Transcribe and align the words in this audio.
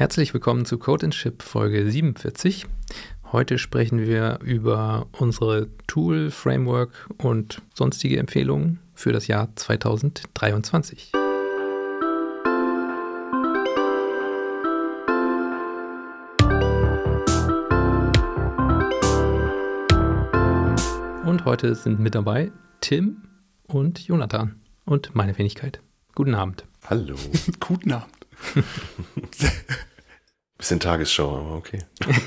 Herzlich 0.00 0.32
willkommen 0.32 0.64
zu 0.64 0.78
Code 0.78 1.04
and 1.04 1.12
Chip 1.12 1.42
Folge 1.42 1.90
47. 1.90 2.64
Heute 3.32 3.58
sprechen 3.58 3.98
wir 3.98 4.38
über 4.42 5.06
unsere 5.12 5.68
Tool, 5.88 6.30
Framework 6.30 7.06
und 7.18 7.60
sonstige 7.74 8.18
Empfehlungen 8.18 8.78
für 8.94 9.12
das 9.12 9.26
Jahr 9.26 9.54
2023. 9.54 11.12
Und 21.26 21.44
heute 21.44 21.74
sind 21.74 22.00
mit 22.00 22.14
dabei 22.14 22.50
Tim 22.80 23.24
und 23.66 24.08
Jonathan 24.08 24.62
und 24.86 25.14
meine 25.14 25.36
Wenigkeit. 25.36 25.82
Guten 26.14 26.34
Abend. 26.34 26.64
Hallo. 26.88 27.16
Guten 27.60 27.92
Abend. 27.92 28.14
Bisschen 30.60 30.78
Tagesschau, 30.78 31.38
aber 31.38 31.54
okay. 31.54 31.78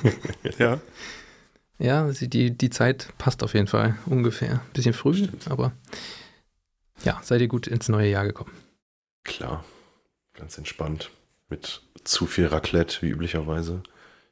ja. 0.58 0.80
Ja, 1.77 2.12
die, 2.12 2.49
die 2.49 2.70
Zeit 2.71 3.09
passt 3.20 3.44
auf 3.44 3.53
jeden 3.53 3.67
Fall 3.67 3.95
ungefähr. 4.08 4.62
Bisschen 4.73 4.94
früh, 4.94 5.25
Stimmt. 5.25 5.52
aber 5.52 5.71
ja, 7.03 7.20
seid 7.22 7.41
ihr 7.41 7.48
gut 7.48 7.67
ins 7.67 7.89
neue 7.89 8.09
Jahr 8.09 8.25
gekommen? 8.25 8.52
Klar, 9.23 9.63
ganz 10.34 10.58
entspannt. 10.58 11.11
Mit 11.48 11.84
zu 12.05 12.25
viel 12.25 12.48
Raclette, 12.48 13.03
wie 13.03 13.09
üblicherweise. 13.09 13.84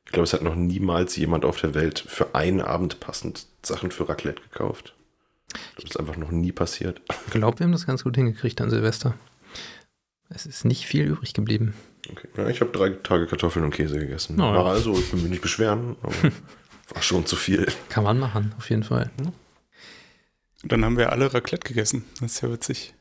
Ich 0.06 0.12
glaube, 0.12 0.24
es 0.24 0.34
hat 0.34 0.42
noch 0.42 0.56
niemals 0.56 1.16
jemand 1.16 1.46
auf 1.46 1.62
der 1.62 1.76
Welt 1.76 2.00
für 2.00 2.34
einen 2.34 2.62
Abend 2.62 3.00
passend 3.02 3.46
Sachen 3.62 3.92
für 3.92 4.10
Raclette 4.10 4.42
gekauft. 4.42 4.96
Das 5.76 5.86
ist 5.86 6.00
einfach 6.00 6.18
noch 6.18 6.32
nie 6.32 6.52
passiert. 6.52 7.02
Ich 7.28 7.34
glaube, 7.34 7.60
wir 7.60 7.66
haben 7.66 7.72
das 7.72 7.86
ganz 7.86 8.04
gut 8.04 8.16
hingekriegt 8.16 8.60
an 8.62 8.72
Silvester. 8.72 9.14
Es 10.30 10.48
ist 10.48 10.66
nicht 10.66 10.88
viel 10.88 11.06
übrig 11.06 11.36
geblieben. 11.36 11.76
Okay. 12.10 12.28
Ja, 12.38 12.48
ich 12.50 12.62
habe 12.62 12.72
drei 12.72 12.90
Tage 12.90 13.28
Kartoffeln 13.28 13.66
und 13.66 13.74
Käse 13.74 14.00
gegessen. 14.00 14.40
Oh, 14.40 14.44
ja. 14.44 14.64
Also, 14.64 14.94
ich 14.94 15.12
will 15.14 15.22
mich 15.22 15.30
nicht 15.32 15.42
beschweren, 15.42 15.96
aber 16.02 16.14
war 16.94 17.02
schon 17.02 17.26
zu 17.26 17.36
viel. 17.36 17.68
Kann 17.90 18.04
man 18.04 18.20
machen, 18.20 18.54
auf 18.58 18.70
jeden 18.70 18.84
Fall. 18.84 19.12
Und 20.64 20.72
dann 20.72 20.84
haben 20.86 20.98
wir 20.98 21.12
alle 21.12 21.34
Raclette 21.34 21.68
gegessen. 21.68 22.06
Das 22.20 22.34
ist 22.34 22.42
ja 22.42 22.52
witzig. 22.52 22.94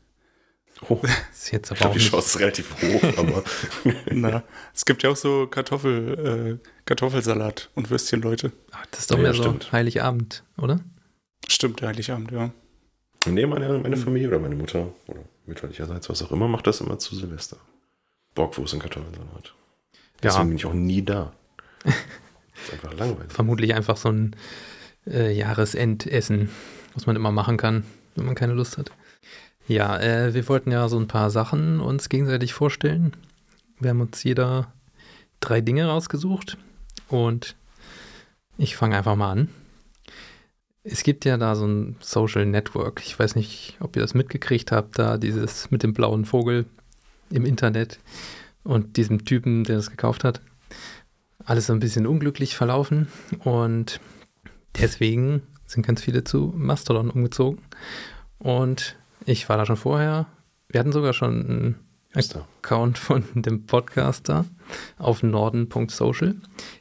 Oh, 0.88 0.98
das 1.02 1.12
ist 1.32 1.52
jetzt 1.52 1.70
aber 1.70 1.76
ich 1.76 1.80
glaube, 1.80 1.98
die 1.98 2.04
Chance 2.04 2.26
ist 2.28 2.40
relativ 2.40 2.74
hoch, 2.82 3.18
aber. 3.18 3.44
Na, 4.10 4.42
es 4.74 4.84
gibt 4.84 5.02
ja 5.02 5.10
auch 5.10 5.16
so 5.16 5.46
Kartoffel, 5.46 6.60
äh, 6.62 6.68
Kartoffelsalat 6.86 7.70
und 7.74 7.90
Würstchen, 7.90 8.22
Leute. 8.22 8.52
Ach, 8.72 8.86
das 8.90 9.00
ist 9.00 9.10
doch 9.10 9.16
ja, 9.16 9.22
mehr 9.22 9.32
ja, 9.32 9.36
so 9.36 9.42
stimmt. 9.42 9.72
Heiligabend, 9.72 10.42
oder? 10.56 10.80
Stimmt, 11.48 11.82
Heiligabend, 11.82 12.30
ja. 12.30 12.50
Nee, 13.26 13.44
meine, 13.44 13.78
meine 13.78 13.96
Familie 13.98 14.28
oder 14.28 14.38
meine 14.38 14.54
Mutter 14.54 14.94
oder 15.06 15.20
mütterlicherseits, 15.44 16.08
was 16.08 16.22
auch 16.22 16.32
immer, 16.32 16.48
macht 16.48 16.66
das 16.66 16.80
immer 16.80 16.98
zu 16.98 17.14
Silvester. 17.14 17.58
Bockwurst 18.34 18.74
und 18.74 18.80
Kartoffelsalat. 18.80 19.54
Deswegen 20.22 20.42
ja. 20.42 20.48
bin 20.48 20.56
ich 20.56 20.66
auch 20.66 20.74
nie 20.74 21.02
da. 21.02 21.32
Das 21.84 21.94
ist 22.64 22.72
einfach 22.74 22.92
langweilig. 22.94 23.32
Vermutlich 23.32 23.74
einfach 23.74 23.96
so 23.96 24.10
ein 24.10 24.36
äh, 25.06 25.32
Jahresendessen, 25.32 26.50
was 26.94 27.06
man 27.06 27.16
immer 27.16 27.32
machen 27.32 27.56
kann, 27.56 27.84
wenn 28.16 28.26
man 28.26 28.34
keine 28.34 28.52
Lust 28.52 28.78
hat. 28.78 28.92
Ja, 29.66 29.98
äh, 29.98 30.34
wir 30.34 30.48
wollten 30.48 30.72
ja 30.72 30.88
so 30.88 30.98
ein 30.98 31.08
paar 31.08 31.30
Sachen 31.30 31.80
uns 31.80 32.08
gegenseitig 32.08 32.52
vorstellen. 32.52 33.16
Wir 33.78 33.90
haben 33.90 34.00
uns 34.00 34.22
jeder 34.24 34.72
drei 35.40 35.60
Dinge 35.60 35.86
rausgesucht 35.86 36.58
und 37.08 37.56
ich 38.58 38.76
fange 38.76 38.96
einfach 38.96 39.16
mal 39.16 39.32
an. 39.32 39.48
Es 40.82 41.02
gibt 41.02 41.24
ja 41.24 41.36
da 41.36 41.56
so 41.56 41.66
ein 41.66 41.96
Social 42.00 42.46
Network. 42.46 43.02
Ich 43.04 43.18
weiß 43.18 43.36
nicht, 43.36 43.76
ob 43.80 43.96
ihr 43.96 44.02
das 44.02 44.14
mitgekriegt 44.14 44.72
habt, 44.72 44.98
da 44.98 45.18
dieses 45.18 45.70
mit 45.70 45.82
dem 45.82 45.92
blauen 45.92 46.24
Vogel 46.24 46.66
im 47.30 47.44
Internet 47.44 47.98
und 48.62 48.96
diesem 48.96 49.24
Typen, 49.24 49.64
der 49.64 49.76
das 49.76 49.90
gekauft 49.90 50.24
hat. 50.24 50.40
Alles 51.44 51.66
so 51.66 51.72
ein 51.72 51.80
bisschen 51.80 52.06
unglücklich 52.06 52.54
verlaufen 52.54 53.08
und 53.40 54.00
deswegen 54.76 55.42
sind 55.66 55.86
ganz 55.86 56.02
viele 56.02 56.24
zu 56.24 56.52
Mastodon 56.56 57.10
umgezogen. 57.10 57.60
Und 58.38 58.96
ich 59.24 59.48
war 59.48 59.56
da 59.56 59.66
schon 59.66 59.76
vorher. 59.76 60.26
Wir 60.68 60.80
hatten 60.80 60.92
sogar 60.92 61.12
schon 61.12 61.46
einen 61.46 61.74
Account 62.14 62.98
von 62.98 63.24
dem 63.34 63.66
Podcaster 63.66 64.44
auf 64.98 65.22
norden.social. 65.22 66.36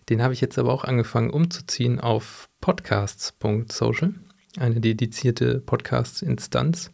Den 0.10 0.22
habe 0.22 0.34
ich 0.34 0.42
jetzt 0.42 0.58
aber 0.58 0.74
auch 0.74 0.84
angefangen 0.84 1.30
umzuziehen 1.30 2.00
auf 2.00 2.50
podcasts.social, 2.62 4.14
eine 4.58 4.82
dedizierte 4.82 5.60
Podcast-Instanz. 5.60 6.92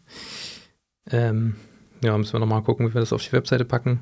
Ähm, 1.10 1.56
ja, 2.02 2.16
müssen 2.16 2.32
wir 2.32 2.40
nochmal 2.40 2.62
gucken, 2.62 2.88
wie 2.88 2.94
wir 2.94 3.00
das 3.00 3.12
auf 3.12 3.22
die 3.22 3.32
Webseite 3.32 3.64
packen. 3.64 4.00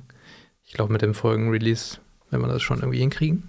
Ich 0.64 0.74
glaube, 0.74 0.92
mit 0.92 1.02
dem 1.02 1.14
Folgen-Release 1.14 1.98
werden 2.30 2.42
wir 2.42 2.52
das 2.52 2.62
schon 2.62 2.78
irgendwie 2.78 2.98
hinkriegen. 2.98 3.48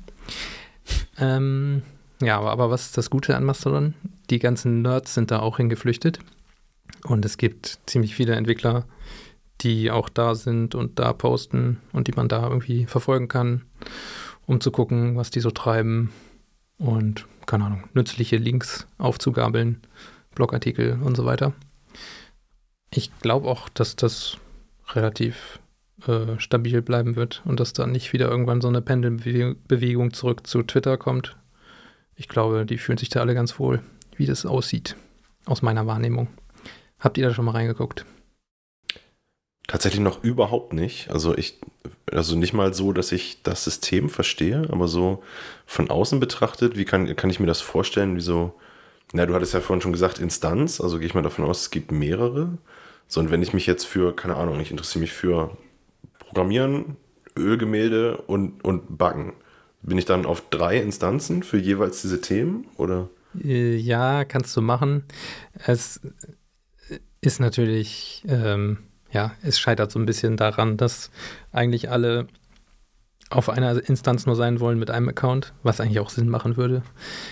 Ähm, 1.17 1.81
ja, 2.21 2.37
aber, 2.37 2.51
aber 2.51 2.69
was 2.69 2.87
ist 2.87 2.97
das 2.97 3.09
Gute 3.09 3.35
an 3.35 3.43
Mastodon? 3.43 3.93
Die 4.29 4.39
ganzen 4.39 4.81
Nerds 4.81 5.13
sind 5.13 5.31
da 5.31 5.39
auch 5.39 5.57
hingeflüchtet. 5.57 6.19
Und 7.03 7.25
es 7.25 7.37
gibt 7.37 7.79
ziemlich 7.85 8.15
viele 8.15 8.35
Entwickler, 8.35 8.85
die 9.61 9.91
auch 9.91 10.09
da 10.09 10.35
sind 10.35 10.75
und 10.75 10.99
da 10.99 11.13
posten 11.13 11.79
und 11.93 12.07
die 12.07 12.13
man 12.13 12.27
da 12.27 12.43
irgendwie 12.43 12.85
verfolgen 12.85 13.27
kann, 13.27 13.63
um 14.45 14.59
zu 14.59 14.71
gucken, 14.71 15.15
was 15.15 15.31
die 15.31 15.39
so 15.39 15.51
treiben 15.51 16.11
und, 16.77 17.25
keine 17.45 17.65
Ahnung, 17.65 17.83
nützliche 17.93 18.37
Links 18.37 18.87
aufzugabeln, 18.97 19.81
Blogartikel 20.33 20.99
und 21.01 21.15
so 21.15 21.25
weiter. 21.25 21.53
Ich 22.97 23.11
glaube 23.19 23.49
auch, 23.49 23.67
dass 23.67 23.97
das 23.97 24.37
relativ 24.93 25.59
äh, 26.07 26.39
stabil 26.39 26.81
bleiben 26.81 27.17
wird 27.17 27.41
und 27.43 27.59
dass 27.59 27.73
dann 27.73 27.91
nicht 27.91 28.13
wieder 28.13 28.29
irgendwann 28.29 28.61
so 28.61 28.69
eine 28.69 28.81
Pendelbewegung 28.81 30.13
zurück 30.13 30.47
zu 30.47 30.63
Twitter 30.63 30.97
kommt. 30.97 31.35
Ich 32.15 32.29
glaube, 32.29 32.65
die 32.65 32.77
fühlen 32.77 32.97
sich 32.97 33.09
da 33.09 33.19
alle 33.19 33.35
ganz 33.35 33.59
wohl, 33.59 33.81
wie 34.15 34.25
das 34.25 34.45
aussieht, 34.45 34.95
aus 35.43 35.61
meiner 35.61 35.85
Wahrnehmung. 35.87 36.29
Habt 36.97 37.17
ihr 37.17 37.27
da 37.27 37.33
schon 37.33 37.43
mal 37.43 37.51
reingeguckt? 37.51 38.05
Tatsächlich 39.67 40.01
noch 40.01 40.23
überhaupt 40.23 40.71
nicht. 40.71 41.09
Also 41.09 41.37
ich, 41.37 41.59
also 42.09 42.37
nicht 42.37 42.53
mal 42.53 42.73
so, 42.73 42.93
dass 42.93 43.11
ich 43.11 43.43
das 43.43 43.65
System 43.65 44.09
verstehe, 44.09 44.69
aber 44.71 44.87
so 44.87 45.21
von 45.65 45.89
außen 45.89 46.21
betrachtet, 46.21 46.77
wie 46.77 46.85
kann, 46.85 47.13
kann 47.17 47.29
ich 47.29 47.41
mir 47.41 47.47
das 47.47 47.59
vorstellen, 47.59 48.15
wie 48.15 48.21
so, 48.21 48.53
na, 49.11 49.25
du 49.25 49.33
hattest 49.33 49.53
ja 49.53 49.59
vorhin 49.59 49.81
schon 49.81 49.91
gesagt, 49.91 50.19
Instanz, 50.19 50.79
also 50.79 50.97
gehe 50.97 51.07
ich 51.07 51.13
mal 51.13 51.23
davon 51.23 51.43
aus, 51.43 51.63
es 51.63 51.71
gibt 51.71 51.91
mehrere. 51.91 52.57
So, 53.07 53.19
und 53.19 53.31
wenn 53.31 53.41
ich 53.41 53.53
mich 53.53 53.65
jetzt 53.65 53.85
für, 53.85 54.15
keine 54.15 54.35
Ahnung, 54.35 54.59
ich 54.59 54.71
interessiere 54.71 55.01
mich 55.01 55.13
für 55.13 55.57
Programmieren, 56.19 56.97
Ölgemälde 57.37 58.17
und, 58.17 58.63
und 58.63 58.97
Backen, 58.97 59.33
bin 59.81 59.97
ich 59.97 60.05
dann 60.05 60.25
auf 60.25 60.49
drei 60.49 60.79
Instanzen 60.79 61.43
für 61.43 61.57
jeweils 61.57 62.01
diese 62.01 62.21
Themen, 62.21 62.67
oder? 62.77 63.09
Äh, 63.43 63.75
ja, 63.75 64.25
kannst 64.25 64.55
du 64.57 64.61
machen. 64.61 65.03
Es 65.53 66.01
ist 67.21 67.39
natürlich, 67.39 68.23
ähm, 68.27 68.79
ja, 69.11 69.33
es 69.41 69.59
scheitert 69.59 69.91
so 69.91 69.99
ein 69.99 70.05
bisschen 70.05 70.37
daran, 70.37 70.77
dass 70.77 71.11
eigentlich 71.51 71.89
alle 71.89 72.27
auf 73.29 73.49
einer 73.49 73.87
Instanz 73.89 74.25
nur 74.25 74.35
sein 74.35 74.59
wollen 74.59 74.79
mit 74.79 74.91
einem 74.91 75.09
Account, 75.09 75.53
was 75.63 75.79
eigentlich 75.79 75.99
auch 75.99 76.09
Sinn 76.09 76.29
machen 76.29 76.57
würde. 76.57 76.83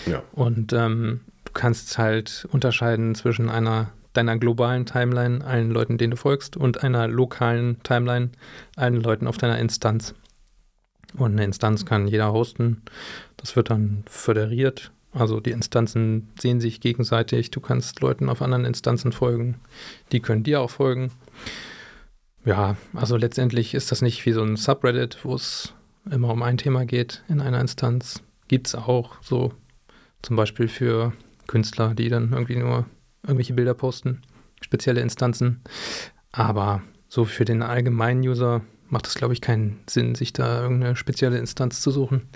Ja. 0.05 0.23
Und 0.31 0.73
ähm, 0.73 1.22
du 1.45 1.53
kannst 1.53 1.97
halt 1.97 2.47
unterscheiden 2.51 3.16
zwischen 3.16 3.50
einer 3.50 3.91
deiner 4.13 4.38
globalen 4.38 4.85
Timeline, 4.85 5.46
allen 5.46 5.72
Leuten, 5.72 5.97
denen 5.97 6.12
du 6.12 6.18
folgst, 6.18 6.56
und 6.57 6.84
einer 6.84 7.07
lokalen 7.07 7.81
Timeline, 7.84 8.29
allen 8.75 9.01
Leuten 9.01 9.28
auf 9.28 9.38
deiner 9.38 9.59
Instanz. 9.59 10.13
Und 11.16 11.34
eine 11.34 11.44
Instanz 11.44 11.85
kann 11.85 12.07
jeder 12.07 12.34
hosten. 12.34 12.81
Das 13.38 13.56
wird 13.56 13.69
dann 13.69 14.03
föderiert 14.07 14.91
also 15.13 15.40
die 15.40 15.52
Instanzen 15.52 16.29
sehen 16.40 16.59
sich 16.59 16.81
gegenseitig. 16.81 17.52
Du 17.52 17.59
kannst 17.59 18.00
Leuten 18.02 18.29
auf 18.29 18.41
anderen 18.41 18.66
Instanzen 18.66 19.12
folgen. 19.12 19.59
Die 20.12 20.19
können 20.19 20.44
dir 20.44 20.62
auch 20.62 20.72
folgen. 20.72 21.12
Ja, 22.46 22.75
also 22.94 23.16
letztendlich 23.16 23.73
ist 23.73 23.91
das 23.91 24.02
nicht 24.02 24.25
wie 24.25 24.34
so 24.34 24.44
ein 24.44 24.57
Subreddit, 24.57 25.19
wo 25.23 25.35
es 25.35 25.73
immer 26.09 26.29
um 26.29 26.41
ein 26.41 26.57
Thema 26.57 26.85
geht 26.85 27.23
in 27.29 27.41
einer 27.41 27.62
Instanz. 27.62 28.22
Gibt 28.47 28.67
es 28.67 28.76
auch 28.76 29.16
so 29.22 29.53
zum 30.22 30.35
Beispiel 30.35 30.67
für 30.67 31.14
Künstler, 31.47 31.93
die 31.93 32.09
dann 32.09 32.34
irgendwie 32.34 32.55
nur 32.55 32.85
irgendwelche 33.23 33.53
Bilder 33.53 33.73
posten, 33.73 34.22
spezielle 34.61 35.02
Instanzen. 35.02 35.61
Aber 36.31 36.81
so 37.08 37.25
für 37.25 37.46
den 37.46 37.61
allgemeinen 37.61 38.22
User 38.22 38.61
macht 38.90 39.08
es, 39.08 39.16
glaube 39.16 39.34
ich, 39.34 39.41
keinen 39.41 39.79
Sinn, 39.90 40.16
sich 40.16 40.34
da 40.34 40.61
irgendeine 40.61 40.96
spezielle 40.96 41.37
Instanz 41.37 41.81
zu 41.81 41.91
suchen. 41.91 42.29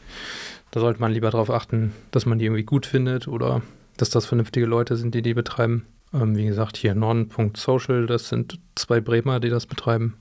Da 0.71 0.79
sollte 0.79 0.99
man 0.99 1.11
lieber 1.11 1.29
darauf 1.31 1.49
achten, 1.49 1.93
dass 2.11 2.25
man 2.25 2.39
die 2.39 2.45
irgendwie 2.45 2.63
gut 2.63 2.85
findet 2.85 3.27
oder 3.27 3.61
dass 3.95 4.09
das 4.09 4.25
vernünftige 4.25 4.65
Leute 4.65 4.97
sind, 4.97 5.15
die 5.15 5.21
die 5.21 5.33
betreiben. 5.33 5.85
Ähm, 6.13 6.35
wie 6.35 6.45
gesagt, 6.45 6.77
hier 6.77 6.95
norden.social, 6.95 8.05
das 8.05 8.29
sind 8.29 8.59
zwei 8.75 9.01
Bremer, 9.01 9.39
die 9.39 9.49
das 9.49 9.65
betreiben. 9.65 10.17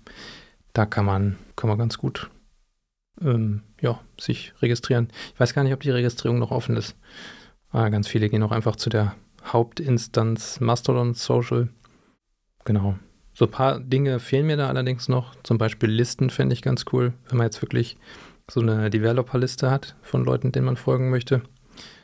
Da 0.73 0.87
kann 0.87 1.05
man, 1.05 1.37
kann 1.57 1.69
man 1.69 1.79
ganz 1.79 1.99
gut 1.99 2.31
ähm, 3.21 3.63
ja, 3.81 4.01
sich 4.19 4.53
registrieren. 4.61 5.09
Ich 5.35 5.41
weiß 5.41 5.55
gar 5.55 5.65
nicht, 5.65 5.73
ob 5.73 5.81
die 5.81 5.91
Registrierung 5.91 6.39
noch 6.39 6.51
offen 6.51 6.77
ist. 6.77 6.97
Aber 7.71 7.91
ganz 7.91 8.09
viele 8.09 8.29
gehen 8.29 8.43
auch 8.43 8.53
einfach 8.53 8.77
zu 8.77 8.91
der 8.91 9.15
Hauptinstanz 9.53 10.61
Mastodon 10.61 11.15
Social. 11.15 11.69
Genau. 12.65 12.97
So 13.33 13.45
ein 13.45 13.51
paar 13.51 13.81
Dinge 13.81 14.19
fehlen 14.19 14.47
mir 14.47 14.57
da 14.57 14.69
allerdings 14.69 15.09
noch. 15.09 15.35
Zum 15.43 15.59
Beispiel 15.59 15.91
Listen 15.91 16.31
fände 16.31 16.55
ich 16.55 16.63
ganz 16.63 16.87
cool, 16.93 17.13
wenn 17.29 17.39
man 17.39 17.47
jetzt 17.47 17.61
wirklich 17.63 17.97
so 18.51 18.61
eine 18.61 18.91
Developer-Liste 18.91 19.71
hat 19.71 19.97
von 20.03 20.25
Leuten, 20.25 20.53
denen 20.53 20.67
man 20.67 20.77
folgen 20.77 21.11
möchte. 21.11 21.43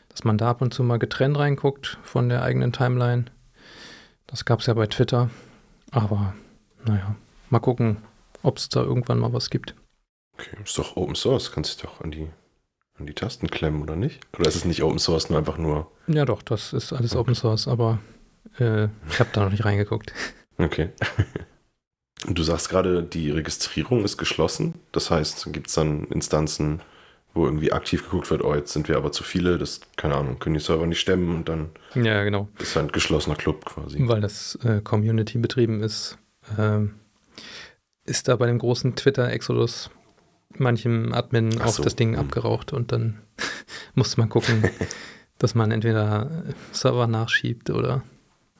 Dass 0.09 0.25
man 0.25 0.37
da 0.37 0.50
ab 0.50 0.61
und 0.61 0.75
zu 0.75 0.83
mal 0.83 0.99
getrennt 0.99 1.39
reinguckt 1.39 1.99
von 2.03 2.29
der 2.29 2.43
eigenen 2.43 2.73
Timeline. 2.73 3.27
Das 4.27 4.45
gab 4.45 4.61
es 4.61 4.67
ja 4.67 4.75
bei 4.75 4.87
Twitter. 4.87 5.31
Aber 5.91 6.35
naja, 6.85 7.17
mal 7.49 7.61
gucken, 7.61 7.99
ob 8.43 8.59
es 8.59 8.69
da 8.69 8.83
irgendwann 8.83 9.19
mal 9.19 9.33
was 9.33 9.50
gibt. 9.50 9.75
Okay, 10.35 10.56
ist 10.62 10.77
doch 10.79 10.97
Open 10.97 11.15
Source, 11.15 11.53
kannst 11.53 11.83
du 11.83 11.87
doch 11.87 12.00
an 12.00 12.11
die, 12.11 12.29
an 12.99 13.06
die 13.06 13.15
Tasten 13.15 13.49
klemmen, 13.49 13.83
oder 13.83 13.97
nicht? 13.97 14.21
Oder 14.39 14.49
ist 14.49 14.56
es 14.56 14.65
nicht 14.65 14.83
Open 14.83 14.99
Source, 14.99 15.31
nur 15.31 15.39
einfach 15.39 15.59
nur. 15.59 15.91
Ja, 16.06 16.25
doch, 16.25 16.43
das 16.43 16.73
ist 16.73 16.93
alles 16.93 17.12
okay. 17.12 17.21
Open 17.21 17.35
Source, 17.35 17.69
aber 17.69 17.99
äh, 18.59 18.85
ich 19.09 19.21
habe 19.21 19.31
da 19.33 19.44
noch 19.44 19.50
nicht 19.50 19.65
reingeguckt. 19.65 20.12
Okay. 20.59 20.91
Und 22.27 22.39
du 22.39 22.43
sagst 22.43 22.69
gerade, 22.69 23.03
die 23.03 23.31
Registrierung 23.31 24.05
ist 24.05 24.17
geschlossen. 24.17 24.75
Das 24.93 25.11
heißt, 25.11 25.53
gibt 25.53 25.69
es 25.69 25.75
dann 25.75 26.05
Instanzen, 26.05 26.81
wo 27.35 27.47
irgendwie 27.47 27.73
aktiv 27.73 28.05
geguckt 28.05 28.31
wird, 28.31 28.44
oh, 28.44 28.55
jetzt 28.55 28.73
sind 28.73 28.89
wir 28.89 28.97
aber 28.97 29.11
zu 29.11 29.25
viele, 29.25 29.59
das, 29.59 29.81
keine 29.97 30.17
Ahnung, 30.17 30.38
können 30.38 30.55
die 30.55 30.61
Server 30.61 30.87
nicht 30.87 31.00
stemmen 31.00 31.35
und 31.35 31.49
dann 31.49 31.71
ja, 31.95 32.23
genau. 32.25 32.49
ist 32.59 32.77
ein 32.77 32.93
geschlossener 32.93 33.37
Club 33.37 33.65
quasi. 33.65 33.99
Weil 34.06 34.21
das 34.21 34.56
äh, 34.65 34.81
Community 34.83 35.38
betrieben 35.38 35.83
ist, 35.83 36.19
äh, 36.59 36.81
ist 38.05 38.29
da 38.29 38.37
bei 38.37 38.47
dem 38.47 38.59
großen 38.59 38.95
Twitter-Exodus 38.97 39.91
manchem 40.60 41.12
Admin 41.12 41.58
Ach 41.60 41.66
auch 41.66 41.72
so. 41.72 41.82
das 41.82 41.96
Ding 41.96 42.14
hm. 42.14 42.20
abgeraucht 42.20 42.72
und 42.72 42.93
dann 42.93 43.20
musste 43.94 44.20
man 44.20 44.28
gucken, 44.28 44.70
dass 45.38 45.54
man 45.54 45.70
entweder 45.70 46.44
Server 46.72 47.06
nachschiebt 47.06 47.70
oder 47.70 48.02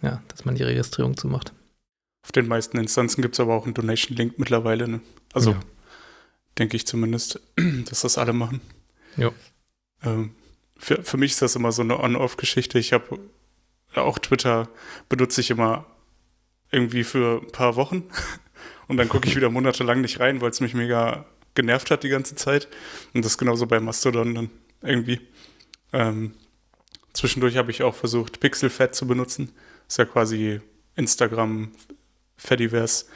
ja, 0.03 0.23
dass 0.29 0.45
man 0.45 0.55
die 0.55 0.65
Registrierung 0.65 1.17
zumacht. 1.17 1.53
Auf 2.25 2.33
den 2.33 2.49
meisten 2.49 2.79
Instanzen 2.79 3.23
gibt 3.23 3.35
es 3.35 3.41
aber 3.41 3.55
auch 3.55 3.65
einen 3.65 3.75
Donation-Link 3.75 4.39
mittlerweile. 4.39 4.89
Ne? 4.89 5.01
Also 5.33 5.53
ja. 5.53 5.61
denke 6.59 6.77
ich 6.77 6.87
zumindest, 6.87 7.41
dass 7.89 8.03
das 8.03 8.19
alle 8.19 8.33
machen. 8.33 8.61
Ja. 9.17 9.31
Ähm, 10.03 10.35
für, 10.77 11.03
für 11.03 11.17
mich 11.17 11.33
ist 11.33 11.43
das 11.43 11.57
immer 11.57 11.73
so 11.73 11.83
eine 11.83 12.01
On-Off-Geschichte. 12.01 12.79
Ich 12.79 12.93
habe 12.93 13.19
auch 13.95 14.19
Twitter 14.19 14.69
benutze 15.09 15.41
ich 15.41 15.51
immer 15.51 15.87
irgendwie 16.71 17.05
für 17.05 17.43
ein 17.43 17.53
paar 17.53 17.77
Wochen 17.77 18.05
und 18.89 18.97
dann 18.97 19.09
gucke 19.09 19.29
ich 19.29 19.37
wieder 19.37 19.51
monatelang 19.51 20.01
nicht 20.01 20.21
rein, 20.21 20.41
weil 20.41 20.51
es 20.51 20.61
mich 20.61 20.75
mega 20.75 21.27
genervt 21.55 21.91
hat 21.91 22.03
die 22.03 22.09
ganze 22.09 22.35
Zeit. 22.35 22.69
Und 23.15 23.25
das 23.25 23.39
genauso 23.39 23.67
bei 23.67 23.81
Mastodon 23.81 24.35
dann 24.35 24.51
irgendwie. 24.83 25.21
Ähm, 25.93 26.35
zwischendurch 27.13 27.57
habe 27.57 27.71
ich 27.71 27.83
auch 27.83 27.95
versucht, 27.95 28.41
Pixelfed 28.41 28.95
zu 28.95 29.07
benutzen. 29.07 29.53
Das 29.87 29.95
ist 29.95 29.99
ja 29.99 30.05
quasi 30.05 30.61
Instagram 30.97 31.73
Fediverse, 32.37 33.07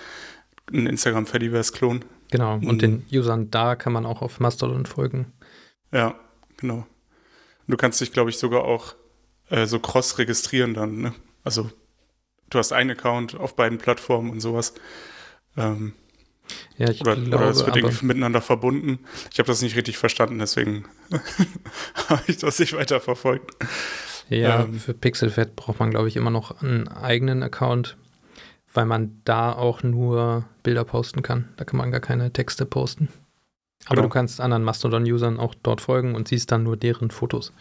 ein 0.72 0.86
Instagram 0.86 1.26
Fediverse-Klon. 1.26 2.04
Genau, 2.30 2.54
und 2.54 2.66
mhm. 2.66 2.78
den 2.78 3.06
Usern 3.12 3.50
da 3.50 3.76
kann 3.76 3.92
man 3.92 4.06
auch 4.06 4.22
auf 4.22 4.40
Mastodon 4.40 4.86
folgen. 4.86 5.32
Ja, 5.92 6.18
genau. 6.56 6.86
Du 7.68 7.76
kannst 7.76 8.00
dich, 8.00 8.12
glaube 8.12 8.30
ich, 8.30 8.38
sogar 8.38 8.64
auch 8.64 8.94
äh, 9.48 9.66
so 9.66 9.78
cross 9.78 10.18
registrieren 10.18 10.74
dann. 10.74 11.00
Ne? 11.00 11.14
Also 11.44 11.70
du 12.50 12.58
hast 12.58 12.72
einen 12.72 12.90
Account 12.90 13.34
auf 13.34 13.56
beiden 13.56 13.78
Plattformen 13.78 14.30
und 14.30 14.40
sowas. 14.40 14.74
Ähm, 15.56 15.94
ja, 16.78 16.90
ich 16.90 17.00
oder, 17.00 17.16
glaube, 17.16 17.44
oder 17.44 17.50
es 17.50 17.64
wird 17.64 17.76
irgendwie 17.76 18.06
miteinander 18.06 18.40
verbunden. 18.40 18.98
Ich 19.32 19.38
habe 19.38 19.46
das 19.46 19.62
nicht 19.62 19.76
richtig 19.76 19.98
verstanden, 19.98 20.38
deswegen 20.38 20.84
habe 22.08 22.22
ich 22.26 22.38
das 22.38 22.58
nicht 22.58 22.74
weiter 22.74 23.00
verfolgt. 23.00 23.52
Ja, 24.28 24.62
ähm, 24.62 24.74
für 24.74 24.94
Pixelfed 24.94 25.56
braucht 25.56 25.80
man, 25.80 25.90
glaube 25.90 26.08
ich, 26.08 26.16
immer 26.16 26.30
noch 26.30 26.62
einen 26.62 26.88
eigenen 26.88 27.42
Account 27.42 27.96
weil 28.76 28.86
man 28.86 29.20
da 29.24 29.52
auch 29.52 29.82
nur 29.82 30.44
Bilder 30.62 30.84
posten 30.84 31.22
kann. 31.22 31.48
Da 31.56 31.64
kann 31.64 31.78
man 31.78 31.90
gar 31.90 32.00
keine 32.00 32.32
Texte 32.32 32.66
posten. 32.66 33.08
Aber 33.86 33.96
genau. 33.96 34.08
du 34.08 34.12
kannst 34.12 34.40
anderen 34.40 34.64
Mastodon-Usern 34.64 35.38
auch 35.38 35.54
dort 35.62 35.80
folgen 35.80 36.14
und 36.14 36.28
siehst 36.28 36.52
dann 36.52 36.62
nur 36.62 36.76
deren 36.76 37.10
Fotos 37.10 37.52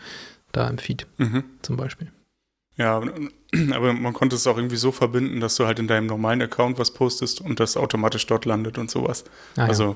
da 0.51 0.67
im 0.67 0.77
Feed 0.77 1.07
mhm. 1.17 1.43
zum 1.61 1.77
Beispiel. 1.77 2.11
Ja, 2.77 3.01
aber 3.73 3.93
man 3.93 4.13
konnte 4.13 4.35
es 4.35 4.47
auch 4.47 4.57
irgendwie 4.57 4.75
so 4.75 4.91
verbinden, 4.91 5.39
dass 5.39 5.55
du 5.55 5.65
halt 5.65 5.79
in 5.79 5.87
deinem 5.87 6.07
normalen 6.07 6.41
Account 6.41 6.77
was 6.79 6.91
postest 6.91 7.41
und 7.41 7.59
das 7.59 7.77
automatisch 7.77 8.25
dort 8.25 8.45
landet 8.45 8.77
und 8.77 8.89
sowas. 8.91 9.23
Ah, 9.55 9.65
also 9.65 9.95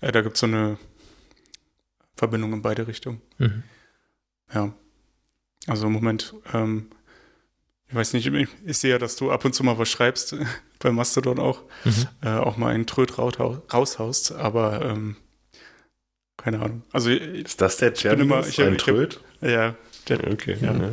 ja. 0.00 0.08
äh, 0.08 0.12
da 0.12 0.22
gibt 0.22 0.36
es 0.36 0.40
so 0.40 0.46
eine 0.46 0.78
Verbindung 2.16 2.52
in 2.52 2.62
beide 2.62 2.86
Richtungen. 2.86 3.20
Mhm. 3.38 3.62
Ja. 4.52 4.72
Also 5.66 5.86
im 5.86 5.92
Moment 5.92 6.34
ähm, 6.52 6.88
ich 7.88 7.94
weiß 7.94 8.12
nicht, 8.12 8.30
ich 8.66 8.78
sehe 8.78 8.90
ja, 8.90 8.98
dass 8.98 9.16
du 9.16 9.30
ab 9.30 9.44
und 9.44 9.54
zu 9.54 9.64
mal 9.64 9.78
was 9.78 9.88
schreibst, 9.88 10.36
bei 10.78 10.92
Mastodon 10.92 11.38
auch, 11.38 11.62
mhm. 11.84 12.06
äh, 12.22 12.28
auch 12.28 12.56
mal 12.56 12.74
einen 12.74 12.86
Tröd 12.86 13.18
raushaust, 13.18 14.32
aber 14.32 14.82
ähm, 14.84 15.16
keine 16.36 16.60
Ahnung. 16.60 16.82
Also, 16.92 17.10
ist 17.10 17.60
das 17.60 17.78
der 17.78 17.94
Chat? 17.94 18.20
Immer, 18.20 18.46
ich, 18.46 18.60
ein 18.60 18.74
ich, 18.74 18.82
Tröd? 18.82 19.20
Ja, 19.40 19.74
der, 20.08 20.30
okay. 20.30 20.56
Ja, 20.60 20.72
ja 20.72 20.90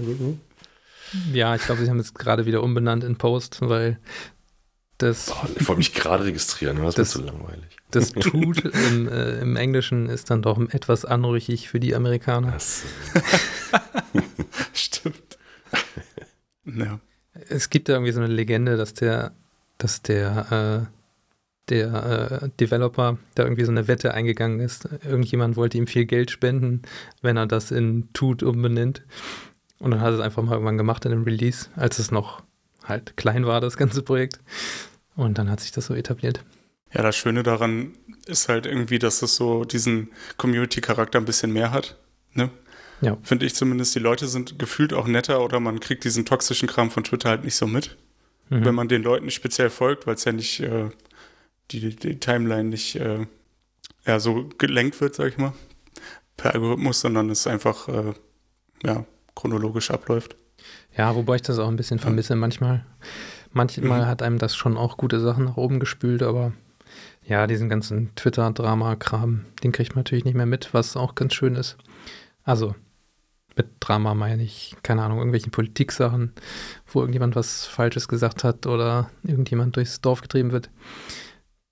ich 1.13 1.65
glaube, 1.65 1.83
sie 1.83 1.89
haben 1.89 1.99
es 1.99 2.13
gerade 2.13 2.45
wieder 2.45 2.63
umbenannt 2.63 3.03
in 3.03 3.17
Post, 3.17 3.59
weil 3.61 3.99
das. 4.97 5.27
Boah, 5.27 5.47
ich 5.55 5.67
wollte 5.67 5.79
mich 5.79 5.93
gerade 5.93 6.25
registrieren, 6.25 6.77
das, 6.77 6.95
das 6.95 7.09
ist 7.09 7.13
so 7.13 7.21
langweilig. 7.21 7.77
Das 7.91 8.11
tut 8.11 8.65
im, 8.65 9.07
äh, 9.07 9.39
im, 9.39 9.55
Englischen 9.55 10.09
ist 10.09 10.29
dann 10.29 10.41
doch 10.41 10.59
etwas 10.69 11.05
anrüchig 11.05 11.69
für 11.69 11.79
die 11.79 11.95
Amerikaner. 11.95 12.57
Stimmt. 14.73 15.37
Ja. 16.65 16.99
Es 17.49 17.69
gibt 17.69 17.89
ja 17.89 17.95
irgendwie 17.95 18.13
so 18.13 18.21
eine 18.21 18.33
Legende, 18.33 18.77
dass 18.77 18.93
der, 18.93 19.33
dass 19.77 20.01
der, 20.01 20.87
äh, 20.87 21.69
der 21.69 22.41
äh, 22.43 22.49
Developer 22.59 23.17
da 23.35 23.43
irgendwie 23.43 23.65
so 23.65 23.71
eine 23.71 23.87
Wette 23.87 24.13
eingegangen 24.13 24.59
ist. 24.59 24.87
Irgendjemand 25.03 25.57
wollte 25.57 25.77
ihm 25.77 25.87
viel 25.87 26.05
Geld 26.05 26.31
spenden, 26.31 26.83
wenn 27.21 27.37
er 27.37 27.47
das 27.47 27.71
in 27.71 28.11
Tut 28.13 28.43
umbenennt. 28.43 29.03
Und 29.79 29.91
dann 29.91 30.01
hat 30.01 30.13
es 30.13 30.19
einfach 30.19 30.43
mal 30.43 30.53
irgendwann 30.53 30.77
gemacht 30.77 31.05
in 31.05 31.11
einem 31.11 31.23
Release, 31.23 31.67
als 31.75 31.99
es 31.99 32.11
noch 32.11 32.41
halt 32.83 33.17
klein 33.17 33.45
war, 33.45 33.61
das 33.61 33.77
ganze 33.77 34.01
Projekt. 34.01 34.39
Und 35.15 35.37
dann 35.37 35.49
hat 35.49 35.59
sich 35.59 35.71
das 35.71 35.85
so 35.85 35.93
etabliert. 35.93 36.43
Ja, 36.93 37.01
das 37.01 37.15
Schöne 37.15 37.43
daran 37.43 37.93
ist 38.25 38.47
halt 38.47 38.65
irgendwie, 38.65 38.99
dass 38.99 39.21
es 39.21 39.35
so 39.35 39.65
diesen 39.65 40.09
Community-Charakter 40.37 41.19
ein 41.19 41.25
bisschen 41.25 41.51
mehr 41.51 41.71
hat. 41.71 41.97
Ne? 42.33 42.49
Ja. 43.01 43.17
Finde 43.23 43.45
ich 43.45 43.55
zumindest. 43.55 43.95
Die 43.95 43.99
Leute 43.99 44.27
sind 44.27 44.57
gefühlt 44.59 44.93
auch 44.93 45.07
netter 45.07 45.43
oder 45.43 45.59
man 45.59 45.79
kriegt 45.79 46.03
diesen 46.03 46.25
toxischen 46.25 46.67
Kram 46.67 46.91
von 46.91 47.03
Twitter 47.03 47.29
halt 47.29 47.43
nicht 47.43 47.55
so 47.55 47.67
mit. 47.67 47.97
Mhm. 48.49 48.65
Wenn 48.65 48.75
man 48.75 48.87
den 48.87 49.03
Leuten 49.03 49.25
nicht 49.25 49.35
speziell 49.35 49.69
folgt, 49.69 50.07
weil 50.07 50.15
es 50.15 50.25
ja 50.25 50.31
nicht 50.31 50.59
äh, 50.61 50.89
die, 51.71 51.95
die, 51.95 52.19
Timeline 52.19 52.69
nicht 52.69 52.95
äh, 52.95 53.25
ja, 54.05 54.19
so 54.19 54.49
gelenkt 54.57 55.01
wird, 55.01 55.15
sag 55.15 55.29
ich 55.29 55.37
mal, 55.37 55.53
per 56.37 56.53
Algorithmus, 56.53 57.01
sondern 57.01 57.29
es 57.29 57.47
einfach 57.47 57.87
äh, 57.87 58.13
ja, 58.83 59.05
chronologisch 59.35 59.91
abläuft. 59.91 60.35
Ja, 60.97 61.15
wobei 61.15 61.35
ich 61.35 61.41
das 61.41 61.59
auch 61.59 61.67
ein 61.67 61.75
bisschen 61.75 61.99
vermisse 61.99 62.33
ja. 62.33 62.37
manchmal. 62.37 62.85
Manchmal 63.51 64.01
mhm. 64.01 64.05
hat 64.05 64.21
einem 64.21 64.37
das 64.37 64.55
schon 64.55 64.77
auch 64.77 64.97
gute 64.97 65.19
Sachen 65.19 65.45
nach 65.45 65.57
oben 65.57 65.79
gespült, 65.79 66.23
aber 66.23 66.53
ja, 67.23 67.47
diesen 67.47 67.69
ganzen 67.69 68.13
Twitter-Drama-Kram, 68.15 69.45
den 69.63 69.71
kriegt 69.71 69.95
man 69.95 70.01
natürlich 70.01 70.25
nicht 70.25 70.35
mehr 70.35 70.45
mit, 70.45 70.73
was 70.73 70.95
auch 70.95 71.15
ganz 71.15 71.33
schön 71.33 71.55
ist. 71.55 71.77
Also, 72.43 72.75
mit 73.55 73.67
Drama 73.79 74.13
meine 74.13 74.43
ich, 74.43 74.75
keine 74.83 75.03
Ahnung, 75.03 75.17
irgendwelchen 75.17 75.51
Politiksachen, 75.51 76.33
wo 76.85 76.99
irgendjemand 76.99 77.35
was 77.35 77.65
Falsches 77.65 78.07
gesagt 78.07 78.43
hat 78.43 78.67
oder 78.67 79.09
irgendjemand 79.23 79.75
durchs 79.75 80.01
Dorf 80.01 80.21
getrieben 80.21 80.51
wird. 80.51 80.69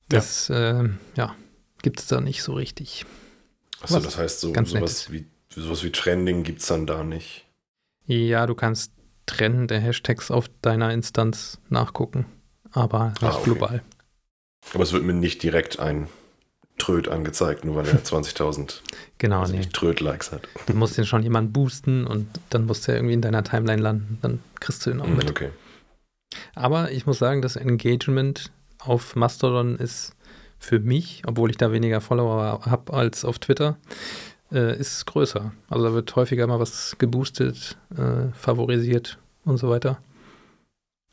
Das, 0.10 0.48
ja, 0.48 0.82
äh, 0.82 0.90
ja 1.16 1.36
gibt 1.82 2.00
es 2.00 2.08
da 2.08 2.20
nicht 2.22 2.42
so 2.42 2.54
richtig. 2.54 3.06
Achso, 3.82 4.00
das 4.00 4.18
heißt, 4.18 4.40
so, 4.40 4.54
sowas, 4.54 5.12
wie, 5.12 5.28
sowas 5.50 5.84
wie 5.84 5.92
Trending 5.92 6.44
gibt 6.44 6.62
es 6.62 6.68
dann 6.68 6.88
da 6.88 7.04
nicht. 7.04 7.46
Ja, 8.06 8.46
du 8.46 8.56
kannst 8.56 8.92
trennende 9.26 9.80
Hashtags 9.80 10.32
auf 10.32 10.50
deiner 10.62 10.92
Instanz 10.92 11.60
nachgucken, 11.70 12.26
aber 12.72 13.10
nicht 13.10 13.24
ah, 13.24 13.36
okay. 13.36 13.44
global. 13.44 13.82
Aber 14.74 14.84
es 14.84 14.94
wird 14.94 15.04
mir 15.04 15.14
nicht 15.14 15.44
direkt 15.44 15.80
ein 15.80 16.08
Tröd 16.78 17.08
angezeigt, 17.08 17.66
nur 17.66 17.76
weil 17.76 17.88
er 17.88 18.00
20.000 18.04 18.82
genau, 19.18 19.42
also 19.42 19.56
nee. 19.56 19.66
Tröd-Likes 19.66 20.32
hat. 20.32 20.48
Du 20.66 20.74
musst 20.74 20.98
den 20.98 21.06
schon 21.06 21.24
jemand 21.24 21.54
boosten 21.54 22.06
und 22.06 22.28
dann 22.50 22.66
muss 22.66 22.82
der 22.82 22.96
irgendwie 22.96 23.14
in 23.14 23.22
deiner 23.22 23.44
Timeline 23.44 23.82
landen. 23.82 24.18
Dann 24.22 24.40
kriegst 24.60 24.86
du 24.86 24.92
ihn 24.92 25.00
auch 25.00 25.06
hm, 25.06 25.18
mit. 25.18 25.30
Okay. 25.30 25.50
Aber 26.56 26.92
ich 26.92 27.06
muss 27.06 27.20
sagen, 27.20 27.42
das 27.42 27.56
Engagement 27.56 28.52
auf 28.80 29.16
Mastodon 29.16 29.78
ist 29.78 30.16
für 30.58 30.80
mich, 30.80 31.24
obwohl 31.28 31.52
ich 31.52 31.58
da 31.58 31.72
weniger 31.72 32.02
Follower 32.02 32.62
habe 32.66 32.94
als 32.94 33.24
auf 33.26 33.38
Twitter, 33.40 33.78
äh, 34.52 34.78
ist 34.78 35.06
größer. 35.06 35.52
Also 35.70 35.86
da 35.86 35.94
wird 35.94 36.16
häufiger 36.16 36.48
mal 36.48 36.60
was 36.60 36.96
geboostet, 36.98 37.78
äh, 37.98 38.32
favorisiert 38.34 39.18
und 39.46 39.58
so 39.58 39.70
weiter. 39.70 40.00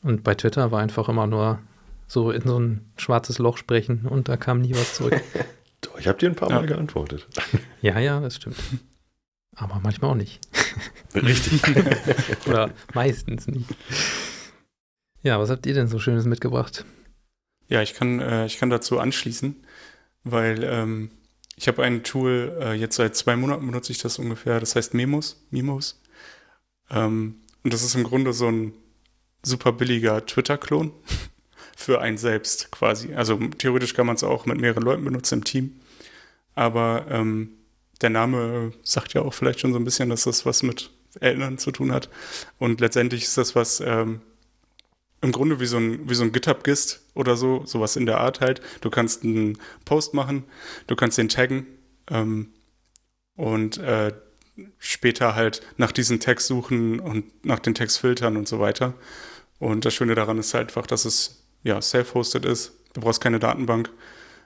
Und 0.02 0.24
bei 0.24 0.34
Twitter 0.34 0.70
war 0.70 0.80
einfach 0.80 1.08
immer 1.08 1.26
nur 1.26 1.58
so 2.06 2.30
in 2.30 2.42
so 2.42 2.58
ein 2.58 2.90
schwarzes 2.96 3.38
Loch 3.38 3.56
sprechen 3.56 4.06
und 4.06 4.28
da 4.28 4.36
kam 4.36 4.60
nie 4.60 4.74
was 4.74 4.94
zurück. 4.94 5.20
ich 5.98 6.08
habe 6.08 6.18
dir 6.18 6.28
ein 6.28 6.36
paar 6.36 6.50
Mal 6.50 6.66
geantwortet. 6.66 7.26
Ja, 7.82 7.98
ja, 7.98 8.20
das 8.20 8.36
stimmt. 8.36 8.56
Aber 9.56 9.80
manchmal 9.82 10.10
auch 10.10 10.16
nicht. 10.16 10.38
Richtig. 11.14 11.62
Oder 12.46 12.70
meistens 12.92 13.46
nicht. 13.46 13.66
Ja, 15.22 15.38
was 15.38 15.48
habt 15.48 15.64
ihr 15.64 15.72
denn 15.72 15.88
so 15.88 15.98
Schönes 15.98 16.26
mitgebracht? 16.26 16.84
Ja, 17.68 17.80
ich 17.80 17.94
kann, 17.94 18.20
äh, 18.20 18.44
ich 18.44 18.58
kann 18.58 18.68
dazu 18.68 18.98
anschließen, 18.98 19.64
weil 20.24 20.62
ähm, 20.62 21.10
ich 21.60 21.68
habe 21.68 21.82
ein 21.82 22.02
Tool, 22.02 22.56
äh, 22.58 22.72
jetzt 22.72 22.96
seit 22.96 23.14
zwei 23.14 23.36
Monaten 23.36 23.66
benutze 23.66 23.92
ich 23.92 23.98
das 23.98 24.18
ungefähr, 24.18 24.60
das 24.60 24.76
heißt 24.76 24.94
Memos, 24.94 25.44
Memos. 25.50 26.00
Ähm, 26.90 27.36
und 27.62 27.74
das 27.74 27.82
ist 27.82 27.94
im 27.94 28.04
Grunde 28.04 28.32
so 28.32 28.48
ein 28.50 28.72
super 29.42 29.70
billiger 29.72 30.24
Twitter-Klon 30.24 30.90
für 31.76 32.00
einen 32.00 32.16
selbst 32.16 32.70
quasi. 32.70 33.12
Also 33.14 33.36
theoretisch 33.58 33.92
kann 33.92 34.06
man 34.06 34.16
es 34.16 34.24
auch 34.24 34.46
mit 34.46 34.58
mehreren 34.58 34.82
Leuten 34.82 35.04
benutzen 35.04 35.40
im 35.40 35.44
Team. 35.44 35.80
Aber 36.54 37.04
ähm, 37.10 37.50
der 38.00 38.08
Name 38.08 38.72
sagt 38.82 39.12
ja 39.12 39.20
auch 39.20 39.34
vielleicht 39.34 39.60
schon 39.60 39.74
so 39.74 39.78
ein 39.78 39.84
bisschen, 39.84 40.08
dass 40.08 40.24
das 40.24 40.46
was 40.46 40.62
mit 40.62 40.90
Erinnern 41.20 41.58
zu 41.58 41.72
tun 41.72 41.92
hat. 41.92 42.08
Und 42.58 42.80
letztendlich 42.80 43.24
ist 43.24 43.36
das 43.36 43.54
was 43.54 43.80
ähm, 43.80 44.22
im 45.22 45.32
Grunde 45.32 45.60
wie 45.60 45.66
so 45.66 45.76
ein, 45.76 46.08
wie 46.08 46.14
so 46.14 46.24
ein 46.24 46.32
GitHub-Gist 46.32 47.04
oder 47.14 47.36
so, 47.36 47.64
sowas 47.66 47.96
in 47.96 48.06
der 48.06 48.18
Art 48.18 48.40
halt. 48.40 48.60
Du 48.80 48.90
kannst 48.90 49.24
einen 49.24 49.58
Post 49.84 50.14
machen, 50.14 50.44
du 50.86 50.96
kannst 50.96 51.18
den 51.18 51.28
taggen 51.28 51.66
ähm, 52.10 52.52
und 53.36 53.78
äh, 53.78 54.12
später 54.78 55.34
halt 55.34 55.60
nach 55.76 55.92
diesen 55.92 56.20
Tags 56.20 56.46
suchen 56.46 57.00
und 57.00 57.44
nach 57.44 57.58
den 57.58 57.74
Tags 57.74 57.96
filtern 57.96 58.36
und 58.36 58.48
so 58.48 58.60
weiter. 58.60 58.94
Und 59.58 59.84
das 59.84 59.94
Schöne 59.94 60.14
daran 60.14 60.38
ist 60.38 60.54
halt 60.54 60.68
einfach, 60.68 60.86
dass 60.86 61.04
es 61.04 61.44
ja 61.62 61.80
self-hosted 61.80 62.44
ist. 62.44 62.72
Du 62.94 63.02
brauchst 63.02 63.20
keine 63.20 63.38
Datenbank. 63.38 63.90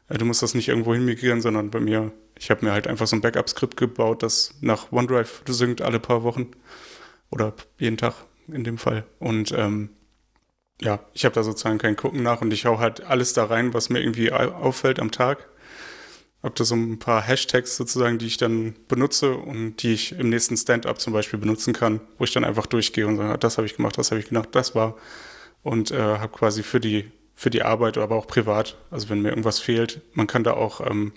Äh, 0.09 0.19
du 0.19 0.25
musst 0.25 0.43
das 0.43 0.55
nicht 0.55 0.69
irgendwo 0.69 0.93
hinmigrieren, 0.95 1.41
sondern 1.41 1.71
bei 1.71 1.81
mir, 1.81 2.13
ich 2.39 2.51
habe 2.51 2.65
mir 2.65 2.73
halt 2.73 2.89
einfach 2.89 3.07
so 3.07 3.17
ein 3.17 3.21
Backup-Skript 3.21 3.77
gebaut, 3.77 4.23
das 4.23 4.55
nach 4.61 4.91
OneDrive 4.91 5.43
synkt 5.47 5.83
alle 5.83 6.01
paar 6.01 6.25
Wochen 6.25 6.51
oder 7.31 7.55
jeden 7.79 7.97
Tag 7.97 8.15
in 8.49 8.65
dem 8.65 8.79
Fall. 8.79 9.05
Und 9.19 9.53
ähm, 9.53 9.91
ja, 10.81 11.01
ich 11.13 11.25
habe 11.25 11.35
da 11.35 11.43
sozusagen 11.43 11.79
kein 11.79 11.97
Gucken 11.97 12.23
nach 12.23 12.41
und 12.41 12.53
ich 12.53 12.67
hau 12.67 12.79
halt 12.79 13.03
alles 13.05 13.33
da 13.33 13.45
rein, 13.45 13.75
was 13.75 13.91
mir 13.91 14.01
irgendwie 14.01 14.33
auffällt 14.33 14.99
am 14.99 15.11
Tag. 15.11 15.49
Hab 16.43 16.55
da 16.57 16.65
so 16.65 16.75
ein 16.75 16.99
paar 16.99 17.23
Hashtags 17.23 17.77
sozusagen, 17.77 18.19
die 18.19 18.27
ich 18.27 18.37
dann 18.37 18.75
benutze 18.87 19.35
und 19.35 19.77
die 19.77 19.95
ich 19.95 20.13
im 20.13 20.29
nächsten 20.29 20.57
Stand-up 20.57 21.01
zum 21.01 21.13
Beispiel 21.15 21.39
benutzen 21.39 21.73
kann, 21.73 22.01
wo 22.19 22.25
ich 22.25 22.33
dann 22.33 22.45
einfach 22.45 22.67
durchgehe 22.67 23.07
und 23.07 23.17
sage, 23.17 23.39
das 23.39 23.57
habe 23.57 23.67
ich 23.67 23.77
gemacht, 23.77 23.97
das 23.97 24.11
habe 24.11 24.21
ich 24.21 24.29
gemacht, 24.29 24.51
das 24.53 24.75
war. 24.75 24.97
Und 25.63 25.91
äh, 25.91 25.99
habe 25.99 26.33
quasi 26.33 26.63
für 26.63 26.81
die, 26.81 27.11
für 27.33 27.49
die 27.49 27.63
Arbeit, 27.63 27.97
aber 27.97 28.17
auch 28.17 28.27
privat, 28.27 28.77
also 28.91 29.09
wenn 29.09 29.23
mir 29.23 29.31
irgendwas 29.31 29.59
fehlt, 29.59 30.03
man 30.13 30.27
kann 30.27 30.45
da 30.45 30.53
auch 30.53 30.83
ähm, 30.83 31.13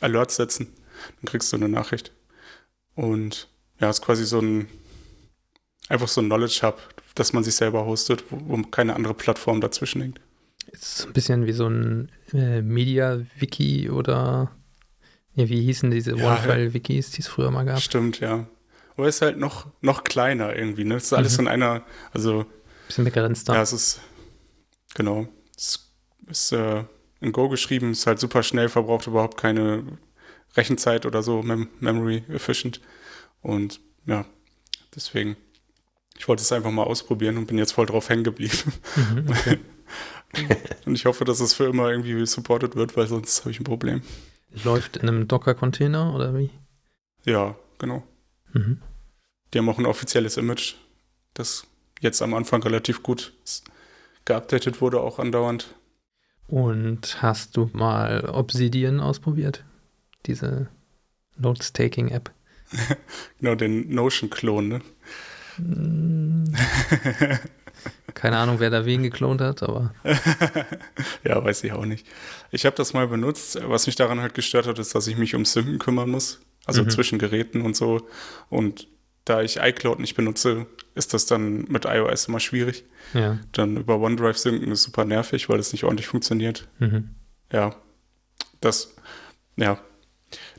Alerts 0.00 0.34
setzen, 0.36 0.74
dann 1.20 1.30
kriegst 1.30 1.52
du 1.52 1.56
eine 1.56 1.68
Nachricht. 1.68 2.10
Und 2.96 3.48
ja, 3.80 3.90
ist 3.90 4.02
quasi 4.02 4.24
so 4.24 4.40
ein, 4.40 4.68
einfach 5.88 6.08
so 6.08 6.20
ein 6.20 6.26
Knowledge 6.26 6.60
Hub 6.62 6.80
dass 7.18 7.32
man 7.32 7.44
sich 7.44 7.54
selber 7.54 7.86
hostet, 7.86 8.24
wo, 8.30 8.38
wo 8.46 8.62
keine 8.62 8.94
andere 8.94 9.14
Plattform 9.14 9.60
dazwischen 9.60 10.02
hängt. 10.02 10.20
Ist 10.70 11.06
ein 11.06 11.12
bisschen 11.12 11.46
wie 11.46 11.52
so 11.52 11.66
ein 11.66 12.10
äh, 12.32 12.60
Media-Wiki 12.60 13.90
oder 13.90 14.50
ja, 15.34 15.48
wie 15.48 15.62
hießen 15.62 15.90
diese 15.90 16.16
ja, 16.16 16.32
One-File-Wikis, 16.32 17.12
die 17.12 17.20
es 17.20 17.28
früher 17.28 17.50
mal 17.50 17.64
gab? 17.64 17.80
Stimmt, 17.80 18.20
ja. 18.20 18.46
Aber 18.96 19.06
es 19.06 19.16
ist 19.16 19.22
halt 19.22 19.38
noch, 19.38 19.68
noch 19.80 20.04
kleiner 20.04 20.54
irgendwie, 20.56 20.84
ne? 20.84 20.96
Es 20.96 21.04
ist 21.04 21.12
alles 21.12 21.38
mhm. 21.38 21.46
in 21.46 21.48
einer, 21.52 21.84
also. 22.12 22.44
Bisschen 22.88 23.04
begrenzt 23.04 23.48
da. 23.48 23.54
Ja, 23.54 23.62
es 23.62 23.72
ist, 23.72 24.00
genau. 24.94 25.28
Es 25.56 25.92
ist 26.26 26.52
äh, 26.52 26.84
in 27.20 27.32
Go 27.32 27.48
geschrieben, 27.48 27.92
ist 27.92 28.06
halt 28.06 28.18
super 28.18 28.42
schnell, 28.42 28.68
verbraucht 28.68 29.06
überhaupt 29.06 29.36
keine 29.36 29.84
Rechenzeit 30.56 31.06
oder 31.06 31.22
so, 31.22 31.42
Mem 31.42 31.68
Memory 31.80 32.24
efficient. 32.28 32.80
Und 33.40 33.80
ja, 34.06 34.26
deswegen 34.94 35.36
ich 36.18 36.26
wollte 36.28 36.42
es 36.42 36.52
einfach 36.52 36.70
mal 36.70 36.84
ausprobieren 36.84 37.38
und 37.38 37.46
bin 37.46 37.58
jetzt 37.58 37.72
voll 37.72 37.86
drauf 37.86 38.08
hängen 38.08 38.24
geblieben. 38.24 38.72
Mhm, 38.96 39.26
okay. 39.30 39.58
und 40.84 40.94
ich 40.94 41.06
hoffe, 41.06 41.24
dass 41.24 41.40
es 41.40 41.54
für 41.54 41.64
immer 41.64 41.90
irgendwie 41.90 42.26
supported 42.26 42.76
wird, 42.76 42.96
weil 42.96 43.06
sonst 43.06 43.40
habe 43.40 43.50
ich 43.50 43.60
ein 43.60 43.64
Problem. 43.64 44.02
Läuft 44.64 44.96
in 44.96 45.08
einem 45.08 45.28
Docker-Container 45.28 46.14
oder 46.14 46.36
wie? 46.36 46.50
Ja, 47.24 47.56
genau. 47.78 48.02
Mhm. 48.52 48.80
Die 49.52 49.58
haben 49.58 49.68
auch 49.68 49.78
ein 49.78 49.86
offizielles 49.86 50.36
Image, 50.36 50.74
das 51.34 51.66
jetzt 52.00 52.22
am 52.22 52.34
Anfang 52.34 52.62
relativ 52.62 53.02
gut 53.02 53.32
geupdatet 54.24 54.80
wurde, 54.80 55.00
auch 55.00 55.18
andauernd. 55.18 55.74
Und 56.46 57.22
hast 57.22 57.56
du 57.56 57.70
mal 57.72 58.30
Obsidian 58.30 59.00
ausprobiert? 59.00 59.64
Diese 60.26 60.68
Notes-Taking-App? 61.36 62.30
genau, 63.38 63.54
den 63.54 63.94
Notion-Klon, 63.94 64.68
ne? 64.68 64.80
Keine 68.14 68.38
Ahnung, 68.38 68.58
wer 68.58 68.70
da 68.70 68.84
wen 68.84 69.02
geklont 69.02 69.40
hat, 69.40 69.62
aber. 69.62 69.94
ja, 71.24 71.42
weiß 71.42 71.62
ich 71.64 71.72
auch 71.72 71.84
nicht. 71.84 72.06
Ich 72.50 72.66
habe 72.66 72.74
das 72.76 72.92
mal 72.92 73.06
benutzt. 73.06 73.58
Was 73.62 73.86
mich 73.86 73.96
daran 73.96 74.20
halt 74.20 74.34
gestört 74.34 74.66
hat, 74.66 74.78
ist, 74.78 74.94
dass 74.94 75.06
ich 75.06 75.16
mich 75.16 75.34
um 75.34 75.44
Synken 75.44 75.78
kümmern 75.78 76.10
muss. 76.10 76.40
Also 76.66 76.82
mhm. 76.82 76.90
zwischen 76.90 77.18
Geräten 77.18 77.62
und 77.62 77.76
so. 77.76 78.08
Und 78.48 78.88
da 79.24 79.42
ich 79.42 79.58
iCloud 79.58 80.00
nicht 80.00 80.14
benutze, 80.14 80.66
ist 80.94 81.14
das 81.14 81.26
dann 81.26 81.64
mit 81.68 81.84
iOS 81.84 82.26
immer 82.26 82.40
schwierig. 82.40 82.84
Ja. 83.14 83.38
Dann 83.52 83.76
über 83.76 83.98
OneDrive 84.00 84.38
synken 84.38 84.72
ist 84.72 84.82
super 84.82 85.04
nervig, 85.04 85.48
weil 85.48 85.60
es 85.60 85.72
nicht 85.72 85.84
ordentlich 85.84 86.08
funktioniert. 86.08 86.66
Mhm. 86.78 87.10
Ja. 87.52 87.76
Das, 88.60 88.94
ja, 89.56 89.78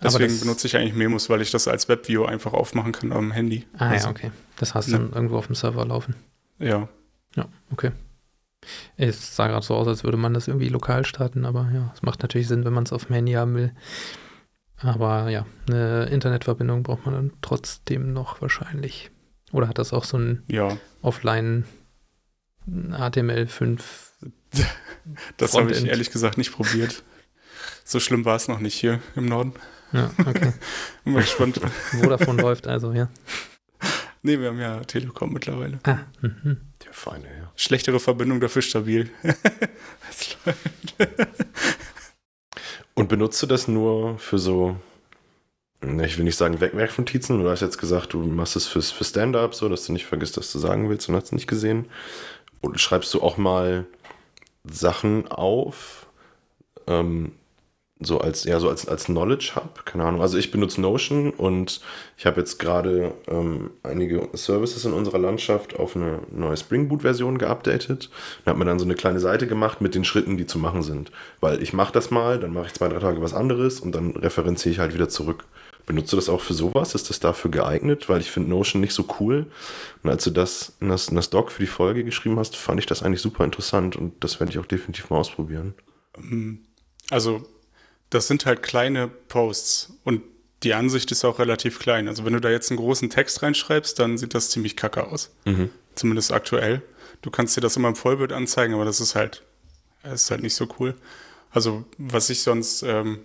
Deswegen 0.02 0.40
benutze 0.40 0.68
ich 0.68 0.76
eigentlich 0.76 0.96
Memos, 0.96 1.30
weil 1.30 1.42
ich 1.42 1.52
das 1.52 1.68
als 1.68 1.88
Webview 1.88 2.26
einfach 2.26 2.54
aufmachen 2.54 2.92
kann 2.92 3.12
am 3.12 3.32
Handy. 3.32 3.66
Ah 3.78 3.90
also, 3.90 4.08
ja, 4.08 4.12
okay. 4.12 4.32
Das 4.58 4.74
hast 4.74 4.88
du 4.88 4.94
ne. 4.94 5.00
dann 5.00 5.14
irgendwo 5.14 5.38
auf 5.38 5.48
dem 5.48 5.56
Server 5.56 5.86
laufen. 5.86 6.16
Ja. 6.58 6.90
Ja, 7.36 7.48
okay. 7.72 7.92
Es 8.98 9.36
sah 9.36 9.48
gerade 9.48 9.66
so 9.66 9.76
aus, 9.76 9.88
als 9.88 10.04
würde 10.04 10.18
man 10.18 10.34
das 10.34 10.48
irgendwie 10.48 10.70
lokal 10.70 11.06
starten, 11.06 11.46
aber 11.46 11.70
ja, 11.74 11.92
es 11.96 12.02
macht 12.02 12.22
natürlich 12.22 12.48
Sinn, 12.48 12.66
wenn 12.66 12.74
man 12.74 12.84
es 12.84 12.94
auf 12.94 13.06
dem 13.06 13.16
Handy 13.16 13.34
haben 13.34 13.56
will. 13.56 13.74
Aber 14.82 15.30
ja, 15.30 15.46
eine 15.68 16.06
Internetverbindung 16.06 16.84
braucht 16.84 17.06
man 17.06 17.14
dann 17.14 17.32
trotzdem 17.42 18.14
noch 18.14 18.42
wahrscheinlich. 18.42 19.12
Oder 19.52 19.68
hat 19.68 19.78
das 19.78 19.94
auch 19.94 20.04
so 20.04 20.18
ein 20.18 20.44
ja. 20.48 20.78
Offline 21.02 21.66
HTML5? 22.68 23.80
das 25.38 25.54
habe 25.54 25.72
ich 25.72 25.86
ehrlich 25.86 26.12
gesagt 26.12 26.38
nicht 26.38 26.52
probiert. 26.52 27.04
So 27.84 28.00
schlimm 28.00 28.26
war 28.26 28.36
es 28.36 28.48
noch 28.48 28.60
nicht 28.60 28.76
hier 28.76 29.00
im 29.16 29.26
Norden. 29.26 29.54
Ja, 29.92 30.12
okay. 30.20 30.54
Bin 31.04 31.14
mal 31.14 31.22
gespannt. 31.22 31.60
Wo 31.94 32.08
davon 32.08 32.38
läuft 32.38 32.68
also, 32.68 32.94
ja. 32.94 33.10
Nee, 34.22 34.40
wir 34.40 34.50
haben 34.50 34.60
ja 34.60 34.82
Telekom 34.82 35.32
mittlerweile. 35.32 35.80
Ah, 35.84 36.00
mhm. 36.22 36.58
Der 36.84 36.94
feine, 36.94 37.26
ja. 37.26 37.52
Schlechtere 37.56 38.00
Verbindung, 38.00 38.40
dafür 38.42 38.62
stabil. 38.62 39.10
Und 42.96 43.08
benutzt 43.08 43.42
du 43.42 43.48
das 43.48 43.70
nur 43.70 44.20
für 44.20 44.38
so, 44.38 44.76
ich 45.82 46.18
will 46.18 46.26
nicht 46.26 46.36
sagen 46.36 46.60
Wegwerfnotizen, 46.60 47.42
du 47.42 47.50
hast 47.50 47.62
jetzt 47.62 47.78
gesagt, 47.78 48.12
du 48.12 48.24
machst 48.24 48.58
es 48.58 48.68
fürs, 48.68 48.92
für 48.92 49.06
Stand-up, 49.06 49.56
so 49.56 49.70
dass 49.70 49.86
du 49.86 49.94
nicht 49.94 50.06
vergisst, 50.06 50.38
was 50.38 50.52
du 50.52 50.60
sagen 50.60 50.90
willst 50.90 51.08
und 51.08 51.16
hast 51.16 51.26
es 51.26 51.32
nicht 51.32 51.48
gesehen. 51.48 51.86
Und 52.60 52.82
schreibst 52.82 53.14
du 53.14 53.22
auch 53.22 53.38
mal 53.38 53.86
Sachen 54.70 55.30
auf, 55.30 56.08
ähm, 56.88 57.32
so 58.02 58.20
als 58.20 58.46
ja 58.46 58.60
so 58.60 58.70
als 58.70 58.88
als 58.88 59.06
Knowledge 59.06 59.54
Hub, 59.56 59.86
keine 59.86 60.06
Ahnung. 60.06 60.22
Also 60.22 60.38
ich 60.38 60.52
benutze 60.52 60.80
Notion 60.80 61.32
und 61.32 61.82
ich 62.18 62.26
habe 62.26 62.40
jetzt 62.40 62.58
gerade 62.58 63.14
ähm, 63.28 63.72
einige 63.84 64.30
Services 64.34 64.86
in 64.86 64.94
unserer 64.94 65.18
Landschaft 65.18 65.78
auf 65.78 65.96
eine 65.96 66.22
neue 66.32 66.56
Spring 66.56 66.88
Boot 66.88 67.02
Version 67.02 67.38
geupdatet 67.38 68.10
und 68.40 68.50
habe 68.50 68.60
mir 68.60 68.66
dann 68.66 68.80
so 68.80 68.86
eine 68.86 68.96
kleine 68.96 69.20
Seite 69.20 69.48
gemacht 69.48 69.82
mit 69.82 69.96
den 69.96 70.06
Schritten, 70.06 70.38
die 70.38 70.46
zu 70.46 70.60
machen 70.60 70.82
sind, 70.82 71.12
weil 71.42 71.62
ich 71.62 71.74
mache 71.74 71.92
das 71.92 72.10
mal, 72.10 72.40
dann 72.40 72.54
mache 72.54 72.68
ich 72.68 72.74
zwei 72.74 72.88
drei 72.88 73.00
Tage 73.00 73.22
was 73.22 73.34
anderes 73.34 73.82
und 73.82 73.94
dann 73.94 74.12
referenziere 74.12 74.74
ich 74.74 74.80
halt 74.80 74.94
wieder 74.94 75.10
zurück. 75.10 75.44
Benutzt 75.86 76.14
du 76.14 76.18
das 76.18 76.30
auch 76.30 76.42
für 76.42 76.54
sowas? 76.54 76.94
Ist 76.94 77.10
das 77.10 77.20
dafür 77.20 77.50
geeignet? 77.50 78.10
Weil 78.10 78.22
ich 78.22 78.30
finde 78.30 78.52
Notion 78.52 78.80
nicht 78.80 78.94
so 78.94 79.06
cool. 79.20 79.48
Und 80.04 80.12
als 80.12 80.24
du 80.24 80.30
das 80.30 80.74
in, 80.80 80.90
das 80.90 81.08
in 81.08 81.16
das 81.16 81.32
Doc 81.32 81.52
für 81.52 81.64
die 81.64 81.68
Folge 81.68 82.04
geschrieben 82.04 82.38
hast, 82.38 82.56
fand 82.56 82.80
ich 82.80 82.86
das 82.86 83.02
eigentlich 83.02 83.22
super 83.22 83.44
interessant 83.44 83.96
und 83.96 84.24
das 84.24 84.40
werde 84.40 84.52
ich 84.52 84.60
auch 84.60 84.68
definitiv 84.68 85.10
mal 85.10 85.18
ausprobieren. 85.18 85.74
Also 87.10 87.44
das 88.10 88.28
sind 88.28 88.46
halt 88.46 88.64
kleine 88.64 89.08
Posts 89.08 89.94
und 90.04 90.22
die 90.64 90.74
Ansicht 90.74 91.12
ist 91.12 91.24
auch 91.24 91.40
relativ 91.40 91.80
klein. 91.80 92.08
Also 92.08 92.26
wenn 92.26 92.34
du 92.34 92.42
da 92.42 92.50
jetzt 92.50 92.70
einen 92.70 92.80
großen 92.80 93.10
Text 93.10 93.42
reinschreibst, 93.42 93.98
dann 94.00 94.18
sieht 94.18 94.34
das 94.34 94.50
ziemlich 94.50 94.76
kacke 94.76 95.08
aus. 95.08 95.34
Mhm. 95.46 95.70
Zumindest 95.96 96.34
aktuell. 96.34 96.82
Du 97.22 97.32
kannst 97.32 97.56
dir 97.56 97.62
das 97.62 97.78
immer 97.78 97.88
im 97.90 97.96
Vollbild 97.96 98.34
anzeigen, 98.34 98.74
aber 98.74 98.86
das 98.86 99.00
ist 99.00 99.16
halt, 99.16 99.44
ist 100.04 100.32
halt 100.32 100.42
nicht 100.42 100.56
so 100.56 100.68
cool. 100.80 100.96
Also 101.52 101.86
was 101.98 102.30
ich 102.30 102.42
sonst, 102.42 102.84
ähm, 102.84 103.20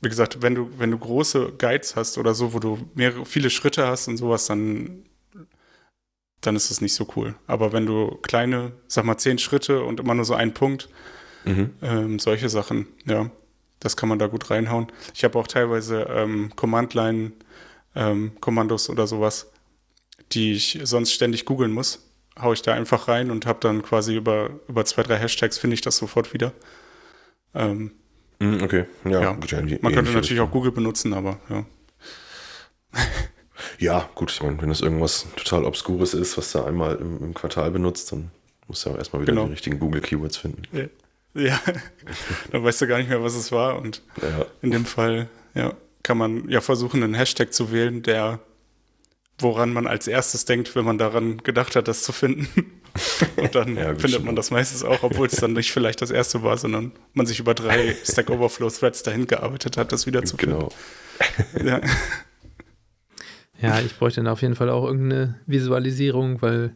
wie 0.00 0.08
gesagt, 0.08 0.42
wenn 0.42 0.54
du, 0.54 0.70
wenn 0.78 0.90
du 0.90 0.98
große 0.98 1.52
Guides 1.58 1.96
hast 1.96 2.18
oder 2.18 2.34
so, 2.34 2.52
wo 2.52 2.58
du 2.58 2.88
mehrere, 2.94 3.24
viele 3.24 3.50
Schritte 3.50 3.86
hast 3.86 4.08
und 4.08 4.16
sowas, 4.16 4.46
dann, 4.46 5.04
dann 6.40 6.56
ist 6.56 6.70
das 6.70 6.80
nicht 6.80 6.94
so 6.94 7.06
cool. 7.16 7.34
Aber 7.46 7.72
wenn 7.72 7.86
du 7.86 8.16
kleine, 8.22 8.72
sag 8.86 9.04
mal, 9.04 9.18
zehn 9.18 9.38
Schritte 9.38 9.82
und 9.82 10.00
immer 10.00 10.14
nur 10.14 10.24
so 10.24 10.34
einen 10.34 10.54
Punkt, 10.54 10.88
mhm. 11.44 11.74
ähm, 11.82 12.18
solche 12.18 12.48
Sachen, 12.48 12.86
ja, 13.04 13.30
das 13.80 13.96
kann 13.96 14.08
man 14.08 14.18
da 14.18 14.26
gut 14.28 14.50
reinhauen. 14.50 14.86
Ich 15.14 15.24
habe 15.24 15.38
auch 15.38 15.46
teilweise 15.46 16.02
ähm, 16.10 16.52
Command-Line-Kommandos 16.56 18.88
ähm, 18.88 18.92
oder 18.94 19.06
sowas, 19.06 19.50
die 20.32 20.52
ich 20.52 20.78
sonst 20.84 21.12
ständig 21.12 21.44
googeln 21.44 21.72
muss. 21.72 22.06
Haue 22.40 22.54
ich 22.54 22.62
da 22.62 22.72
einfach 22.74 23.08
rein 23.08 23.30
und 23.30 23.46
habe 23.46 23.58
dann 23.60 23.82
quasi 23.82 24.16
über, 24.16 24.50
über 24.68 24.84
zwei, 24.84 25.02
drei 25.02 25.16
Hashtags 25.18 25.58
finde 25.58 25.74
ich 25.74 25.80
das 25.80 25.96
sofort 25.96 26.32
wieder. 26.32 26.52
Ähm, 27.54 27.92
Mm, 28.42 28.62
okay, 28.62 28.86
ja. 29.04 29.20
Ja. 29.20 29.32
gut, 29.34 29.50
ja, 29.50 29.60
Man 29.60 29.92
könnte 29.92 30.12
natürlich 30.12 30.40
auch. 30.40 30.50
Google 30.50 30.72
benutzen, 30.72 31.12
aber 31.12 31.38
ja. 31.50 31.66
Ja, 33.78 34.08
gut, 34.14 34.30
ich 34.32 34.42
meine, 34.42 34.58
wenn 34.62 34.70
das 34.70 34.80
irgendwas 34.80 35.26
total 35.36 35.66
Obskures 35.66 36.14
ist, 36.14 36.38
was 36.38 36.50
du 36.52 36.62
einmal 36.64 36.96
im, 36.96 37.22
im 37.22 37.34
Quartal 37.34 37.70
benutzt, 37.70 38.12
dann 38.12 38.30
musst 38.66 38.82
du 38.84 38.88
ja 38.88 38.94
auch 38.94 38.98
erstmal 38.98 39.20
wieder 39.20 39.32
Genau. 39.34 39.44
die 39.44 39.50
richtigen 39.52 39.78
Google-Keywords 39.78 40.38
finden. 40.38 40.62
Ja, 40.72 40.84
dann 42.52 42.64
weißt 42.64 42.80
du 42.80 42.86
gar 42.86 42.98
nicht 42.98 43.08
mehr, 43.08 43.22
was 43.22 43.34
es 43.34 43.52
war. 43.52 43.78
Und 43.78 44.02
Ja, 44.20 44.46
in 44.62 44.70
dem 44.70 44.84
Fall, 44.84 45.28
ja, 45.54 45.74
kann 46.02 46.18
man 46.18 46.48
ja 46.48 46.60
versuchen, 46.60 47.02
einen 47.02 47.14
Hashtag 47.14 47.52
zu 47.52 47.72
wählen, 47.72 48.02
der, 48.02 48.40
woran 49.38 49.72
man 49.72 49.86
als 49.86 50.08
erstes 50.08 50.44
denkt, 50.44 50.74
wenn 50.74 50.84
man 50.84 50.98
daran 50.98 51.38
gedacht 51.38 51.76
hat, 51.76 51.88
das 51.88 52.02
zu 52.02 52.12
finden. 52.12 52.48
Und 53.36 53.54
dann 53.54 53.76
Ja, 53.76 53.92
gut, 53.92 54.02
findet 54.02 54.24
man 54.24 54.34
das 54.34 54.50
meistens 54.50 54.82
auch, 54.82 55.02
obwohl 55.04 55.28
es 55.28 55.36
dann 55.36 55.52
nicht 55.52 55.72
vielleicht 55.72 56.02
das 56.02 56.10
erste 56.10 56.42
war, 56.42 56.58
sondern 56.58 56.92
man 57.14 57.26
sich 57.26 57.38
über 57.38 57.54
drei 57.54 57.94
Stack 58.04 58.30
Overflow 58.30 58.68
Threads 58.70 59.02
dahin 59.04 59.26
gearbeitet 59.26 59.76
hat, 59.76 59.92
das 59.92 60.06
wieder 60.06 60.24
zu 60.24 60.36
genau. 60.36 60.70
finden. 61.18 61.68
Ja. 61.68 61.80
Ja, 63.60 63.78
ich 63.80 63.98
bräuchte 63.98 64.20
dann 64.22 64.32
auf 64.32 64.40
jeden 64.42 64.56
Fall 64.56 64.70
auch 64.70 64.86
irgendeine 64.86 65.38
Visualisierung, 65.46 66.40
weil 66.40 66.74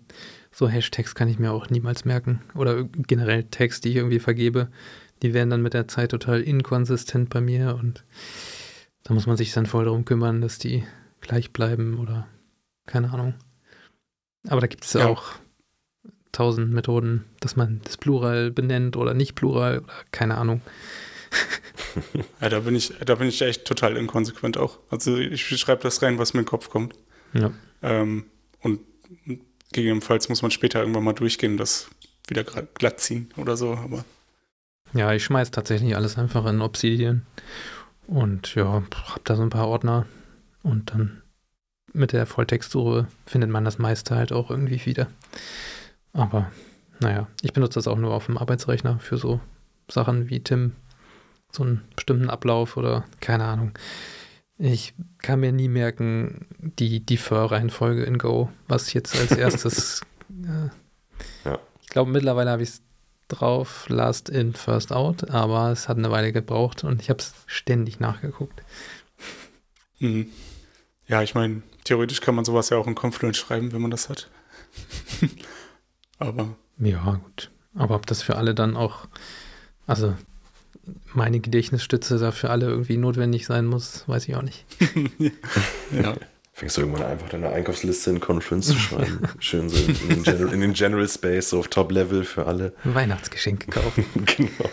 so 0.54 0.68
Hashtags 0.68 1.14
kann 1.14 1.28
ich 1.28 1.38
mir 1.38 1.52
auch 1.52 1.68
niemals 1.68 2.04
merken. 2.04 2.40
Oder 2.54 2.84
generell 2.84 3.44
Tags, 3.44 3.80
die 3.80 3.90
ich 3.90 3.96
irgendwie 3.96 4.20
vergebe, 4.20 4.68
die 5.22 5.34
werden 5.34 5.50
dann 5.50 5.62
mit 5.62 5.74
der 5.74 5.88
Zeit 5.88 6.10
total 6.12 6.40
inkonsistent 6.42 7.28
bei 7.30 7.40
mir 7.40 7.76
und 7.80 8.04
da 9.02 9.12
muss 9.14 9.26
man 9.26 9.36
sich 9.36 9.52
dann 9.52 9.66
voll 9.66 9.84
darum 9.84 10.04
kümmern, 10.04 10.40
dass 10.40 10.58
die 10.58 10.84
gleich 11.20 11.52
bleiben 11.52 11.98
oder 11.98 12.26
keine 12.86 13.12
Ahnung. 13.12 13.34
Aber 14.48 14.60
da 14.60 14.66
gibt 14.66 14.84
es 14.84 14.92
Ja. 14.94 15.06
auch 15.08 15.32
tausend 16.32 16.72
Methoden, 16.72 17.24
dass 17.40 17.56
man 17.56 17.80
das 17.84 17.96
Plural 17.96 18.50
benennt 18.50 18.96
oder 18.96 19.14
nicht 19.14 19.34
Plural 19.34 19.80
oder 19.80 19.92
keine 20.10 20.36
Ahnung. 20.36 20.60
ja, 22.40 22.48
da 22.48 22.60
bin 22.60 22.74
ich, 22.76 22.92
da 23.04 23.14
bin 23.16 23.28
ich 23.28 23.40
echt 23.42 23.64
total 23.64 23.96
inkonsequent 23.96 24.56
auch. 24.56 24.78
Also 24.90 25.16
ich 25.16 25.46
schreibe 25.58 25.82
das 25.82 26.02
rein, 26.02 26.18
was 26.18 26.34
mir 26.34 26.40
in 26.40 26.44
den 26.44 26.50
Kopf 26.50 26.70
kommt. 26.70 26.94
Ja. 27.32 27.52
Ähm, 27.82 28.26
und 28.60 28.80
gegebenenfalls 29.74 30.28
muss 30.28 30.40
man 30.40 30.50
später 30.50 30.80
irgendwann 30.80 31.04
mal 31.04 31.12
durchgehen, 31.12 31.56
das 31.56 31.88
wieder 32.26 32.44
glatt 32.44 33.00
ziehen 33.00 33.28
oder 33.36 33.56
so. 33.56 33.74
Aber 33.74 34.04
Ja, 34.94 35.12
ich 35.12 35.24
schmeiß 35.24 35.50
tatsächlich 35.50 35.94
alles 35.94 36.16
einfach 36.16 36.46
in 36.46 36.62
Obsidian 36.62 37.26
und 38.06 38.54
ja, 38.54 38.82
hab 39.12 39.24
da 39.24 39.36
so 39.36 39.42
ein 39.42 39.50
paar 39.50 39.68
Ordner 39.68 40.06
und 40.62 40.92
dann 40.92 41.22
mit 41.92 42.12
der 42.12 42.26
Volltextsuche 42.26 43.06
findet 43.26 43.50
man 43.50 43.64
das 43.64 43.78
meiste 43.78 44.16
halt 44.16 44.32
auch 44.32 44.50
irgendwie 44.50 44.84
wieder. 44.86 45.08
Aber 46.12 46.50
naja, 47.00 47.28
ich 47.42 47.52
benutze 47.52 47.74
das 47.74 47.88
auch 47.88 47.98
nur 47.98 48.14
auf 48.14 48.26
dem 48.26 48.38
Arbeitsrechner 48.38 48.98
für 48.98 49.18
so 49.18 49.40
Sachen 49.88 50.30
wie 50.30 50.40
Tim, 50.40 50.72
so 51.52 51.62
einen 51.62 51.82
bestimmten 51.94 52.30
Ablauf 52.30 52.76
oder 52.76 53.04
keine 53.20 53.44
Ahnung. 53.44 53.72
Ich 54.58 54.94
kann 55.18 55.40
mir 55.40 55.52
nie 55.52 55.68
merken, 55.68 56.46
die 56.78 57.00
Defer-Reihenfolge 57.04 58.04
in 58.04 58.18
Go, 58.18 58.50
was 58.68 58.92
jetzt 58.92 59.18
als 59.18 59.32
erstes. 59.36 60.00
äh, 60.30 60.68
Ja. 61.48 61.58
Ich 61.82 61.88
glaube, 61.88 62.10
mittlerweile 62.10 62.50
habe 62.50 62.62
ich 62.62 62.68
es 62.70 62.82
drauf, 63.28 63.86
Last 63.88 64.28
in, 64.28 64.52
First 64.54 64.92
out, 64.92 65.30
aber 65.30 65.70
es 65.72 65.88
hat 65.88 65.96
eine 65.96 66.10
Weile 66.10 66.32
gebraucht 66.32 66.84
und 66.84 67.00
ich 67.00 67.10
habe 67.10 67.18
es 67.20 67.34
ständig 67.46 67.98
nachgeguckt. 68.00 68.62
mhm. 69.98 70.28
ja, 71.08 71.22
ich 71.22 71.34
meine, 71.34 71.62
theoretisch 71.84 72.20
kann 72.20 72.34
man 72.34 72.44
sowas 72.44 72.70
ja 72.70 72.76
auch 72.76 72.86
in 72.86 72.94
Confluence 72.94 73.38
schreiben, 73.38 73.72
wenn 73.72 73.82
man 73.82 73.90
das 73.90 74.08
hat. 74.08 74.30
aber 76.18 76.56
Ja, 76.78 77.20
gut. 77.24 77.50
Aber 77.74 77.96
ob 77.96 78.06
das 78.06 78.22
für 78.22 78.36
alle 78.36 78.54
dann 78.54 78.76
auch, 78.76 79.06
also 79.86 80.14
meine 81.14 81.40
Gedächtnisstütze 81.40 82.18
da 82.18 82.30
für 82.32 82.50
alle 82.50 82.66
irgendwie 82.66 82.96
notwendig 82.96 83.46
sein 83.46 83.66
muss, 83.66 84.04
weiß 84.08 84.28
ich 84.28 84.36
auch 84.36 84.42
nicht. 84.42 84.64
ja, 85.92 86.14
Fängst 86.56 86.76
du 86.76 86.82
irgendwann 86.82 87.02
einfach 87.04 87.28
deine 87.28 87.48
Einkaufsliste 87.48 88.10
in 88.10 88.20
Confluence 88.20 88.68
zu 88.68 88.76
schreiben. 88.78 89.20
Schön 89.40 89.68
so 89.68 89.76
in 89.76 90.08
den, 90.08 90.22
General, 90.22 90.54
in 90.54 90.60
den 90.60 90.72
General 90.72 91.08
Space, 91.08 91.50
so 91.50 91.58
auf 91.58 91.66
Top-Level 91.68 92.24
für 92.24 92.46
alle. 92.46 92.72
Weihnachtsgeschenke 92.84 93.72
kaufen. 93.72 94.04
genau. 94.36 94.70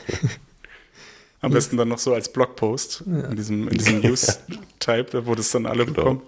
am 1.41 1.51
besten 1.51 1.77
dann 1.77 1.87
noch 1.87 1.97
so 1.97 2.13
als 2.13 2.31
Blogpost 2.31 3.03
Ja. 3.07 3.21
in 3.29 3.35
diesem, 3.35 3.67
in 3.67 3.77
diesem 3.79 3.99
News-Type, 4.01 5.25
wo 5.25 5.33
das 5.33 5.49
dann 5.51 5.65
alle 5.65 5.85
Genau. 5.85 5.95
bekommen. 5.95 6.21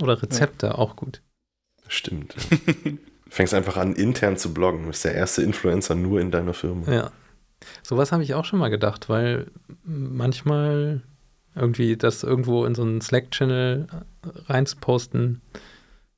Oder 0.00 0.22
Rezepte, 0.22 0.78
auch 0.78 0.96
gut. 0.96 1.20
Stimmt. 1.88 2.34
Fängst 3.28 3.52
einfach 3.52 3.76
an, 3.76 3.94
intern 3.94 4.38
zu 4.38 4.54
bloggen. 4.54 4.82
Du 4.84 4.88
bist 4.88 5.04
der 5.04 5.14
erste 5.14 5.42
Influencer 5.42 5.94
nur 5.94 6.20
in 6.20 6.30
deiner 6.30 6.54
Firma. 6.54 6.90
Ja. 6.90 7.10
Sowas 7.82 8.12
habe 8.12 8.22
ich 8.22 8.34
auch 8.34 8.44
schon 8.44 8.58
mal 8.58 8.70
gedacht, 8.70 9.08
weil 9.08 9.50
manchmal 9.84 11.02
irgendwie 11.54 11.96
das 11.96 12.22
irgendwo 12.22 12.64
in 12.64 12.74
so 12.74 12.82
einen 12.82 13.00
Slack-Channel 13.00 13.88
reinzuposten, 14.46 15.40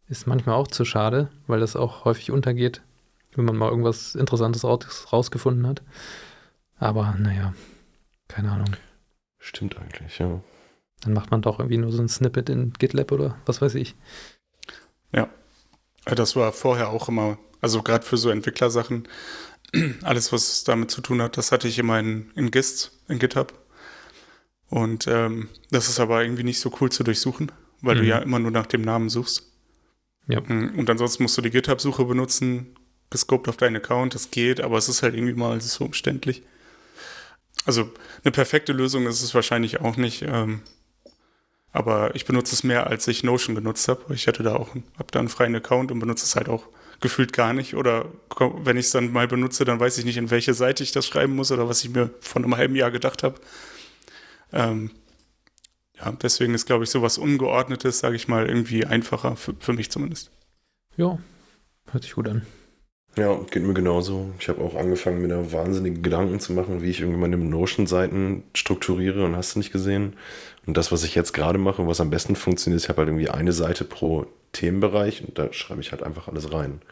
ist 0.08 0.26
manchmal 0.26 0.56
auch 0.56 0.68
zu 0.68 0.84
schade, 0.84 1.28
weil 1.46 1.61
das 1.61 1.76
auch 1.76 2.04
häufig 2.04 2.30
untergeht, 2.30 2.82
wenn 3.34 3.44
man 3.44 3.56
mal 3.56 3.70
irgendwas 3.70 4.14
Interessantes 4.14 4.64
raus, 4.64 5.12
rausgefunden 5.12 5.66
hat. 5.66 5.82
Aber 6.78 7.14
naja, 7.18 7.54
keine 8.26 8.50
Ahnung. 8.52 8.76
Stimmt 9.38 9.78
eigentlich, 9.78 10.18
ja. 10.18 10.40
Dann 11.00 11.12
macht 11.12 11.30
man 11.30 11.42
doch 11.42 11.61
irgendwie 11.61 11.78
nur 11.78 11.92
so 11.92 12.02
ein 12.02 12.08
Snippet 12.08 12.48
in 12.48 12.72
GitLab 12.72 13.12
oder 13.12 13.37
was 13.46 13.62
weiß 13.62 13.74
ich. 13.76 13.94
Ja, 15.12 15.28
Das 16.04 16.37
war 16.37 16.52
vorher 16.52 16.88
auch 16.88 17.08
immer, 17.08 17.38
also 17.61 17.82
gerade 17.82 18.04
für 18.04 18.16
so 18.16 18.30
Entwicklersachen, 18.30 19.06
alles, 20.02 20.33
was 20.33 20.64
damit 20.64 20.90
zu 20.90 21.00
tun 21.00 21.22
hat, 21.22 21.37
das 21.37 21.52
hatte 21.52 21.68
ich 21.68 21.78
immer 21.78 21.98
in, 21.98 22.31
in 22.35 22.50
Gist, 22.50 22.92
in 23.09 23.18
GitHub. 23.18 23.52
Und 24.68 25.07
ähm, 25.07 25.48
das 25.70 25.88
ist 25.88 26.00
aber 26.00 26.22
irgendwie 26.22 26.44
nicht 26.44 26.61
so 26.61 26.72
cool 26.81 26.90
zu 26.92 27.02
durchsuchen, 27.04 27.52
weil 27.81 27.96
Mhm. 27.96 28.00
du 28.00 28.07
ja 28.07 28.18
immer 28.18 28.38
nur 28.38 28.50
nach 28.50 28.66
dem 28.66 28.83
Namen 28.83 29.09
suchst. 29.09 29.50
Ja. 30.28 30.40
Mm, 30.40 30.78
Und 30.78 30.90
ansonsten 30.90 31.22
musst 31.24 31.38
du 31.38 31.42
die 31.42 31.50
GitHub-Suche 31.50 32.04
benutzen, 32.04 32.76
gescoped 33.11 33.48
auf 33.48 33.57
deinen 33.57 33.76
Account, 33.76 34.14
das 34.14 34.31
geht, 34.31 34.61
aber 34.61 34.78
es 34.78 34.88
ist 34.88 35.02
halt 35.02 35.14
irgendwie 35.14 35.35
mal 35.35 35.61
so 35.61 35.85
umständlich. 35.87 36.42
Also 37.64 37.90
eine 38.24 38.33
perfekte 38.33 38.72
Lösung 38.72 39.07
ist 39.07 39.22
es 39.22 39.35
wahrscheinlich 39.35 39.81
auch 39.81 39.96
nicht, 39.96 40.22
ähm, 40.22 40.62
aber 41.72 42.14
ich 42.14 42.24
benutze 42.24 42.54
es 42.54 42.64
mehr, 42.64 42.87
als 42.87 43.07
ich 43.09 43.22
Notion 43.24 43.54
genutzt 43.54 43.88
habe. 43.88 44.14
Ich 44.14 44.26
hatte 44.26 44.42
da 44.42 44.57
auch, 44.57 44.74
habe 44.98 45.11
da 45.11 45.18
einen 45.18 45.28
freien 45.28 45.54
Account 45.54 45.92
und 45.92 45.98
benutze 45.98 46.24
es 46.24 46.35
halt 46.37 46.48
auch 46.48 46.66
gefühlt 47.00 47.32
gar 47.32 47.52
nicht. 47.52 47.74
Oder 47.74 48.06
wenn 48.38 48.76
ich 48.76 48.87
es 48.87 48.92
dann 48.92 49.12
mal 49.12 49.28
benutze, 49.28 49.64
dann 49.64 49.80
weiß 49.80 49.98
ich 49.98 50.04
nicht, 50.04 50.16
in 50.16 50.30
welche 50.30 50.54
Seite 50.54 50.82
ich 50.82 50.92
das 50.92 51.06
schreiben 51.06 51.34
muss 51.34 51.52
oder 51.52 51.68
was 51.68 51.84
ich 51.84 51.90
mir 51.90 52.11
von 52.20 52.44
einem 52.44 52.56
halben 52.56 52.76
Jahr 52.76 52.90
gedacht 52.90 53.22
habe. 53.22 53.40
Ähm, 54.52 54.90
ja, 55.98 56.12
deswegen 56.12 56.54
ist, 56.54 56.66
glaube 56.66 56.84
ich, 56.84 56.90
sowas 56.90 57.18
Ungeordnetes, 57.18 57.98
sage 57.98 58.16
ich 58.16 58.28
mal, 58.28 58.48
irgendwie 58.48 58.87
einfacher, 58.87 59.37
für, 59.37 59.54
für 59.58 59.72
mich 59.72 59.90
zumindest. 59.90 60.30
Ja, 60.96 61.18
hört 61.90 62.02
sich 62.04 62.14
gut 62.14 62.28
an. 62.28 62.46
Ja, 63.16 63.37
geht 63.50 63.64
mir 63.64 63.74
genauso. 63.74 64.32
Ich 64.38 64.48
habe 64.48 64.62
auch 64.62 64.76
angefangen, 64.76 65.20
mir 65.20 65.28
da 65.28 65.52
wahnsinnige 65.52 66.00
Gedanken 66.00 66.38
zu 66.38 66.52
machen, 66.52 66.82
wie 66.82 66.90
ich 66.90 67.00
irgendwie 67.00 67.18
meine 67.18 67.37
Notion-Seiten 67.37 68.44
strukturiere 68.54 69.24
und 69.24 69.34
hast 69.34 69.54
du 69.54 69.58
nicht 69.58 69.72
gesehen. 69.72 70.14
Und 70.66 70.76
das, 70.76 70.92
was 70.92 71.02
ich 71.02 71.16
jetzt 71.16 71.32
gerade 71.32 71.58
mache, 71.58 71.87
was 71.87 72.00
am 72.00 72.11
besten 72.11 72.37
funktioniert, 72.37 72.82
ich 72.82 72.88
habe 72.88 72.98
halt 72.98 73.08
irgendwie 73.08 73.28
eine 73.28 73.52
Seite 73.52 73.84
pro 73.84 74.26
Themenbereich 74.59 75.23
und 75.25 75.38
da 75.38 75.53
schreibe 75.53 75.81
ich 75.81 75.92
halt 75.92 76.03
einfach 76.03 76.29
alles 76.29 76.53
rein. 76.53 76.83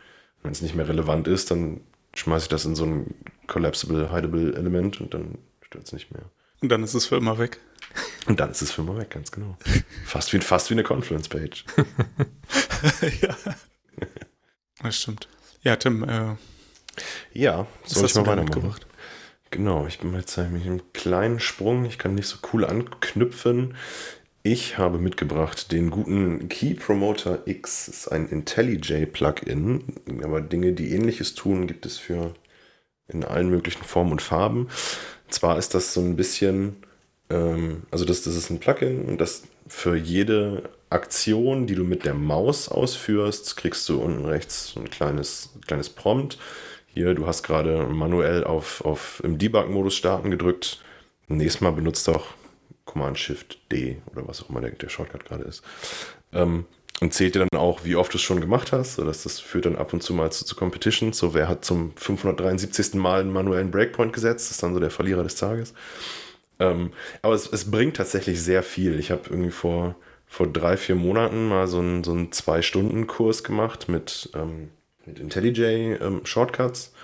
Wenn 0.42 0.52
es 0.52 0.62
nicht 0.62 0.74
mehr 0.74 0.88
relevant 0.88 1.26
ist, 1.28 1.50
dann 1.50 1.80
schmeiße 2.14 2.44
ich 2.44 2.48
das 2.48 2.64
in 2.64 2.76
so 2.76 2.84
ein 2.84 3.14
collapsible, 3.48 4.10
hideable 4.14 4.54
Element 4.54 5.00
und 5.00 5.12
dann 5.14 5.38
stört 5.62 5.84
es 5.86 5.92
nicht 5.92 6.12
mehr. 6.12 6.22
Und 6.60 6.70
dann 6.70 6.82
ist 6.82 6.94
es 6.94 7.06
für 7.06 7.16
immer 7.16 7.38
weg. 7.38 7.58
Und 8.26 8.40
dann 8.40 8.50
ist 8.50 8.62
es 8.62 8.70
für 8.72 8.82
immer 8.82 8.96
weg, 8.96 9.10
ganz 9.10 9.30
genau. 9.30 9.56
Fast 10.04 10.32
wie, 10.32 10.38
fast 10.38 10.70
wie 10.70 10.74
eine 10.74 10.84
Confluence-Page. 10.84 11.64
ja. 13.22 13.36
Das 14.82 14.96
stimmt. 15.00 15.28
Ja, 15.62 15.76
Tim, 15.76 16.04
äh, 16.04 16.36
Ja, 17.32 17.66
soll 17.84 17.98
ich 17.98 18.02
hast 18.04 18.16
du 18.16 18.20
mal 18.20 18.26
weitermachen? 18.28 18.44
mitgebracht? 18.44 18.86
Genau, 19.50 19.86
ich 19.86 19.98
bin 20.00 20.12
jetzt 20.14 20.36
mit 20.36 20.62
einem 20.66 20.82
kleinen 20.92 21.40
Sprung. 21.40 21.84
Ich 21.84 21.98
kann 21.98 22.14
nicht 22.14 22.26
so 22.26 22.38
cool 22.52 22.64
anknüpfen. 22.64 23.74
Ich 24.48 24.78
habe 24.78 24.98
mitgebracht 24.98 25.72
den 25.72 25.90
guten 25.90 26.48
Key 26.48 26.74
Promoter 26.74 27.40
X. 27.46 27.86
Das 27.86 27.96
ist 27.96 28.08
ein 28.12 28.28
IntelliJ-Plugin. 28.28 29.82
Aber 30.22 30.40
Dinge, 30.40 30.72
die 30.72 30.92
ähnliches 30.92 31.34
tun, 31.34 31.66
gibt 31.66 31.84
es 31.84 31.98
für 31.98 32.32
in 33.08 33.24
allen 33.24 33.50
möglichen 33.50 33.82
Formen 33.82 34.12
und 34.12 34.22
Farben. 34.22 34.68
Zwar 35.28 35.58
ist 35.58 35.74
das 35.74 35.92
so 35.92 36.00
ein 36.00 36.14
bisschen, 36.14 36.76
ähm, 37.28 37.82
also 37.90 38.04
das, 38.04 38.22
das 38.22 38.36
ist 38.36 38.50
ein 38.50 38.60
Plugin 38.60 39.06
und 39.06 39.20
das 39.20 39.42
für 39.66 39.96
jede 39.96 40.70
Aktion, 40.90 41.66
die 41.66 41.74
du 41.74 41.82
mit 41.82 42.04
der 42.04 42.14
Maus 42.14 42.68
ausführst, 42.68 43.56
kriegst 43.56 43.88
du 43.88 44.00
unten 44.00 44.26
rechts 44.26 44.74
ein 44.76 44.88
kleines, 44.88 45.54
kleines 45.66 45.88
Prompt. 45.88 46.38
Hier, 46.94 47.14
du 47.14 47.26
hast 47.26 47.42
gerade 47.42 47.84
manuell 47.88 48.44
auf, 48.44 48.84
auf 48.84 49.20
im 49.24 49.38
Debug-Modus 49.38 49.96
starten 49.96 50.30
gedrückt. 50.30 50.84
Nächstes 51.26 51.62
Mal 51.62 51.72
benutzt 51.72 52.06
doch 52.06 52.36
Command-Shift-D 52.86 53.98
oder 54.12 54.26
was 54.26 54.42
auch 54.42 54.48
immer 54.48 54.62
der, 54.62 54.70
der 54.70 54.88
Shortcut 54.88 55.26
gerade 55.26 55.44
ist. 55.44 55.62
Ähm, 56.32 56.64
und 57.00 57.12
zählt 57.12 57.34
dir 57.34 57.40
dann 57.40 57.60
auch, 57.60 57.84
wie 57.84 57.96
oft 57.96 58.14
du 58.14 58.16
es 58.16 58.22
schon 58.22 58.40
gemacht 58.40 58.72
hast. 58.72 58.94
So 58.94 59.04
das 59.04 59.38
führt 59.40 59.66
dann 59.66 59.76
ab 59.76 59.92
und 59.92 60.02
zu 60.02 60.14
mal 60.14 60.32
zu, 60.32 60.46
zu 60.46 60.56
Competitions. 60.56 61.18
So, 61.18 61.34
wer 61.34 61.46
hat 61.46 61.64
zum 61.64 61.92
573. 61.96 62.94
Mal 62.94 63.20
einen 63.20 63.32
manuellen 63.32 63.70
Breakpoint 63.70 64.14
gesetzt, 64.14 64.50
ist 64.50 64.62
dann 64.62 64.72
so 64.72 64.80
der 64.80 64.90
Verlierer 64.90 65.22
des 65.22 65.34
Tages. 65.34 65.74
Ähm, 66.58 66.92
aber 67.20 67.34
es, 67.34 67.52
es 67.52 67.70
bringt 67.70 67.96
tatsächlich 67.96 68.40
sehr 68.40 68.62
viel. 68.62 68.98
Ich 68.98 69.10
habe 69.10 69.28
irgendwie 69.28 69.50
vor, 69.50 69.94
vor 70.26 70.46
drei, 70.46 70.78
vier 70.78 70.94
Monaten 70.94 71.48
mal 71.48 71.66
so 71.66 71.80
einen, 71.80 72.02
so 72.02 72.16
Zwei-Stunden-Kurs 72.30 73.44
gemacht 73.44 73.90
mit, 73.90 74.30
ähm, 74.34 74.70
mit 75.04 75.18
IntelliJ 75.18 75.96
ähm, 76.00 76.22
Shortcuts. 76.24 76.94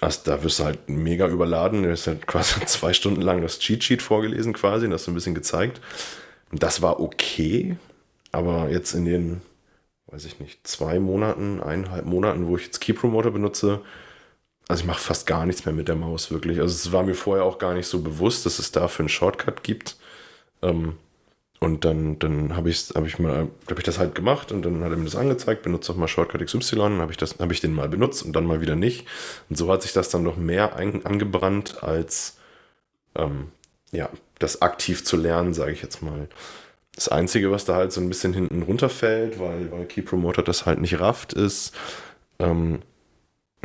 Also, 0.00 0.20
da 0.24 0.42
wirst 0.42 0.58
du 0.58 0.64
halt 0.64 0.88
mega 0.88 1.28
überladen. 1.28 1.82
Du 1.82 1.90
hast 1.90 2.06
halt 2.06 2.26
quasi 2.26 2.64
zwei 2.66 2.92
Stunden 2.92 3.22
lang 3.22 3.42
das 3.42 3.58
Cheat 3.58 3.84
Sheet 3.84 4.02
vorgelesen 4.02 4.52
quasi 4.52 4.86
und 4.86 4.90
das 4.90 5.04
so 5.04 5.10
ein 5.10 5.14
bisschen 5.14 5.34
gezeigt. 5.34 5.80
Und 6.50 6.62
das 6.62 6.82
war 6.82 7.00
okay, 7.00 7.76
aber 8.32 8.70
jetzt 8.70 8.94
in 8.94 9.04
den, 9.04 9.40
weiß 10.08 10.24
ich 10.26 10.38
nicht, 10.40 10.66
zwei 10.66 11.00
Monaten, 11.00 11.60
eineinhalb 11.60 12.04
Monaten, 12.04 12.46
wo 12.46 12.56
ich 12.56 12.64
jetzt 12.64 12.80
Key 12.80 12.92
Promoter 12.92 13.30
benutze, 13.30 13.80
also 14.68 14.80
ich 14.80 14.86
mache 14.86 15.00
fast 15.00 15.26
gar 15.26 15.46
nichts 15.46 15.64
mehr 15.64 15.74
mit 15.74 15.88
der 15.88 15.94
Maus, 15.94 16.30
wirklich. 16.30 16.60
Also 16.60 16.74
es 16.74 16.92
war 16.92 17.04
mir 17.04 17.14
vorher 17.14 17.44
auch 17.44 17.58
gar 17.58 17.74
nicht 17.74 17.86
so 17.86 18.00
bewusst, 18.02 18.46
dass 18.46 18.58
es 18.58 18.72
dafür 18.72 19.04
einen 19.04 19.08
Shortcut 19.08 19.62
gibt. 19.62 19.96
Ähm, 20.62 20.96
und 21.58 21.84
dann, 21.84 22.18
dann 22.18 22.54
habe 22.54 22.70
ich, 22.70 22.90
hab 22.94 23.06
ich, 23.06 23.18
hab 23.18 23.78
ich 23.78 23.84
das 23.84 23.98
halt 23.98 24.14
gemacht 24.14 24.52
und 24.52 24.62
dann 24.62 24.84
hat 24.84 24.90
er 24.90 24.96
mir 24.96 25.04
das 25.04 25.16
angezeigt, 25.16 25.62
benutze 25.62 25.92
auch 25.92 25.96
mal 25.96 26.08
Shortcut 26.08 26.44
XY, 26.44 26.76
dann 26.76 27.00
habe 27.00 27.12
ich, 27.12 27.18
hab 27.18 27.52
ich 27.52 27.60
den 27.60 27.74
mal 27.74 27.88
benutzt 27.88 28.24
und 28.24 28.34
dann 28.34 28.46
mal 28.46 28.60
wieder 28.60 28.76
nicht. 28.76 29.06
Und 29.48 29.56
so 29.56 29.70
hat 29.72 29.82
sich 29.82 29.92
das 29.92 30.10
dann 30.10 30.22
noch 30.22 30.36
mehr 30.36 30.76
ein, 30.76 31.06
angebrannt, 31.06 31.82
als 31.82 32.36
ähm, 33.14 33.48
ja, 33.92 34.10
das 34.38 34.62
aktiv 34.62 35.04
zu 35.04 35.16
lernen, 35.16 35.54
sage 35.54 35.72
ich 35.72 35.82
jetzt 35.82 36.02
mal. 36.02 36.28
Das 36.94 37.08
Einzige, 37.08 37.50
was 37.50 37.64
da 37.64 37.74
halt 37.74 37.92
so 37.92 38.00
ein 38.00 38.08
bisschen 38.08 38.32
hinten 38.32 38.62
runterfällt, 38.62 39.38
weil, 39.38 39.70
weil 39.70 39.86
Key 39.86 40.02
Promoter 40.02 40.42
das 40.42 40.66
halt 40.66 40.80
nicht 40.80 41.00
rafft, 41.00 41.32
ist, 41.32 41.74
ähm, 42.38 42.80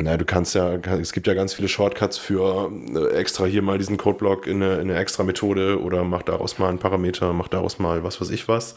naja, 0.02 0.18
du 0.18 0.26
kannst 0.26 0.56
ja, 0.56 0.76
es 0.76 1.12
gibt 1.12 1.28
ja 1.28 1.34
ganz 1.34 1.54
viele 1.54 1.68
Shortcuts 1.68 2.18
für 2.18 2.72
äh, 2.96 3.14
extra 3.16 3.46
hier 3.46 3.62
mal 3.62 3.78
diesen 3.78 3.98
Codeblock 3.98 4.48
in 4.48 4.62
eine, 4.62 4.76
in 4.76 4.82
eine 4.82 4.98
extra 4.98 5.24
Methode 5.24 5.82
oder 5.82 6.04
mach 6.04 6.24
daraus 6.24 6.60
mal 6.60 6.70
einen 6.70 6.80
Parameter, 6.80 7.34
mach 7.34 7.48
daraus 7.48 7.80
mal 7.80 8.04
was 8.04 8.22
weiß 8.22 8.30
ich 8.30 8.48
was. 8.48 8.76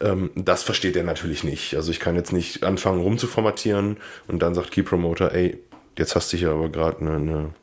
Ähm, 0.00 0.30
das 0.34 0.62
versteht 0.62 0.96
er 0.96 1.04
natürlich 1.04 1.44
nicht. 1.44 1.74
Also 1.74 1.90
ich 1.90 2.00
kann 2.00 2.16
jetzt 2.16 2.32
nicht 2.32 2.64
anfangen 2.64 3.00
rumzuformatieren 3.00 3.98
und 4.26 4.40
dann 4.40 4.54
sagt 4.54 4.70
Key 4.70 4.82
Promoter, 4.82 5.34
ey, 5.34 5.58
jetzt 5.98 6.14
hast 6.14 6.32
du 6.32 6.36
hier 6.36 6.50
aber 6.50 6.68
gerade 6.68 7.00
eine, 7.00 7.16
eine 7.16 7.54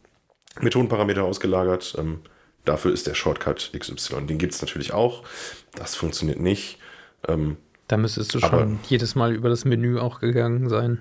Methodenparameter 0.62 1.24
ausgelagert. 1.24 1.96
Ähm, 1.98 2.22
dafür 2.66 2.94
ist 2.94 3.08
der 3.08 3.14
Shortcut 3.14 3.72
XY. 3.78 4.26
Den 4.28 4.38
gibt 4.38 4.54
es 4.54 4.62
natürlich 4.62 4.94
auch. 4.94 5.24
Das 5.76 5.96
funktioniert 5.96 6.40
nicht. 6.40 6.80
Ähm, 7.28 7.58
da 7.88 7.98
müsstest 7.98 8.34
du 8.34 8.40
schon 8.40 8.80
jedes 8.88 9.16
Mal 9.16 9.34
über 9.34 9.50
das 9.50 9.66
Menü 9.66 10.00
auch 10.00 10.20
gegangen 10.20 10.70
sein. 10.70 11.00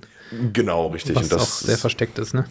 Genau, 0.53 0.89
richtig. 0.89 1.17
Was 1.17 1.25
Und 1.25 1.33
das 1.33 1.43
auch 1.43 1.67
sehr 1.67 1.79
versteckt 1.79 2.19
ist, 2.19 2.35
ne? 2.35 2.45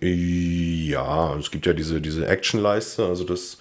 Ja, 0.00 1.34
es 1.36 1.50
gibt 1.50 1.66
ja 1.66 1.72
diese, 1.72 2.00
diese 2.00 2.26
Action-Leiste. 2.26 3.06
Also 3.06 3.24
das, 3.24 3.58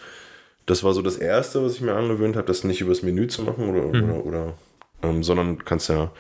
das 0.65 0.83
war 0.83 0.93
so 0.93 1.01
das 1.01 1.17
Erste, 1.17 1.63
was 1.63 1.75
ich 1.75 1.81
mir 1.81 1.95
angewöhnt 1.95 2.35
habe, 2.35 2.47
das 2.47 2.63
nicht 2.63 2.81
übers 2.81 3.01
Menü 3.01 3.27
zu 3.27 3.43
machen 3.43 3.69
oder, 3.69 3.81
mhm. 3.81 4.03
oder, 4.03 4.25
oder 4.25 4.53
ähm, 5.01 5.23
sondern 5.23 5.57
du 5.57 5.65
kannst 5.65 5.89
ja 5.89 6.11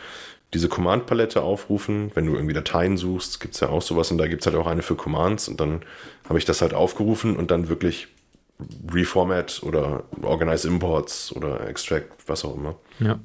diese 0.53 0.69
Command-Palette 0.69 1.41
aufrufen. 1.41 2.11
Wenn 2.13 2.25
du 2.25 2.35
irgendwie 2.35 2.53
Dateien 2.53 2.97
suchst, 2.97 3.39
gibt 3.39 3.55
es 3.55 3.59
ja 3.59 3.69
auch 3.69 3.81
sowas 3.81 4.11
und 4.11 4.17
da 4.17 4.27
gibt 4.27 4.41
es 4.41 4.47
halt 4.47 4.55
auch 4.55 4.67
eine 4.67 4.81
für 4.81 4.95
Commands 4.95 5.47
und 5.47 5.59
dann 5.59 5.81
habe 6.27 6.39
ich 6.39 6.45
das 6.45 6.61
halt 6.61 6.73
aufgerufen 6.73 7.35
und 7.35 7.51
dann 7.51 7.69
wirklich 7.69 8.07
Reformat 8.91 9.61
oder 9.63 10.03
Organize 10.21 10.67
Imports 10.67 11.35
oder 11.35 11.67
Extract, 11.67 12.07
was 12.27 12.45
auch 12.45 12.55
immer. 12.55 12.75
Ja. 12.99 13.19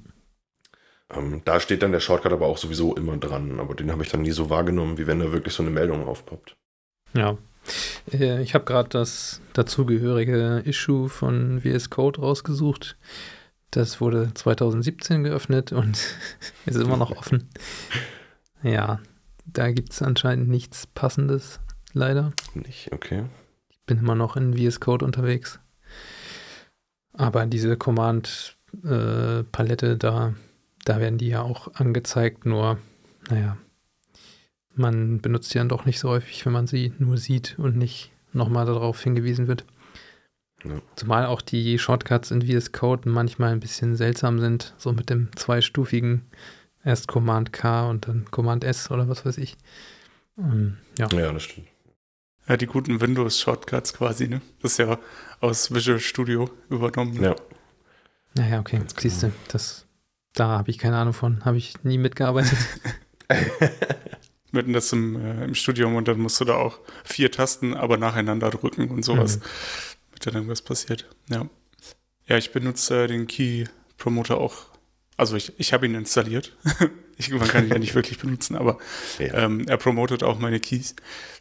Ähm, 1.11 1.43
da 1.45 1.61
steht 1.61 1.83
dann 1.83 1.93
der 1.93 2.01
Shortcut 2.01 2.33
aber 2.33 2.47
auch 2.47 2.59
sowieso 2.59 2.95
immer 2.95 3.17
dran, 3.17 3.61
aber 3.61 3.75
den 3.75 3.91
habe 3.91 4.03
ich 4.03 4.11
dann 4.11 4.23
nie 4.23 4.31
so 4.31 4.51
wahrgenommen, 4.51 4.99
wie 4.99 5.07
wenn 5.07 5.21
da 5.21 5.33
wirklich 5.33 5.55
so 5.55 5.63
eine 5.63 5.71
Meldung 5.71 6.07
aufpoppt. 6.07 6.57
Ja. 7.15 7.39
Äh, 8.13 8.43
ich 8.43 8.55
habe 8.55 8.65
gerade 8.65 8.89
das 8.91 9.41
dazugehörige 9.55 10.63
Issue 10.65 11.09
von 11.09 11.63
VS 11.63 11.91
Code 11.91 12.21
rausgesucht. 12.21 12.97
Das 13.71 14.01
wurde 14.01 14.33
2017 14.35 15.25
geöffnet 15.25 15.73
und 15.73 15.99
ist 16.67 16.77
immer 16.77 16.97
noch 16.97 17.11
offen. 17.11 17.49
Ja, 18.63 19.01
da 19.47 19.71
gibt 19.71 19.93
es 19.93 20.03
anscheinend 20.03 20.49
nichts 20.49 20.87
Passendes, 20.87 21.61
leider. 21.93 22.33
Nicht, 22.55 22.93
okay. 22.93 23.25
Ich 23.71 23.81
bin 23.87 23.99
immer 23.99 24.15
noch 24.15 24.37
in 24.37 24.57
VS 24.57 24.79
Code 24.81 25.05
unterwegs. 25.05 25.61
Aber 27.15 27.47
diese 27.47 27.77
Command-Palette 27.77 29.93
äh, 29.93 29.97
da 29.97 30.35
da 30.89 31.01
werden 31.01 31.19
die 31.19 31.29
ja 31.29 31.43
auch 31.43 31.75
angezeigt, 31.75 32.47
nur, 32.47 32.79
naja, 33.29 33.59
man 34.75 35.21
benutzt 35.21 35.53
die 35.53 35.59
dann 35.59 35.69
doch 35.69 35.85
nicht 35.85 35.99
so 35.99 36.09
häufig, 36.09 36.45
wenn 36.47 36.53
man 36.53 36.67
sie 36.67 36.93
nur 36.99 37.19
sieht 37.19 37.59
und 37.59 37.77
nicht 37.77 38.13
nochmal 38.33 38.65
darauf 38.65 39.03
hingewiesen 39.03 39.49
wird. 39.49 39.65
Ja. 40.65 40.81
Zumal 40.97 41.27
auch 41.27 41.43
die 41.43 41.79
Shortcuts 41.79 42.31
in 42.31 42.43
VS 42.43 42.73
Code 42.73 43.09
manchmal 43.09 43.53
ein 43.53 43.61
bisschen 43.61 43.97
seltsam 43.97 44.39
sind, 44.41 44.75
so 44.79 44.93
mit 44.93 45.11
dem 45.11 45.29
zweistufigen 45.37 46.23
erst 46.85 47.07
Command 47.07 47.53
K 47.53 47.89
und 47.89 48.09
dann 48.09 48.25
Command 48.31 48.65
S 48.65 48.91
oder 48.91 49.09
was 49.09 49.27
weiß 49.27 49.39
ich. 49.39 49.57
Ähm, 50.39 50.79
ja. 50.99 51.09
ja, 51.09 51.33
das 51.33 51.43
stimmt. 51.43 51.69
Ja, 52.49 52.57
die 52.57 52.67
guten 52.67 53.01
Windows-Shortcuts 53.01 53.93
quasi, 53.93 54.27
ne? 54.27 54.41
Das 54.63 54.73
ist 54.73 54.79
ja 54.79 54.99
aus 55.41 55.73
Visual 55.73 56.01
Studio 56.01 56.51
übernommen. 56.71 57.23
Ja. 57.23 57.37
Naja, 58.35 58.61
okay, 58.61 58.81
siehst 58.97 59.23
du, 59.23 59.33
das 59.49 59.88
da 60.35 60.49
habe 60.49 60.71
ich 60.71 60.79
keine 60.79 60.97
Ahnung 60.97 61.15
von, 61.15 61.45
habe 61.45 61.57
ich 61.57 61.83
nie 61.85 61.99
mitgearbeitet. 61.99 62.59
Wir 64.51 64.61
hatten 64.61 64.73
das 64.73 64.93
im, 64.93 65.17
äh, 65.17 65.45
im, 65.45 65.55
Studium 65.55 65.97
und 65.97 66.09
dann 66.09 66.19
musst 66.21 66.41
du 66.41 66.45
da 66.45 66.55
auch 66.55 66.81
vier 67.05 67.31
Tasten, 67.31 67.75
aber 67.75 67.99
nacheinander 67.99 68.51
drücken 68.51 68.89
und 68.89 69.05
sowas, 69.05 69.37
mhm. 69.37 69.43
damit 70.11 70.27
dann 70.27 70.35
irgendwas 70.35 70.63
passiert. 70.63 71.07
Ja, 71.29 71.47
ja 72.27 72.39
ich 72.39 72.53
benutze 72.53 73.05
äh, 73.05 73.07
den 73.07 73.27
Key 73.27 73.65
Promoter 73.99 74.39
auch. 74.39 74.67
Also 75.17 75.37
ich, 75.37 75.53
ich 75.59 75.73
habe 75.73 75.87
ihn 75.87 75.95
installiert. 75.95 76.57
ich, 77.19 77.31
man 77.31 77.49
kann 77.49 77.65
ihn 77.65 77.71
ja 77.71 77.79
nicht 77.79 77.95
wirklich 77.95 78.19
benutzen, 78.19 78.57
aber 78.57 78.79
ja. 79.19 79.35
ähm, 79.35 79.67
er 79.69 79.77
promotet 79.77 80.23
auch 80.23 80.39
meine 80.39 80.61
Keys. 80.61 80.95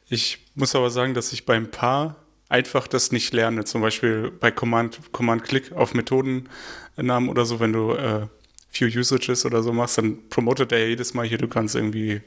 Ich 0.10 0.45
muss 0.56 0.76
aber 0.76 0.89
sagen, 0.89 1.13
dass 1.13 1.32
ich 1.32 1.45
beim 1.45 1.71
Paar 1.71 2.17
einfach 2.50 2.88
das 2.88 3.12
nicht 3.12 3.34
lerne. 3.34 3.63
Zum 3.65 3.82
Beispiel 3.82 4.32
bei 4.32 4.52
Command, 4.52 5.00
Command 5.12 5.43
Click 5.43 5.71
auf 5.73 5.93
Methodennamen 5.93 7.30
oder 7.30 7.45
so, 7.45 7.60
wenn 7.60 7.73
du 7.73 7.93
äh, 7.93 8.28
Few 8.77 8.87
Usages 8.87 9.45
oder 9.45 9.63
so 9.63 9.73
machst, 9.73 9.97
dann 9.97 10.29
promotet 10.29 10.71
er 10.71 10.87
jedes 10.87 11.13
Mal 11.13 11.25
hier, 11.25 11.37
du 11.37 11.47
kannst 11.47 11.75
irgendwie 11.75 12.21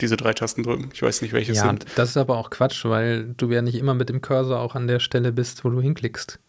diese 0.00 0.16
drei 0.16 0.32
Tasten 0.32 0.62
drücken. 0.62 0.90
Ich 0.92 1.02
weiß 1.02 1.22
nicht, 1.22 1.32
welche 1.32 1.52
ja, 1.52 1.66
sind. 1.66 1.86
Das 1.96 2.10
ist 2.10 2.16
aber 2.16 2.36
auch 2.36 2.50
Quatsch, 2.50 2.84
weil 2.84 3.34
du 3.36 3.50
ja 3.50 3.62
nicht 3.62 3.76
immer 3.76 3.94
mit 3.94 4.08
dem 4.08 4.20
Cursor 4.20 4.58
auch 4.60 4.74
an 4.74 4.86
der 4.86 4.98
Stelle 4.98 5.32
bist, 5.32 5.64
wo 5.64 5.70
du 5.70 5.80
hinklickst. 5.80 6.40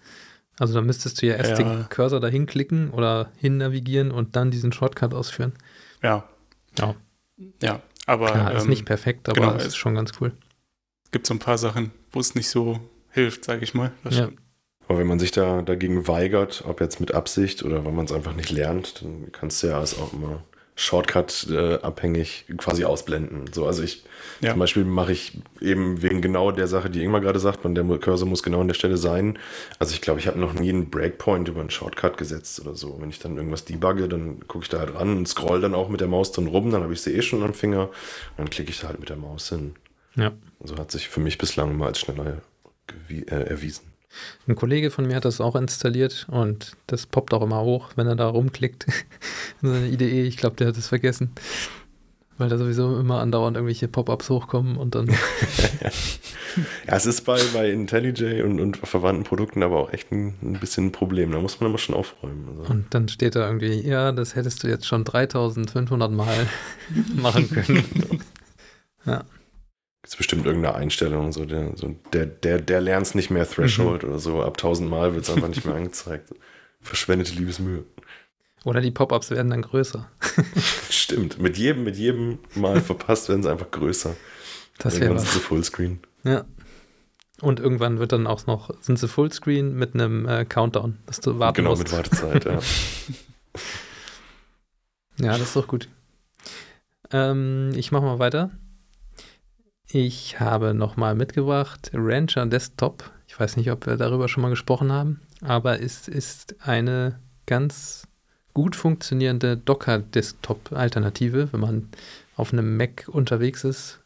Also 0.58 0.74
da 0.74 0.82
müsstest 0.82 1.22
du 1.22 1.28
ja 1.28 1.36
erst 1.36 1.52
ja. 1.52 1.58
den 1.58 1.90
Cursor 1.90 2.20
dahin 2.20 2.46
klicken 2.46 2.90
oder 2.92 3.32
hin 3.38 3.58
navigieren 3.58 4.12
und 4.12 4.36
dann 4.36 4.52
diesen 4.52 4.72
Shortcut 4.72 5.14
ausführen. 5.14 5.54
Ja. 6.02 6.28
Ja. 6.80 6.96
Ja, 7.62 7.82
aber. 8.06 8.32
Klar, 8.32 8.56
ist 8.56 8.64
ähm, 8.64 8.70
nicht 8.70 8.86
perfekt, 8.86 9.28
aber 9.28 9.52
genau, 9.52 9.56
ist 9.56 9.76
schon 9.76 9.96
ganz 9.96 10.14
cool. 10.22 10.32
Es 11.04 11.12
gibt 11.12 11.28
so 11.28 11.34
ein 11.34 11.40
paar 11.40 11.58
Sachen, 11.58 11.92
wo 12.12 12.20
es 12.20 12.34
nicht 12.36 12.50
so 12.50 12.80
hilft, 13.12 13.44
sage 13.44 13.64
ich 13.64 13.74
mal. 13.74 13.92
Das 14.04 14.16
ja. 14.16 14.24
Stimmt. 14.24 14.40
Aber 14.88 15.00
wenn 15.00 15.08
man 15.08 15.20
sich 15.20 15.32
da 15.32 15.62
dagegen 15.62 16.08
weigert, 16.08 16.64
ob 16.68 16.82
jetzt 16.82 17.00
mit 17.00 17.14
Absicht 17.14 17.64
oder 17.64 17.86
weil 17.86 17.92
man 17.92 18.06
es 18.06 18.12
einfach 18.12 18.36
nicht 18.36 18.52
lernt, 18.52 19.02
dann 19.02 19.32
kannst 19.32 19.64
du 19.64 19.68
ja 19.68 19.82
es 19.82 19.98
auch 19.98 20.14
immer 20.14 20.44
Shortcut-abhängig 20.78 22.46
äh, 22.50 22.54
quasi 22.56 22.84
ausblenden. 22.84 23.46
So, 23.54 23.66
also 23.66 23.82
ich 23.82 24.04
ja. 24.42 24.52
zum 24.52 24.60
Beispiel 24.60 24.84
mache 24.84 25.14
ich 25.14 25.40
eben 25.62 26.02
wegen 26.02 26.22
genau 26.22 26.52
der 26.52 26.68
Sache, 26.68 26.90
die 26.90 27.02
Ingmar 27.02 27.22
gerade 27.22 27.40
sagt, 27.40 27.64
man 27.64 27.76
der 27.76 27.86
Cursor 27.98 28.28
muss 28.28 28.44
genau 28.44 28.60
an 28.60 28.68
der 28.68 28.76
Stelle 28.76 28.98
sein. 28.98 29.40
Also 29.80 29.94
ich 29.94 30.02
glaube, 30.02 30.20
ich 30.20 30.28
habe 30.28 30.38
noch 30.38 30.54
nie 30.54 30.70
einen 30.70 30.90
Breakpoint 30.90 31.48
über 31.48 31.62
einen 31.62 31.70
Shortcut 31.70 32.18
gesetzt 32.18 32.60
oder 32.60 32.76
so. 32.76 32.98
Wenn 33.00 33.10
ich 33.10 33.20
dann 33.20 33.38
irgendwas 33.38 33.64
debugge, 33.64 34.10
dann 34.10 34.46
gucke 34.48 34.64
ich 34.64 34.70
da 34.70 34.80
halt 34.80 34.94
ran 34.96 35.16
und 35.16 35.28
scroll 35.30 35.62
dann 35.62 35.74
auch 35.74 35.88
mit 35.88 36.02
der 36.02 36.10
Maus 36.10 36.34
drin 36.34 36.48
rum, 36.48 36.70
dann 36.72 36.84
habe 36.84 36.92
ich 36.92 37.02
sie 37.02 37.14
eh 37.14 37.22
schon 37.22 37.42
am 37.42 37.54
Finger 37.54 37.84
und 37.84 38.40
dann 38.40 38.50
klicke 38.50 38.70
ich 38.70 38.82
da 38.82 38.88
halt 38.90 39.00
mit 39.00 39.08
der 39.08 39.18
Maus 39.18 39.48
hin. 39.48 39.76
Ja. 40.16 40.34
Also 40.60 40.78
hat 40.78 40.92
sich 40.92 41.08
für 41.08 41.22
mich 41.22 41.38
bislang 41.38 41.78
mal 41.78 41.88
als 41.88 42.00
schneller 42.00 42.42
äh, 43.10 43.24
erwiesen. 43.26 43.95
Ein 44.48 44.56
Kollege 44.56 44.92
von 44.92 45.08
mir 45.08 45.16
hat 45.16 45.26
das 45.26 45.42
auch 45.42 45.56
installiert 45.56 46.28
und 46.30 46.74
das 46.88 47.06
poppt 47.06 47.34
auch 47.34 47.42
immer 47.42 47.62
hoch, 47.62 47.90
wenn 47.96 48.08
er 48.08 48.16
da 48.16 48.28
rumklickt. 48.28 48.86
Seine 49.62 49.88
Idee, 49.88 50.24
ich 50.24 50.38
glaube, 50.38 50.56
der 50.56 50.68
hat 50.68 50.78
es 50.78 50.88
vergessen. 50.88 51.32
Weil 52.38 52.50
da 52.50 52.58
sowieso 52.58 53.00
immer 53.00 53.22
andauernd 53.22 53.56
irgendwelche 53.56 53.88
Pop-ups 53.88 54.30
hochkommen 54.30 54.76
und 54.76 54.94
dann. 54.94 55.08
ja, 55.08 55.92
es 56.88 57.06
ist 57.06 57.22
bei, 57.22 57.40
bei 57.54 57.72
IntelliJ 57.72 58.42
und, 58.42 58.60
und 58.60 58.76
verwandten 58.76 59.24
Produkten 59.24 59.64
aber 59.64 59.80
auch 59.80 59.94
echt 59.94 60.12
ein, 60.12 60.34
ein 60.42 60.60
bisschen 60.60 60.88
ein 60.88 60.92
Problem. 60.92 61.32
Da 61.32 61.40
muss 61.40 61.62
man 61.62 61.70
immer 61.70 61.78
schon 61.78 61.96
aufräumen. 61.96 62.46
Also. 62.50 62.74
Und 62.74 62.94
dann 62.94 63.08
steht 63.08 63.38
da 63.38 63.48
irgendwie, 63.48 63.88
ja, 63.88 64.12
das 64.12 64.36
hättest 64.36 64.64
du 64.64 64.68
jetzt 64.68 64.86
schon 64.86 65.06
3500 65.06 66.12
Mal 66.12 66.48
machen 67.16 67.50
können. 67.50 68.22
ja 69.06 69.24
gibt 70.06 70.18
bestimmt 70.18 70.46
irgendeine 70.46 70.76
Einstellung, 70.76 71.32
so 71.32 71.46
der, 71.46 71.76
so 71.76 71.96
der, 72.14 72.26
der, 72.26 72.62
der 72.62 72.82
lernt 72.82 73.08
es 73.08 73.16
nicht 73.16 73.32
mehr 73.32 73.50
Threshold 73.50 74.04
mhm. 74.04 74.10
oder 74.10 74.20
so. 74.20 74.42
Ab 74.44 74.54
1000 74.58 74.90
Mal 74.90 75.16
wird 75.16 75.24
es 75.24 75.30
einfach 75.30 75.48
nicht 75.48 75.66
mehr 75.66 75.76
angezeigt. 75.76 76.34
Verschwendete 76.82 77.34
Liebesmühe. 77.34 77.84
Oder 78.64 78.82
die 78.82 78.92
Pop-ups 78.92 79.32
werden 79.32 79.50
dann 79.50 79.62
größer. 79.62 80.10
Stimmt. 80.90 81.40
Mit 81.40 81.58
jedem, 81.58 81.84
mit 81.84 81.98
jedem 81.98 82.40
Mal 82.56 82.82
verpasst 82.82 83.30
werden 83.30 83.44
sie 83.44 83.52
einfach 83.52 83.72
größer. 83.72 84.16
Das 84.78 85.00
wäre 85.00 85.16
was. 85.16 85.32
zu 85.32 85.40
Fullscreen. 85.40 86.00
Ja. 86.24 86.46
Und 87.42 87.60
irgendwann 87.60 88.00
wird 88.00 88.12
dann 88.12 88.28
auch 88.28 88.46
noch, 88.48 88.72
sind 88.82 88.98
sie 88.98 89.08
Fullscreen 89.08 89.76
mit 89.76 89.94
einem 89.94 90.28
äh, 90.28 90.46
Countdown, 90.46 91.00
dass 91.06 91.20
du 91.20 91.38
warten 91.38 91.58
genau, 91.58 91.72
musst. 91.72 91.84
mit 91.84 91.92
Wartezeit, 91.92 92.46
ja. 92.46 92.60
ja, 95.26 95.32
das 95.38 95.42
ist 95.42 95.56
doch 95.56 95.68
gut. 95.68 95.90
Ähm, 97.12 97.72
ich 97.76 97.92
mache 97.92 98.04
mal 98.04 98.20
weiter. 98.20 98.52
Ich 99.98 100.42
habe 100.42 100.74
nochmal 100.74 101.16
mitgebracht 101.16 101.90
Rancher 101.94 102.46
Desktop. 102.48 103.14
Ich 103.30 103.40
weiß 103.40 103.56
nicht, 103.56 103.72
ob 103.72 103.86
wir 103.86 103.96
darüber 103.96 104.28
schon 104.28 104.42
mal 104.42 104.50
gesprochen 104.50 104.92
haben, 104.92 105.22
aber 105.40 105.82
es 105.82 106.10
ist 106.10 106.58
eine 106.60 107.18
ganz 107.46 108.06
gut 108.54 108.76
funktionierende 108.76 109.56
Docker-Desktop-Alternative. 109.56 111.54
Wenn 111.54 111.60
man 111.62 111.88
auf 112.36 112.52
einem 112.52 112.76
Mac 112.76 113.08
unterwegs 113.08 113.64
ist, 113.64 114.02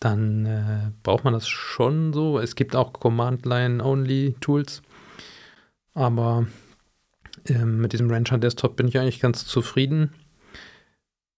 dann 0.00 0.46
äh, 0.46 0.90
braucht 1.02 1.24
man 1.24 1.34
das 1.34 1.46
schon 1.46 2.14
so. 2.14 2.38
Es 2.38 2.54
gibt 2.54 2.74
auch 2.74 2.94
Command-Line-Only-Tools, 2.94 4.80
aber 5.92 6.46
äh, 7.44 7.58
mit 7.58 7.92
diesem 7.92 8.10
Rancher 8.10 8.38
Desktop 8.38 8.76
bin 8.76 8.88
ich 8.88 8.98
eigentlich 8.98 9.20
ganz 9.20 9.44
zufrieden. 9.44 10.14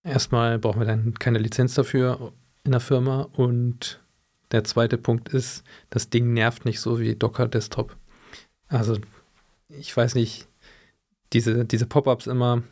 Erstmal 0.05 0.61
brauchen 0.61 0.79
wir 0.79 0.87
dann 0.87 1.15
keine 1.15 1.41
Lizenz 1.41 1.75
dafür 1.75 2.33
in 2.69 2.73
der 2.73 2.81
Firma 2.81 3.29
und 3.33 3.99
der 4.53 4.63
zweite 4.63 4.99
Punkt 4.99 5.31
ist, 5.31 5.65
das 5.89 6.11
Ding 6.11 6.35
nervt 6.35 6.67
nicht 6.67 6.81
so 6.81 7.01
wie 7.01 7.15
Docker 7.15 7.49
Desktop. 7.49 7.97
Also 8.69 8.99
ich 9.71 9.97
weiß 9.97 10.15
nicht, 10.15 10.49
diese, 11.33 11.65
diese 11.65 11.87
Pop-ups 11.87 12.27
immer, 12.27 12.63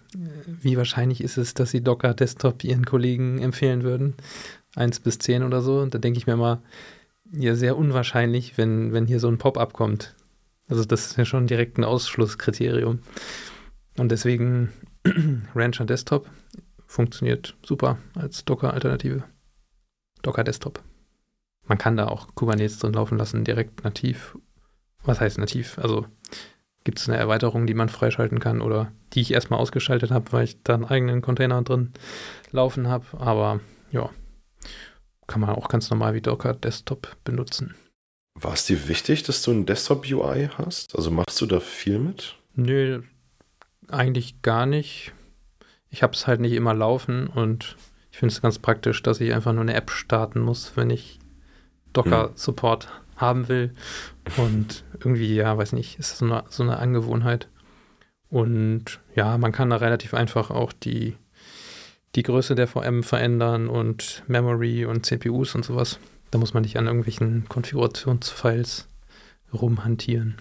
wie 0.46 0.76
wahrscheinlich 0.76 1.22
ist 1.22 1.38
es, 1.38 1.54
dass 1.54 1.70
sie 1.70 1.82
Docker 1.82 2.12
Desktop 2.12 2.62
ihren 2.62 2.84
Kollegen 2.84 3.38
empfehlen 3.38 3.82
würden? 3.82 4.14
Eins 4.74 5.00
bis 5.00 5.18
zehn 5.18 5.42
oder 5.42 5.62
so. 5.62 5.80
Und 5.80 5.94
da 5.94 5.98
denke 5.98 6.18
ich 6.18 6.26
mir 6.26 6.36
mal, 6.36 6.60
ja, 7.32 7.54
sehr 7.54 7.78
unwahrscheinlich, 7.78 8.58
wenn, 8.58 8.92
wenn 8.92 9.06
hier 9.06 9.20
so 9.20 9.28
ein 9.28 9.38
Pop-up 9.38 9.72
kommt. 9.72 10.14
Also 10.68 10.84
das 10.84 11.06
ist 11.06 11.16
ja 11.16 11.24
schon 11.24 11.46
direkt 11.46 11.78
ein 11.78 11.84
Ausschlusskriterium. 11.84 13.00
Und 13.96 14.10
deswegen 14.10 14.72
Rancher 15.54 15.86
Desktop 15.86 16.30
funktioniert 16.86 17.56
super 17.64 17.98
als 18.14 18.44
Docker-Alternative. 18.44 19.24
Docker 20.26 20.44
Desktop. 20.44 20.82
Man 21.66 21.78
kann 21.78 21.96
da 21.96 22.08
auch 22.08 22.34
Kubernetes 22.34 22.78
drin 22.78 22.92
laufen 22.92 23.18
lassen, 23.18 23.44
direkt 23.44 23.84
nativ. 23.84 24.36
Was 25.04 25.20
heißt 25.20 25.38
nativ? 25.38 25.78
Also 25.78 26.06
gibt 26.84 26.98
es 26.98 27.08
eine 27.08 27.18
Erweiterung, 27.18 27.66
die 27.66 27.74
man 27.74 27.88
freischalten 27.88 28.40
kann 28.40 28.60
oder 28.60 28.92
die 29.12 29.20
ich 29.20 29.32
erstmal 29.32 29.60
ausgeschaltet 29.60 30.10
habe, 30.10 30.32
weil 30.32 30.44
ich 30.44 30.62
da 30.62 30.74
einen 30.74 30.84
eigenen 30.84 31.22
Container 31.22 31.62
drin 31.62 31.92
laufen 32.50 32.88
habe. 32.88 33.06
Aber 33.18 33.60
ja, 33.90 34.10
kann 35.26 35.40
man 35.40 35.50
auch 35.50 35.68
ganz 35.68 35.90
normal 35.90 36.14
wie 36.14 36.20
Docker 36.20 36.54
Desktop 36.54 37.16
benutzen. 37.24 37.74
War 38.34 38.52
es 38.52 38.66
dir 38.66 38.88
wichtig, 38.88 39.22
dass 39.22 39.42
du 39.42 39.52
ein 39.52 39.66
Desktop-UI 39.66 40.50
hast? 40.58 40.94
Also 40.94 41.10
machst 41.10 41.40
du 41.40 41.46
da 41.46 41.58
viel 41.58 41.98
mit? 41.98 42.36
Nö, 42.54 43.02
eigentlich 43.88 44.42
gar 44.42 44.66
nicht. 44.66 45.12
Ich 45.88 46.02
habe 46.02 46.12
es 46.12 46.26
halt 46.26 46.40
nicht 46.40 46.52
immer 46.52 46.74
laufen 46.74 47.28
und 47.28 47.76
ich 48.16 48.20
finde 48.20 48.32
es 48.32 48.40
ganz 48.40 48.58
praktisch, 48.58 49.02
dass 49.02 49.20
ich 49.20 49.34
einfach 49.34 49.52
nur 49.52 49.60
eine 49.60 49.74
App 49.74 49.90
starten 49.90 50.40
muss, 50.40 50.74
wenn 50.74 50.88
ich 50.88 51.18
Docker-Support 51.92 52.86
hm. 52.86 53.20
haben 53.20 53.48
will. 53.48 53.74
Und 54.38 54.84
irgendwie, 54.94 55.34
ja, 55.34 55.58
weiß 55.58 55.74
nicht, 55.74 55.98
ist 55.98 56.16
so 56.16 56.24
eine, 56.24 56.44
so 56.48 56.62
eine 56.62 56.78
Angewohnheit. 56.78 57.50
Und 58.30 59.00
ja, 59.14 59.36
man 59.36 59.52
kann 59.52 59.68
da 59.68 59.76
relativ 59.76 60.14
einfach 60.14 60.50
auch 60.50 60.72
die, 60.72 61.18
die 62.14 62.22
Größe 62.22 62.54
der 62.54 62.68
VM 62.68 63.02
verändern 63.02 63.68
und 63.68 64.22
Memory 64.28 64.86
und 64.86 65.04
CPUs 65.04 65.54
und 65.54 65.66
sowas. 65.66 65.98
Da 66.30 66.38
muss 66.38 66.54
man 66.54 66.62
nicht 66.62 66.78
an 66.78 66.86
irgendwelchen 66.86 67.46
Konfigurationsfiles 67.50 68.88
rumhantieren. 69.52 70.36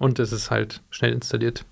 Und 0.00 0.18
es 0.18 0.32
ist 0.32 0.50
halt 0.50 0.82
schnell 0.90 1.12
installiert 1.12 1.64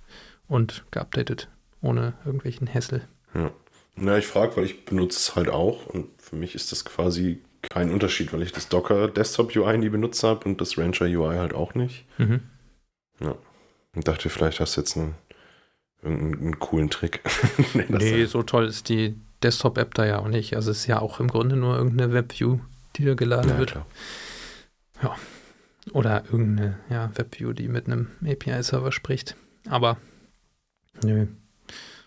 und 0.46 0.85
geupdatet, 0.92 1.48
ohne 1.81 2.14
irgendwelchen 2.24 2.72
Hassel. 2.72 3.09
Ja. 3.35 3.50
Na, 3.96 4.18
ich 4.18 4.26
frage, 4.26 4.57
weil 4.57 4.64
ich 4.64 4.85
benutze 4.85 5.18
es 5.18 5.37
halt 5.37 5.48
auch 5.48 5.87
und 5.87 6.09
für 6.18 6.37
mich 6.37 6.55
ist 6.55 6.72
das 6.72 6.85
quasi 6.85 7.42
kein 7.62 7.90
Unterschied, 7.90 8.33
weil 8.33 8.42
ich 8.42 8.52
das 8.52 8.68
Docker 8.68 9.09
Desktop 9.09 9.55
UI 9.55 9.78
nie 9.78 9.88
benutzt 9.88 10.22
habe 10.24 10.44
und 10.46 10.61
das 10.61 10.76
Rancher 10.78 11.07
UI 11.07 11.37
halt 11.37 11.55
auch 11.55 11.74
nicht. 11.74 12.07
Mhm. 12.18 12.40
Ja. 13.20 13.37
Und 13.94 14.09
dachte, 14.09 14.31
vielleicht 14.31 14.61
hast 14.61 14.76
du 14.76 14.81
jetzt 14.81 14.96
einen, 14.96 15.14
irgendeinen 16.02 16.59
coolen 16.59 16.90
Trick. 16.90 17.20
nee, 17.88 18.24
so 18.24 18.42
toll 18.42 18.66
ist 18.66 18.88
die 18.88 19.14
Desktop-App 19.42 19.94
da 19.94 20.07
ja 20.07 20.18
auch 20.18 20.28
nicht. 20.28 20.57
Also 20.57 20.70
es 20.70 20.78
ist 20.78 20.87
ja 20.87 21.00
auch 21.00 21.20
im 21.20 21.28
Grunde 21.28 21.57
nur 21.57 21.76
irgendeine 21.76 22.12
Webview, 22.12 22.59
die 22.96 23.05
da 23.05 23.14
geladen 23.14 23.50
ja, 23.50 23.59
wird. 23.59 23.72
Klar. 23.72 23.87
Ja. 25.02 25.16
Oder 25.92 26.24
irgendeine 26.24 26.78
ja, 26.90 27.11
Webview, 27.14 27.52
die 27.52 27.68
mit 27.68 27.87
einem 27.87 28.09
API-Server 28.24 28.92
spricht. 28.92 29.37
Aber 29.68 29.96
nö, 31.02 31.26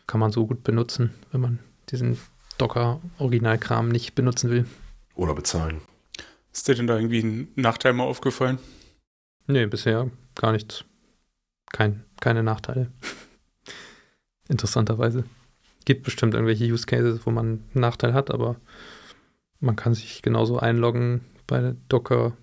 kann 0.08 0.19
man 0.19 0.32
so 0.32 0.48
gut 0.48 0.63
benutzen, 0.63 1.13
wenn 1.32 1.41
man 1.41 1.60
diesen 1.91 2.17
Docker-Originalkram 2.58 3.89
nicht 3.89 4.15
benutzen 4.15 4.50
will. 4.50 4.65
Oder 5.15 5.36
bezahlen. 5.36 5.82
Ist 6.54 6.67
dir 6.67 6.76
denn 6.76 6.88
da 6.88 6.95
irgendwie 6.95 7.21
ein 7.21 7.48
Nachteil 7.56 7.93
mal 7.93 8.04
aufgefallen? 8.04 8.60
Nee, 9.48 9.65
bisher 9.65 10.10
gar 10.36 10.52
nichts. 10.52 10.86
Kein, 11.71 12.04
keine 12.19 12.43
Nachteile. 12.43 12.91
Interessanterweise. 14.48 15.26
Gibt 15.86 16.04
bestimmt 16.04 16.34
irgendwelche 16.34 16.65
Use 16.65 16.86
Cases, 16.86 17.26
wo 17.26 17.32
man 17.32 17.45
einen 17.45 17.69
Nachteil 17.74 18.13
hat, 18.13 18.32
aber 18.32 18.56
man 19.60 19.76
kann 19.76 19.93
sich 19.93 20.21
genauso 20.21 20.58
einloggen 20.58 21.21
bei 21.48 21.76
Docker. 21.89 22.36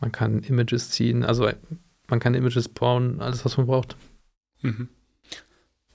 Man 0.00 0.12
kann 0.12 0.42
Images 0.42 0.90
ziehen, 0.90 1.24
also 1.24 1.50
man 2.08 2.20
kann 2.20 2.34
Images 2.34 2.68
bauen, 2.68 3.20
alles, 3.20 3.44
was 3.44 3.56
man 3.56 3.66
braucht. 3.66 3.96
Mhm. 4.62 4.88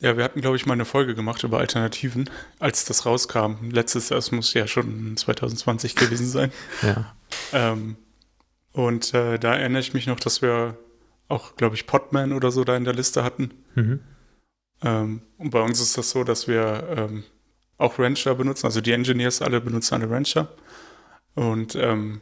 Ja, 0.01 0.15
wir 0.15 0.23
hatten, 0.23 0.39
glaube 0.39 0.55
ich, 0.55 0.65
mal 0.65 0.73
eine 0.73 0.85
Folge 0.85 1.13
gemacht 1.13 1.43
über 1.43 1.59
Alternativen, 1.59 2.29
als 2.59 2.85
das 2.85 3.05
rauskam. 3.05 3.69
Letztes, 3.69 4.07
das 4.07 4.31
muss 4.31 4.53
ja 4.53 4.65
schon 4.65 5.17
2020 5.17 5.95
gewesen 5.95 6.27
sein. 6.27 6.51
ja. 6.81 7.13
Ähm, 7.51 7.97
und 8.71 9.13
äh, 9.13 9.37
da 9.37 9.55
erinnere 9.55 9.81
ich 9.81 9.93
mich 9.93 10.07
noch, 10.07 10.19
dass 10.19 10.41
wir 10.41 10.77
auch, 11.27 11.57
glaube 11.57 11.75
ich, 11.75 11.85
Podman 11.85 12.31
oder 12.31 12.51
so 12.51 12.63
da 12.63 12.77
in 12.77 12.85
der 12.85 12.93
Liste 12.93 13.23
hatten. 13.23 13.51
Mhm. 13.75 13.99
Ähm, 14.83 15.21
und 15.37 15.49
bei 15.49 15.61
uns 15.61 15.81
ist 15.81 15.97
das 15.97 16.11
so, 16.11 16.23
dass 16.23 16.47
wir 16.47 16.87
ähm, 16.95 17.23
auch 17.77 17.99
Rancher 17.99 18.35
benutzen, 18.35 18.67
also 18.67 18.81
die 18.81 18.93
Engineers 18.93 19.41
alle 19.41 19.59
benutzen 19.59 19.95
alle 19.95 20.09
Rancher. 20.09 20.49
Und 21.35 21.75
ähm, 21.75 22.21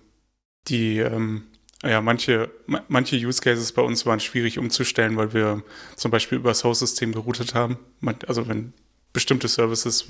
die 0.67 0.97
ähm, 0.97 1.43
ja, 1.83 2.01
manche, 2.01 2.49
manche 2.87 3.15
Use 3.15 3.41
Cases 3.41 3.71
bei 3.71 3.81
uns 3.81 4.05
waren 4.05 4.19
schwierig 4.19 4.57
umzustellen, 4.57 5.15
weil 5.15 5.33
wir 5.33 5.63
zum 5.95 6.09
Beispiel 6.11 6.39
über 6.39 6.49
das 6.49 6.63
Host-System 6.63 7.11
geroutet 7.13 7.53
haben. 7.53 7.77
Also 8.27 8.47
wenn 8.47 8.73
bestimmte 9.13 9.47
Services 9.47 10.05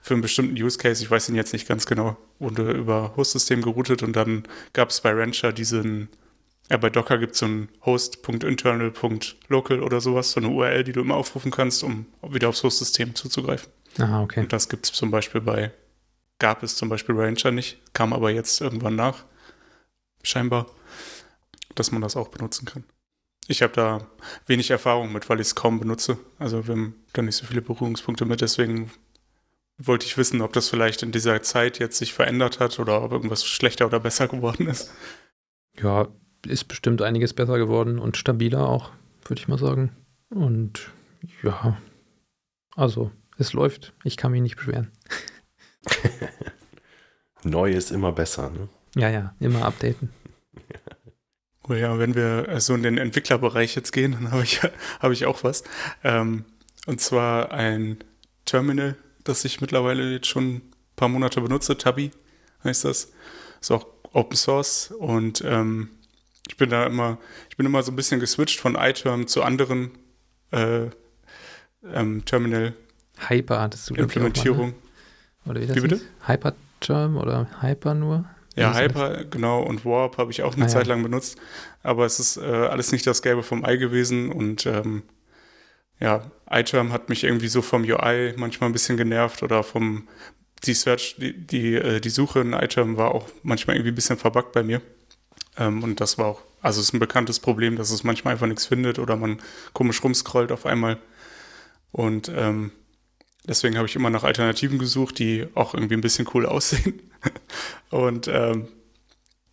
für 0.00 0.14
einen 0.14 0.22
bestimmten 0.22 0.60
Use 0.60 0.78
Case, 0.78 1.02
ich 1.02 1.10
weiß 1.10 1.28
ihn 1.28 1.34
jetzt 1.34 1.52
nicht 1.52 1.66
ganz 1.66 1.86
genau, 1.86 2.16
wurde 2.38 2.70
über 2.72 3.14
Host-System 3.16 3.62
geroutet 3.62 4.02
und 4.02 4.14
dann 4.14 4.44
gab 4.72 4.90
es 4.90 5.00
bei 5.00 5.12
Rancher 5.12 5.52
diesen, 5.52 6.08
ja, 6.70 6.76
bei 6.76 6.90
Docker 6.90 7.18
gibt 7.18 7.32
es 7.32 7.40
so 7.40 7.46
ein 7.46 7.68
host.internal.local 7.84 9.82
oder 9.82 10.00
sowas, 10.00 10.32
so 10.32 10.40
eine 10.40 10.48
URL, 10.48 10.84
die 10.84 10.92
du 10.92 11.00
immer 11.00 11.16
aufrufen 11.16 11.50
kannst, 11.50 11.82
um 11.82 12.06
wieder 12.22 12.48
aufs 12.48 12.62
Host-System 12.62 13.14
zuzugreifen. 13.16 13.72
Aha, 13.98 14.22
okay. 14.22 14.40
Und 14.40 14.52
das 14.52 14.68
gibt 14.68 14.86
es 14.86 14.92
zum 14.92 15.10
Beispiel 15.10 15.40
bei, 15.40 15.72
gab 16.38 16.62
es 16.62 16.76
zum 16.76 16.88
Beispiel 16.88 17.16
Rancher 17.16 17.50
nicht, 17.50 17.78
kam 17.92 18.12
aber 18.12 18.30
jetzt 18.30 18.60
irgendwann 18.60 18.96
nach, 18.96 19.24
scheinbar 20.22 20.66
dass 21.74 21.92
man 21.92 22.02
das 22.02 22.16
auch 22.16 22.28
benutzen 22.28 22.64
kann. 22.64 22.84
Ich 23.48 23.62
habe 23.62 23.72
da 23.72 24.06
wenig 24.46 24.70
Erfahrung 24.70 25.12
mit, 25.12 25.28
weil 25.28 25.40
ich 25.40 25.48
es 25.48 25.54
kaum 25.54 25.80
benutze. 25.80 26.18
Also 26.38 26.66
wir 26.66 26.74
haben 26.74 26.94
da 27.12 27.22
nicht 27.22 27.36
so 27.36 27.46
viele 27.46 27.62
Berührungspunkte 27.62 28.24
mit. 28.24 28.40
Deswegen 28.40 28.90
wollte 29.78 30.06
ich 30.06 30.16
wissen, 30.16 30.42
ob 30.42 30.52
das 30.52 30.68
vielleicht 30.68 31.02
in 31.02 31.12
dieser 31.12 31.42
Zeit 31.42 31.78
jetzt 31.78 31.98
sich 31.98 32.12
verändert 32.12 32.60
hat 32.60 32.78
oder 32.78 33.02
ob 33.02 33.12
irgendwas 33.12 33.44
schlechter 33.44 33.86
oder 33.86 34.00
besser 34.00 34.28
geworden 34.28 34.68
ist. 34.68 34.92
Ja, 35.80 36.08
ist 36.46 36.64
bestimmt 36.64 37.02
einiges 37.02 37.32
besser 37.34 37.58
geworden 37.58 37.98
und 37.98 38.16
stabiler 38.16 38.68
auch, 38.68 38.90
würde 39.26 39.40
ich 39.40 39.48
mal 39.48 39.58
sagen. 39.58 39.90
Und 40.30 40.90
ja, 41.42 41.78
also 42.76 43.10
es 43.38 43.52
läuft. 43.52 43.92
Ich 44.04 44.16
kann 44.16 44.32
mich 44.32 44.42
nicht 44.42 44.56
beschweren. 44.56 44.90
Neu 47.44 47.72
ist 47.72 47.90
immer 47.90 48.12
besser, 48.12 48.50
ne? 48.50 48.68
Ja, 48.94 49.08
ja, 49.08 49.34
immer 49.40 49.64
updaten. 49.64 50.10
Oh 51.68 51.74
ja, 51.74 51.98
wenn 51.98 52.14
wir 52.14 52.60
so 52.60 52.74
in 52.74 52.82
den 52.82 52.98
Entwicklerbereich 52.98 53.74
jetzt 53.76 53.92
gehen, 53.92 54.12
dann 54.12 54.30
habe 54.32 54.42
ich, 54.42 54.60
hab 55.00 55.12
ich 55.12 55.26
auch 55.26 55.44
was. 55.44 55.62
Ähm, 56.02 56.44
und 56.86 57.00
zwar 57.00 57.52
ein 57.52 57.98
Terminal, 58.44 58.96
das 59.24 59.44
ich 59.44 59.60
mittlerweile 59.60 60.12
jetzt 60.12 60.26
schon 60.26 60.54
ein 60.54 60.72
paar 60.96 61.08
Monate 61.08 61.40
benutze. 61.40 61.78
Tabi 61.78 62.10
heißt 62.64 62.84
das. 62.84 63.12
Ist 63.60 63.70
auch 63.70 63.86
Open 64.12 64.36
Source 64.36 64.90
und 64.90 65.42
ähm, 65.46 65.90
ich 66.48 66.56
bin 66.56 66.68
da 66.68 66.84
immer, 66.86 67.18
ich 67.48 67.56
bin 67.56 67.64
immer 67.64 67.82
so 67.82 67.92
ein 67.92 67.96
bisschen 67.96 68.18
geswitcht 68.18 68.58
von 68.58 68.74
iTerm 68.74 69.28
zu 69.28 69.42
anderen 69.42 69.92
äh, 70.50 70.86
ähm, 71.84 72.24
Terminal 72.24 72.74
Hyper 73.28 73.60
hattest 73.60 73.90
du 73.90 73.94
Implementierung. 73.94 74.58
Mal, 74.60 74.66
ne? 74.66 75.50
Oder 75.50 75.60
wie 75.60 75.66
das 75.66 75.76
wie 75.76 75.80
bitte? 75.80 76.00
Hyperterm 76.26 77.16
oder 77.16 77.48
Hyper 77.60 77.94
nur? 77.94 78.24
Ja, 78.54 78.74
Hyper, 78.74 79.24
genau, 79.24 79.62
und 79.62 79.84
Warp 79.84 80.18
habe 80.18 80.30
ich 80.30 80.42
auch 80.42 80.54
eine 80.54 80.66
ah, 80.66 80.68
Zeit 80.68 80.86
lang 80.86 81.02
benutzt. 81.02 81.38
Aber 81.82 82.04
es 82.04 82.20
ist 82.20 82.36
äh, 82.36 82.40
alles 82.42 82.92
nicht 82.92 83.06
das 83.06 83.22
Gelbe 83.22 83.42
vom 83.42 83.64
Ei 83.64 83.76
gewesen. 83.76 84.30
Und 84.30 84.66
ähm, 84.66 85.02
ja, 86.00 86.30
iTerm 86.50 86.92
hat 86.92 87.08
mich 87.08 87.24
irgendwie 87.24 87.48
so 87.48 87.62
vom 87.62 87.82
UI 87.82 88.34
manchmal 88.36 88.68
ein 88.68 88.72
bisschen 88.72 88.96
genervt 88.96 89.42
oder 89.42 89.62
vom 89.62 90.08
die 90.64 90.74
Search, 90.74 91.16
die, 91.18 91.32
die, 91.32 91.74
äh, 91.74 92.00
die 92.00 92.10
Suche 92.10 92.40
in 92.40 92.52
iTerm 92.52 92.96
war 92.96 93.14
auch 93.14 93.28
manchmal 93.42 93.76
irgendwie 93.76 93.92
ein 93.92 93.96
bisschen 93.96 94.18
verbuggt 94.18 94.52
bei 94.52 94.62
mir. 94.62 94.80
Ähm, 95.56 95.82
und 95.82 96.00
das 96.00 96.18
war 96.18 96.26
auch, 96.26 96.42
also 96.60 96.80
es 96.80 96.88
ist 96.88 96.94
ein 96.94 97.00
bekanntes 97.00 97.40
Problem, 97.40 97.76
dass 97.76 97.90
es 97.90 98.04
manchmal 98.04 98.32
einfach 98.32 98.46
nichts 98.46 98.66
findet 98.66 98.98
oder 98.98 99.16
man 99.16 99.40
komisch 99.72 100.02
rumscrollt 100.04 100.52
auf 100.52 100.66
einmal. 100.66 100.98
Und 101.90 102.30
ähm, 102.34 102.72
deswegen 103.46 103.76
habe 103.76 103.86
ich 103.86 103.96
immer 103.96 104.10
nach 104.10 104.24
Alternativen 104.24 104.78
gesucht, 104.78 105.18
die 105.18 105.46
auch 105.54 105.74
irgendwie 105.74 105.94
ein 105.94 106.00
bisschen 106.00 106.28
cool 106.34 106.46
aussehen. 106.46 107.02
und 107.90 108.28
ähm, 108.28 108.68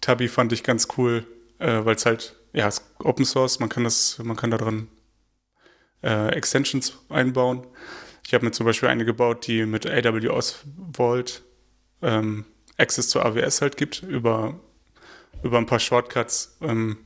Tabi 0.01 0.27
fand 0.27 0.53
ich 0.53 0.63
ganz 0.63 0.87
cool, 0.97 1.25
äh, 1.59 1.83
weil 1.85 1.95
es 1.95 2.05
halt, 2.05 2.35
ja, 2.53 2.67
es 2.67 2.79
ist 2.79 2.85
Open 3.03 3.25
Source, 3.25 3.59
man 3.59 3.69
kann 3.69 3.83
das, 3.83 4.19
man 4.23 4.35
kann 4.35 4.51
da 4.51 4.57
dran 4.57 4.87
äh, 6.03 6.29
Extensions 6.33 6.97
einbauen. 7.09 7.65
Ich 8.25 8.33
habe 8.33 8.45
mir 8.45 8.51
zum 8.51 8.65
Beispiel 8.65 8.89
eine 8.89 9.05
gebaut, 9.05 9.47
die 9.47 9.65
mit 9.65 9.85
AWS 9.85 10.63
Vault 10.93 11.43
ähm, 12.01 12.45
Access 12.77 13.09
zu 13.09 13.21
AWS 13.21 13.61
halt 13.61 13.75
gibt, 13.75 14.03
über, 14.03 14.59
über 15.43 15.57
ein 15.57 15.65
paar 15.65 15.79
Shortcuts, 15.79 16.57
ähm, 16.61 16.97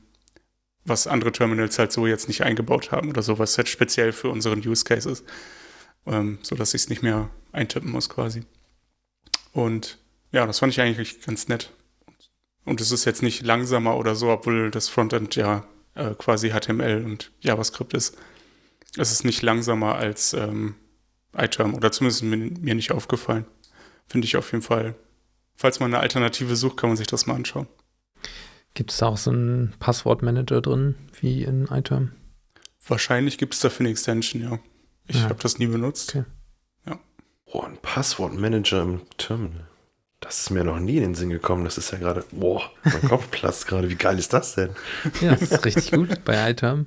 was 0.84 1.06
andere 1.06 1.32
Terminals 1.32 1.78
halt 1.78 1.92
so 1.92 2.06
jetzt 2.06 2.28
nicht 2.28 2.42
eingebaut 2.42 2.92
haben 2.92 3.08
oder 3.08 3.22
so, 3.22 3.38
was 3.38 3.56
halt 3.56 3.68
speziell 3.68 4.12
für 4.12 4.28
unseren 4.28 4.58
Use 4.60 4.84
Case 4.84 5.10
ist, 5.10 5.24
ähm, 6.06 6.38
sodass 6.42 6.74
ich 6.74 6.82
es 6.82 6.88
nicht 6.88 7.02
mehr 7.02 7.30
eintippen 7.52 7.90
muss 7.90 8.08
quasi. 8.08 8.44
Und 9.52 9.98
ja, 10.32 10.46
das 10.46 10.58
fand 10.58 10.72
ich 10.72 10.80
eigentlich 10.80 11.22
ganz 11.22 11.48
nett. 11.48 11.70
Und 12.64 12.80
es 12.80 12.90
ist 12.90 13.04
jetzt 13.04 13.22
nicht 13.22 13.42
langsamer 13.42 13.96
oder 13.96 14.14
so, 14.14 14.30
obwohl 14.30 14.70
das 14.70 14.88
Frontend 14.88 15.36
ja 15.36 15.66
äh, 15.94 16.14
quasi 16.14 16.50
HTML 16.50 17.04
und 17.04 17.30
JavaScript 17.40 17.94
ist. 17.94 18.16
Es 18.96 19.12
ist 19.12 19.24
nicht 19.24 19.42
langsamer 19.42 19.96
als 19.96 20.32
ähm, 20.32 20.76
iTerm 21.36 21.74
oder 21.74 21.92
zumindest 21.92 22.22
mir, 22.22 22.36
mir 22.36 22.74
nicht 22.74 22.92
aufgefallen. 22.92 23.44
Finde 24.06 24.26
ich 24.26 24.36
auf 24.36 24.52
jeden 24.52 24.62
Fall. 24.62 24.94
Falls 25.56 25.80
man 25.80 25.92
eine 25.92 26.02
Alternative 26.02 26.56
sucht, 26.56 26.76
kann 26.76 26.90
man 26.90 26.96
sich 26.96 27.06
das 27.06 27.26
mal 27.26 27.34
anschauen. 27.34 27.68
Gibt 28.74 28.90
es 28.90 28.98
da 28.98 29.06
auch 29.06 29.16
so 29.16 29.30
einen 29.30 29.72
Passwortmanager 29.78 30.60
drin, 30.60 30.96
wie 31.20 31.44
in 31.44 31.66
iTerm? 31.66 32.12
Wahrscheinlich 32.86 33.38
gibt 33.38 33.54
es 33.54 33.60
dafür 33.60 33.84
eine 33.84 33.90
Extension, 33.90 34.42
ja. 34.42 34.58
Ich 35.06 35.16
ja. 35.16 35.24
habe 35.24 35.42
das 35.42 35.58
nie 35.58 35.66
benutzt. 35.66 36.10
Okay. 36.14 36.24
Ja. 36.86 36.98
Oh, 37.46 37.60
ein 37.60 37.78
Passwortmanager 37.78 38.82
im 38.82 39.02
Terminal. 39.18 39.66
Das 40.20 40.40
ist 40.40 40.50
mir 40.50 40.64
noch 40.64 40.78
nie 40.80 40.96
in 40.96 41.02
den 41.02 41.14
Sinn 41.14 41.28
gekommen. 41.28 41.64
Das 41.64 41.76
ist 41.76 41.90
ja 41.90 41.98
gerade, 41.98 42.24
boah, 42.30 42.62
mein 42.84 43.02
Kopf 43.08 43.30
platzt 43.30 43.66
gerade. 43.66 43.90
Wie 43.90 43.96
geil 43.96 44.18
ist 44.18 44.32
das 44.32 44.54
denn? 44.54 44.70
Ja, 45.20 45.32
das 45.32 45.42
ist 45.42 45.64
richtig 45.64 45.92
gut. 45.92 46.24
Bei 46.24 46.50
iTerm 46.50 46.86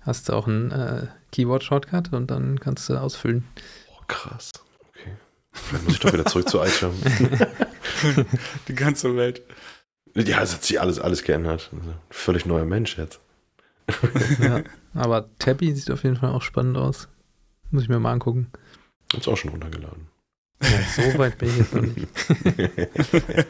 hast 0.00 0.28
du 0.28 0.34
auch 0.34 0.46
einen 0.46 0.70
äh, 0.70 1.06
Keyword-Shortcut 1.32 2.12
und 2.12 2.30
dann 2.30 2.60
kannst 2.60 2.88
du 2.88 2.96
ausfüllen. 2.96 3.44
Oh, 3.90 4.02
krass. 4.06 4.52
Okay. 4.90 5.16
Dann 5.72 5.84
muss 5.84 5.94
ich 5.94 6.00
doch 6.00 6.12
wieder 6.12 6.26
zurück 6.26 6.48
zu 6.48 6.60
iTerm. 6.62 6.92
Die 8.68 8.74
ganze 8.74 9.16
Welt. 9.16 9.42
Ja, 10.14 10.42
es 10.42 10.52
hat 10.52 10.64
sich 10.64 10.78
alles, 10.80 10.98
alles 10.98 11.22
geändert. 11.22 11.70
Also, 11.72 11.94
völlig 12.10 12.44
neuer 12.44 12.66
Mensch 12.66 12.98
jetzt. 12.98 13.20
ja, 14.40 14.62
aber 14.92 15.30
Tabby 15.38 15.74
sieht 15.74 15.90
auf 15.90 16.04
jeden 16.04 16.16
Fall 16.16 16.30
auch 16.30 16.42
spannend 16.42 16.76
aus. 16.76 17.08
Muss 17.70 17.82
ich 17.82 17.88
mir 17.88 17.98
mal 17.98 18.12
angucken. 18.12 18.50
Hab's 19.12 19.28
auch 19.28 19.36
schon 19.36 19.50
runtergeladen. 19.50 20.08
Ja, 20.62 20.68
so 20.96 21.18
weit 21.18 21.38
bin 21.38 21.48
ich 21.50 21.58
jetzt 21.58 21.74
noch 21.74 21.82
nicht. 21.82 22.08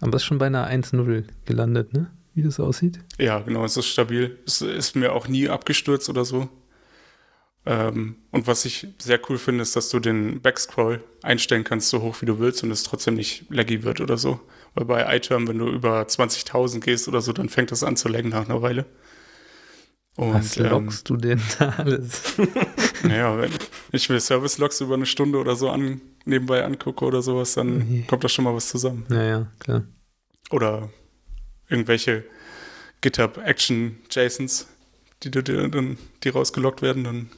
aber 0.00 0.16
es 0.16 0.22
ist 0.22 0.26
schon 0.26 0.38
bei 0.38 0.46
einer 0.46 0.70
1-0 0.70 1.24
gelandet, 1.46 1.92
ne? 1.92 2.10
Wie 2.34 2.42
das 2.42 2.60
aussieht. 2.60 3.00
Ja, 3.18 3.40
genau, 3.40 3.64
es 3.64 3.76
ist 3.76 3.86
stabil. 3.86 4.38
Es 4.46 4.60
ist 4.60 4.94
mir 4.94 5.14
auch 5.14 5.26
nie 5.26 5.48
abgestürzt 5.48 6.10
oder 6.10 6.24
so. 6.24 6.50
Ähm, 7.64 8.16
und 8.30 8.46
was 8.46 8.64
ich 8.64 8.88
sehr 8.98 9.18
cool 9.28 9.38
finde, 9.38 9.62
ist, 9.62 9.74
dass 9.74 9.88
du 9.88 9.98
den 9.98 10.40
Backscroll 10.40 11.02
einstellen 11.22 11.64
kannst, 11.64 11.88
so 11.88 12.02
hoch 12.02 12.20
wie 12.20 12.26
du 12.26 12.38
willst 12.38 12.62
und 12.62 12.70
es 12.70 12.82
trotzdem 12.82 13.14
nicht 13.14 13.46
laggy 13.50 13.82
wird 13.82 14.00
oder 14.00 14.18
so. 14.18 14.40
Weil 14.74 14.84
bei 14.84 15.16
iTerm, 15.16 15.48
wenn 15.48 15.58
du 15.58 15.68
über 15.68 16.02
20.000 16.02 16.80
gehst 16.80 17.08
oder 17.08 17.22
so, 17.22 17.32
dann 17.32 17.48
fängt 17.48 17.72
das 17.72 17.82
an 17.82 17.96
zu 17.96 18.08
laggen 18.08 18.28
nach 18.28 18.44
einer 18.44 18.60
Weile. 18.60 18.84
Und, 20.16 20.34
Was 20.34 20.56
ähm, 20.56 20.66
loggst 20.66 21.10
ähm, 21.10 21.16
du 21.16 21.28
denn 21.28 21.42
da 21.58 21.70
alles? 21.78 22.34
naja, 23.08 23.38
wenn 23.38 23.50
ich 23.92 24.08
mir 24.08 24.20
Service-Logs 24.20 24.80
über 24.80 24.94
eine 24.94 25.06
Stunde 25.06 25.38
oder 25.38 25.56
so 25.56 25.70
an, 25.70 26.00
nebenbei 26.24 26.64
angucke 26.64 27.04
oder 27.04 27.22
sowas, 27.22 27.54
dann 27.54 28.04
kommt 28.06 28.24
da 28.24 28.28
schon 28.28 28.44
mal 28.44 28.54
was 28.54 28.68
zusammen. 28.68 29.04
Naja, 29.08 29.46
klar. 29.58 29.84
Oder 30.50 30.90
irgendwelche 31.68 32.24
GitHub-Action-JSONs, 33.00 34.66
die, 35.22 35.30
die, 35.30 35.42
die, 35.42 35.96
die 36.22 36.28
rausgelockt 36.28 36.82
werden, 36.82 37.04
dann 37.04 37.30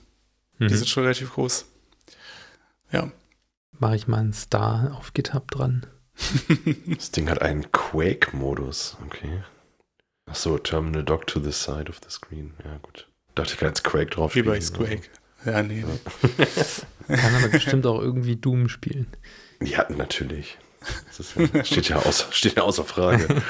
mhm. 0.59 0.69
die 0.69 0.75
sind 0.75 0.89
schon 0.89 1.05
relativ 1.05 1.33
groß. 1.33 1.67
Ja. 2.93 3.11
Mache 3.79 3.97
ich 3.97 4.09
mal 4.09 4.19
einen 4.19 4.33
Star 4.33 4.97
auf 4.99 5.13
GitHub 5.15 5.51
dran. 5.51 5.87
das 6.87 7.11
Ding 7.13 7.29
hat 7.31 7.43
einen 7.43 7.71
Quake-Modus, 7.71 8.97
okay. 9.07 9.43
Achso, 10.27 10.59
Terminal 10.59 11.05
Dock 11.05 11.27
to 11.27 11.41
the 11.41 11.53
side 11.53 11.89
of 11.89 12.01
the 12.03 12.11
screen. 12.11 12.55
Ja, 12.65 12.79
gut. 12.79 13.09
Dachte, 13.35 13.53
ich 13.53 13.59
kann 13.59 13.69
jetzt 13.69 13.85
Quake 13.85 14.11
drauf 14.11 14.35
Wie 14.35 14.43
bei 14.43 14.59
Quake. 14.59 15.09
Ja, 15.45 15.63
nee. 15.63 15.85
Ja. 17.09 17.17
kann 17.17 17.35
aber 17.35 17.49
bestimmt 17.49 17.87
auch 17.87 18.01
irgendwie 18.01 18.37
Doom 18.37 18.69
spielen. 18.69 19.07
Ja, 19.63 19.87
natürlich. 19.91 20.59
Ja, 21.37 21.65
steht, 21.65 21.89
ja 21.89 21.97
außer, 21.97 22.27
steht 22.31 22.57
ja 22.57 22.63
außer 22.63 22.85
Frage. 22.85 23.27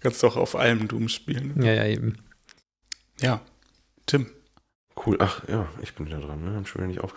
Kannst 0.00 0.22
du 0.22 0.26
auch 0.26 0.36
auf 0.36 0.54
allem 0.54 0.86
Doom 0.86 1.08
spielen. 1.08 1.60
Ja, 1.62 1.72
ja, 1.72 1.86
eben. 1.86 2.18
Ja, 3.20 3.40
Tim. 4.06 4.26
Cool, 5.04 5.16
ach 5.18 5.42
ja, 5.48 5.68
ich 5.82 5.94
bin 5.94 6.06
wieder 6.06 6.20
dran, 6.20 6.44
ne? 6.44 6.56
Hab 6.56 6.68
schon 6.68 6.82
wieder 6.82 6.88
nicht 6.88 7.00
auf. 7.00 7.14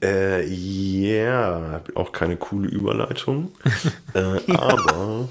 äh, 0.02 0.46
yeah, 0.46 1.82
auch 1.94 2.12
keine 2.12 2.36
coole 2.36 2.68
Überleitung. 2.68 3.52
äh, 4.14 4.40
aber 4.52 5.28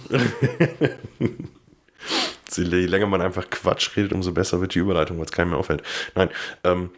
je 2.58 2.86
länger 2.86 3.08
man 3.08 3.22
einfach 3.22 3.50
Quatsch 3.50 3.96
redet, 3.96 4.14
umso 4.14 4.32
besser 4.32 4.62
wird 4.62 4.76
die 4.76 4.80
Überleitung, 4.80 5.18
weil 5.18 5.26
es 5.26 5.32
keinem 5.32 5.52
mehr 5.52 5.60
auffällt. 5.60 5.84
Nein, 6.16 6.30
ähm, 6.64 6.90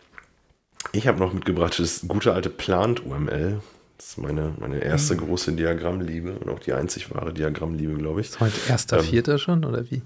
ich 0.91 1.07
habe 1.07 1.19
noch 1.19 1.33
mitgebracht 1.33 1.79
das 1.79 2.05
gute 2.07 2.33
alte 2.33 2.49
Plant 2.49 3.05
UML. 3.05 3.61
Das 3.97 4.07
ist 4.09 4.17
meine, 4.17 4.53
meine 4.59 4.79
erste 4.79 5.15
mhm. 5.15 5.19
große 5.19 5.53
Diagrammliebe 5.53 6.33
und 6.33 6.49
auch 6.49 6.59
die 6.59 6.73
einzig 6.73 7.13
wahre 7.13 7.33
Diagrammliebe, 7.33 7.95
glaube 7.95 8.21
ich. 8.21 8.27
Ist 8.27 8.39
heute 8.39 8.55
erster, 8.67 8.99
ähm, 8.99 9.03
vierter 9.03 9.39
schon 9.39 9.63
oder 9.63 9.89
wie? 9.89 10.01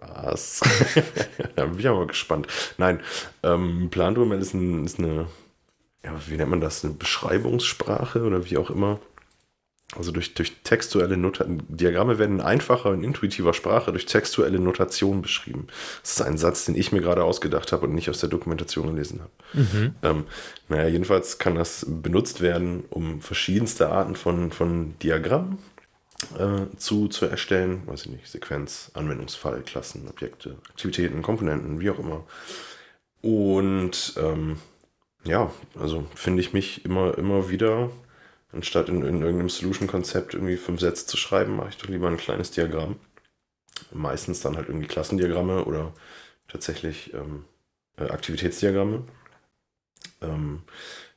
Was? 0.00 0.60
da 1.56 1.66
bin 1.66 1.78
ich 1.78 1.88
aber 1.88 2.06
gespannt. 2.06 2.46
Nein, 2.78 3.00
ähm, 3.42 3.88
Plant 3.90 4.18
UML 4.18 4.40
ist, 4.40 4.54
ein, 4.54 4.84
ist 4.84 4.98
eine, 4.98 5.26
ja, 6.02 6.14
wie 6.26 6.36
nennt 6.36 6.50
man 6.50 6.60
das, 6.60 6.84
eine 6.84 6.94
Beschreibungssprache 6.94 8.22
oder 8.22 8.44
wie 8.48 8.56
auch 8.56 8.70
immer. 8.70 9.00
Also 9.96 10.12
durch, 10.12 10.34
durch 10.34 10.52
textuelle 10.62 11.16
Notation, 11.16 11.62
Diagramme 11.68 12.18
werden 12.18 12.36
in 12.36 12.40
einfacher 12.40 12.90
und 12.90 13.04
intuitiver 13.04 13.54
Sprache 13.54 13.92
durch 13.92 14.06
textuelle 14.06 14.58
Notation 14.58 15.22
beschrieben. 15.22 15.66
Das 16.02 16.12
ist 16.12 16.22
ein 16.22 16.38
Satz, 16.38 16.64
den 16.64 16.74
ich 16.74 16.92
mir 16.92 17.00
gerade 17.00 17.24
ausgedacht 17.24 17.72
habe 17.72 17.86
und 17.86 17.94
nicht 17.94 18.10
aus 18.10 18.20
der 18.20 18.28
Dokumentation 18.28 18.88
gelesen 18.88 19.20
habe. 19.20 19.30
Mhm. 19.52 19.94
Ähm, 20.02 20.24
naja, 20.68 20.88
jedenfalls 20.88 21.38
kann 21.38 21.54
das 21.54 21.86
benutzt 21.88 22.40
werden, 22.40 22.84
um 22.90 23.20
verschiedenste 23.20 23.88
Arten 23.88 24.16
von, 24.16 24.50
von 24.50 24.98
Diagrammen 24.98 25.58
äh, 26.38 26.76
zu, 26.76 27.08
zu 27.08 27.26
erstellen. 27.26 27.82
Weiß 27.86 28.06
ich 28.06 28.10
nicht, 28.10 28.26
Sequenz, 28.26 28.90
Anwendungsfall, 28.94 29.62
Klassen, 29.62 30.08
Objekte, 30.08 30.56
Aktivitäten, 30.70 31.22
Komponenten, 31.22 31.80
wie 31.80 31.90
auch 31.90 31.98
immer. 31.98 32.24
Und 33.22 34.14
ähm, 34.18 34.58
ja, 35.24 35.50
also 35.80 36.04
finde 36.14 36.42
ich 36.42 36.52
mich 36.52 36.84
immer, 36.84 37.16
immer 37.16 37.48
wieder 37.48 37.90
Anstatt 38.54 38.88
in, 38.88 39.02
in 39.02 39.22
irgendeinem 39.22 39.48
Solution-Konzept 39.48 40.34
irgendwie 40.34 40.56
fünf 40.56 40.80
Sätze 40.80 41.06
zu 41.06 41.16
schreiben, 41.16 41.56
mache 41.56 41.70
ich 41.70 41.76
doch 41.76 41.88
lieber 41.88 42.08
ein 42.08 42.16
kleines 42.16 42.50
Diagramm. 42.52 42.96
Meistens 43.92 44.40
dann 44.40 44.56
halt 44.56 44.68
irgendwie 44.68 44.86
Klassendiagramme 44.86 45.64
oder 45.64 45.92
tatsächlich 46.48 47.12
ähm, 47.14 47.44
äh, 47.96 48.04
Aktivitätsdiagramme. 48.04 49.04
Ähm, 50.22 50.62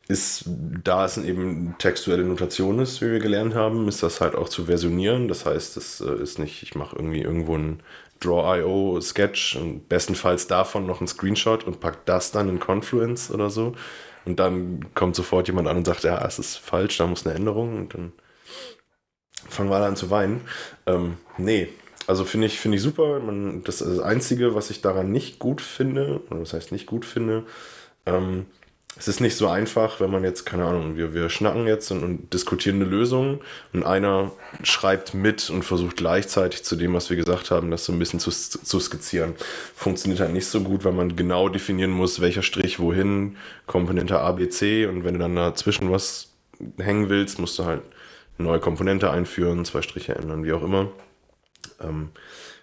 ist, 0.07 0.45
da 0.83 1.05
es 1.05 1.17
eben 1.17 1.75
textuelle 1.79 2.23
Notation 2.23 2.79
ist, 2.79 3.01
wie 3.01 3.11
wir 3.11 3.19
gelernt 3.19 3.55
haben, 3.55 3.87
ist 3.87 4.03
das 4.03 4.21
halt 4.21 4.35
auch 4.35 4.47
zu 4.47 4.65
versionieren. 4.65 5.27
Das 5.27 5.45
heißt, 5.45 5.75
es 5.77 6.01
äh, 6.01 6.15
ist 6.21 6.39
nicht, 6.39 6.63
ich 6.63 6.75
mache 6.75 6.95
irgendwie 6.95 7.21
irgendwo 7.21 7.57
ein 7.57 7.81
Draw.io 8.19 8.99
Sketch 9.01 9.57
und 9.57 9.89
bestenfalls 9.89 10.47
davon 10.47 10.87
noch 10.87 11.01
ein 11.01 11.07
Screenshot 11.07 11.65
und 11.65 11.79
pack 11.79 12.05
das 12.05 12.31
dann 12.31 12.49
in 12.49 12.59
Confluence 12.59 13.29
oder 13.31 13.49
so, 13.49 13.75
und 14.27 14.41
dann 14.41 14.85
kommt 14.93 15.15
sofort 15.15 15.47
jemand 15.47 15.69
an 15.69 15.77
und 15.77 15.85
sagt, 15.85 16.03
ja, 16.03 16.23
es 16.25 16.37
ist 16.37 16.57
falsch, 16.57 16.97
da 16.97 17.07
muss 17.07 17.25
eine 17.25 17.33
Änderung. 17.33 17.77
Und 17.77 17.93
dann 17.93 18.11
fangen 19.47 19.69
wir 19.69 19.77
alle 19.77 19.85
an 19.85 19.95
zu 19.95 20.09
weinen. 20.09 20.41
Ähm, 20.85 21.15
nee, 21.37 21.69
also 22.07 22.25
finde 22.25 22.47
ich, 22.47 22.59
finde 22.59 22.75
ich 22.75 22.83
super. 22.83 23.21
Man, 23.21 23.63
das, 23.63 23.77
das 23.77 23.99
Einzige, 23.99 24.53
was 24.53 24.69
ich 24.69 24.81
daran 24.81 25.13
nicht 25.13 25.39
gut 25.39 25.61
finde, 25.61 26.21
oder 26.29 26.41
das 26.41 26.51
heißt 26.51 26.73
nicht 26.73 26.87
gut 26.87 27.05
finde, 27.05 27.45
ähm, 28.05 28.47
es 28.99 29.07
ist 29.07 29.19
nicht 29.19 29.35
so 29.35 29.47
einfach, 29.47 29.99
wenn 29.99 30.09
man 30.09 30.23
jetzt, 30.23 30.45
keine 30.45 30.65
Ahnung, 30.65 30.97
wir, 30.97 31.13
wir 31.13 31.29
schnacken 31.29 31.67
jetzt 31.67 31.91
und, 31.91 32.03
und, 32.03 32.33
diskutieren 32.33 32.77
eine 32.77 32.89
Lösung 32.89 33.41
und 33.73 33.83
einer 33.83 34.31
schreibt 34.63 35.13
mit 35.13 35.49
und 35.49 35.63
versucht 35.63 35.97
gleichzeitig 35.97 36.63
zu 36.63 36.75
dem, 36.75 36.93
was 36.93 37.09
wir 37.09 37.17
gesagt 37.17 37.51
haben, 37.51 37.69
das 37.69 37.85
so 37.85 37.93
ein 37.93 37.99
bisschen 37.99 38.19
zu, 38.19 38.31
zu 38.31 38.79
skizzieren. 38.79 39.35
Funktioniert 39.75 40.19
halt 40.19 40.33
nicht 40.33 40.47
so 40.47 40.61
gut, 40.61 40.83
weil 40.83 40.93
man 40.93 41.15
genau 41.15 41.47
definieren 41.49 41.91
muss, 41.91 42.21
welcher 42.21 42.41
Strich 42.41 42.79
wohin, 42.79 43.37
Komponente 43.67 44.19
A, 44.19 44.31
B, 44.31 44.49
C 44.49 44.87
und 44.87 45.03
wenn 45.03 45.13
du 45.13 45.19
dann 45.19 45.35
dazwischen 45.35 45.91
was 45.91 46.29
hängen 46.79 47.09
willst, 47.09 47.39
musst 47.39 47.59
du 47.59 47.65
halt 47.65 47.81
eine 48.37 48.47
neue 48.47 48.59
Komponente 48.59 49.11
einführen, 49.11 49.65
zwei 49.65 49.81
Striche 49.81 50.15
ändern, 50.15 50.43
wie 50.43 50.53
auch 50.53 50.63
immer. 50.63 50.89
Ähm, 51.81 52.09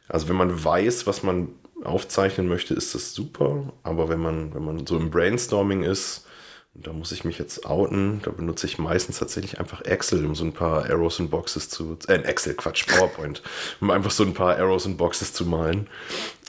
also 0.08 0.28
wenn 0.28 0.36
man 0.36 0.64
weiß, 0.64 1.06
was 1.06 1.22
man 1.22 1.48
aufzeichnen 1.82 2.48
möchte, 2.48 2.74
ist 2.74 2.94
das 2.94 3.14
super. 3.14 3.72
Aber 3.82 4.08
wenn 4.08 4.20
man, 4.20 4.54
wenn 4.54 4.64
man 4.64 4.86
so 4.86 4.96
im 4.96 5.10
Brainstorming 5.10 5.82
ist, 5.82 6.26
da 6.74 6.92
muss 6.92 7.12
ich 7.12 7.24
mich 7.24 7.38
jetzt 7.38 7.66
outen, 7.66 8.20
da 8.22 8.32
benutze 8.32 8.66
ich 8.66 8.78
meistens 8.78 9.20
tatsächlich 9.20 9.60
einfach 9.60 9.82
Excel, 9.82 10.26
um 10.26 10.34
so 10.34 10.44
ein 10.44 10.52
paar 10.52 10.90
Arrows 10.90 11.20
und 11.20 11.30
Boxes 11.30 11.68
zu, 11.68 11.96
äh, 12.08 12.14
Excel, 12.14 12.54
Quatsch, 12.54 12.86
PowerPoint, 12.88 13.42
um 13.80 13.90
einfach 13.90 14.10
so 14.10 14.24
ein 14.24 14.34
paar 14.34 14.56
Arrows 14.58 14.84
und 14.86 14.96
Boxes 14.96 15.32
zu 15.32 15.46
malen. 15.46 15.86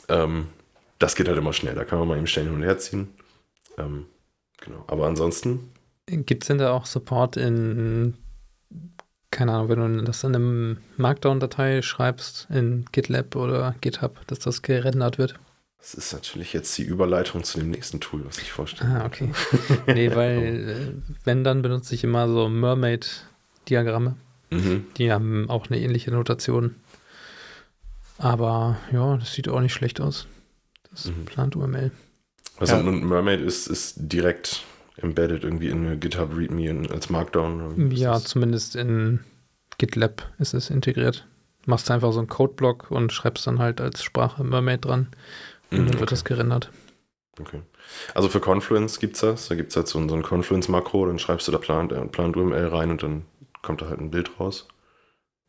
Ähm, 0.10 0.48
das 0.98 1.16
geht 1.16 1.28
halt 1.28 1.38
immer 1.38 1.54
schnell, 1.54 1.76
da 1.76 1.84
kann 1.84 2.00
man 2.00 2.08
mal 2.08 2.18
eben 2.18 2.28
schnell 2.28 2.46
hin 2.46 2.56
und 2.56 2.64
her 2.64 2.78
ziehen. 2.80 3.10
Ähm, 3.78 4.08
genau, 4.60 4.84
aber 4.88 5.06
ansonsten. 5.06 5.72
Gibt 6.08 6.44
es 6.44 6.48
denn 6.48 6.58
da 6.58 6.72
auch 6.72 6.86
Support 6.86 7.38
in 7.38 8.16
keine 9.36 9.52
Ahnung, 9.52 9.68
wenn 9.68 9.98
du 9.98 10.04
das 10.04 10.24
in 10.24 10.34
einem 10.34 10.78
Markdown-Datei 10.96 11.82
schreibst 11.82 12.48
in 12.50 12.86
GitLab 12.94 13.36
oder 13.36 13.76
GitHub, 13.82 14.26
dass 14.28 14.40
das 14.40 14.62
gerendert 14.62 15.18
wird. 15.18 15.36
Das 15.78 15.94
ist 15.94 16.14
natürlich 16.14 16.54
jetzt 16.54 16.76
die 16.78 16.84
Überleitung 16.84 17.44
zu 17.44 17.60
dem 17.60 17.70
nächsten 17.70 18.00
Tool, 18.00 18.26
was 18.26 18.38
ich 18.38 18.54
vorstelle. 18.54 19.02
Ah, 19.02 19.06
okay. 19.06 19.32
nee, 19.88 20.16
weil 20.16 20.96
äh, 21.04 21.14
wenn, 21.26 21.44
dann 21.44 21.62
benutze 21.62 21.94
ich 21.96 22.06
immer 22.06 22.30
so 22.30 22.48
Mermaid-Diagramme. 22.48 24.16
Mhm. 24.52 24.86
Die 24.98 25.12
haben 25.12 25.50
auch 25.50 25.68
eine 25.68 25.82
ähnliche 25.82 26.12
Notation. 26.12 26.76
Aber 28.18 28.78
ja, 28.94 29.18
das 29.18 29.34
sieht 29.34 29.50
auch 29.50 29.60
nicht 29.60 29.74
schlecht 29.74 30.00
aus. 30.00 30.28
Das 30.92 31.08
mhm. 31.08 31.26
plant 31.26 31.58
UML. 31.58 31.92
Also 32.58 32.76
ja. 32.76 32.82
und 32.82 33.04
Mermaid 33.04 33.42
ist, 33.42 33.68
ist 33.68 33.96
direkt 33.98 34.64
embedded 35.02 35.44
irgendwie 35.44 35.70
in 35.70 35.86
eine 35.86 35.98
GitHub 35.98 36.36
README 36.36 36.90
als 36.92 37.10
Markdown? 37.10 37.92
Ja, 37.92 38.20
zumindest 38.20 38.76
in 38.76 39.20
GitLab 39.78 40.32
ist 40.40 40.54
es 40.54 40.70
integriert. 40.70 41.28
Machst 41.66 41.90
einfach 41.90 42.14
so 42.14 42.20
einen 42.20 42.28
Codeblock 42.28 42.92
und 42.92 43.12
schreibst 43.12 43.48
dann 43.48 43.60
halt 43.60 43.82
als 43.82 44.04
Sprache 44.04 44.44
Mermaid 44.44 44.86
dran 44.86 45.08
und 45.72 45.80
mhm, 45.80 45.86
dann 45.86 45.94
wird 45.94 46.04
okay. 46.04 46.10
das 46.12 46.24
gerendert. 46.24 46.70
Okay. 47.40 47.62
Also 48.14 48.30
für 48.30 48.40
Confluence 48.40 49.00
gibt 49.00 49.16
es 49.16 49.22
das. 49.22 49.48
Da 49.48 49.56
gibt 49.56 49.72
es 49.72 49.76
halt 49.76 49.88
so, 49.88 50.08
so 50.08 50.16
ein 50.16 50.24
Confluence-Makro, 50.24 51.08
dann 51.08 51.20
schreibst 51.20 51.48
du 51.48 51.52
da 51.52 51.58
Plant, 51.58 51.92
äh, 51.92 52.06
Plant 52.06 52.38
UML 52.38 52.68
rein 52.68 52.92
und 52.92 53.04
dann 53.04 53.26
kommt 53.62 53.82
da 53.82 53.90
halt 53.90 54.00
ein 54.00 54.12
Bild 54.12 54.40
raus. 54.40 54.68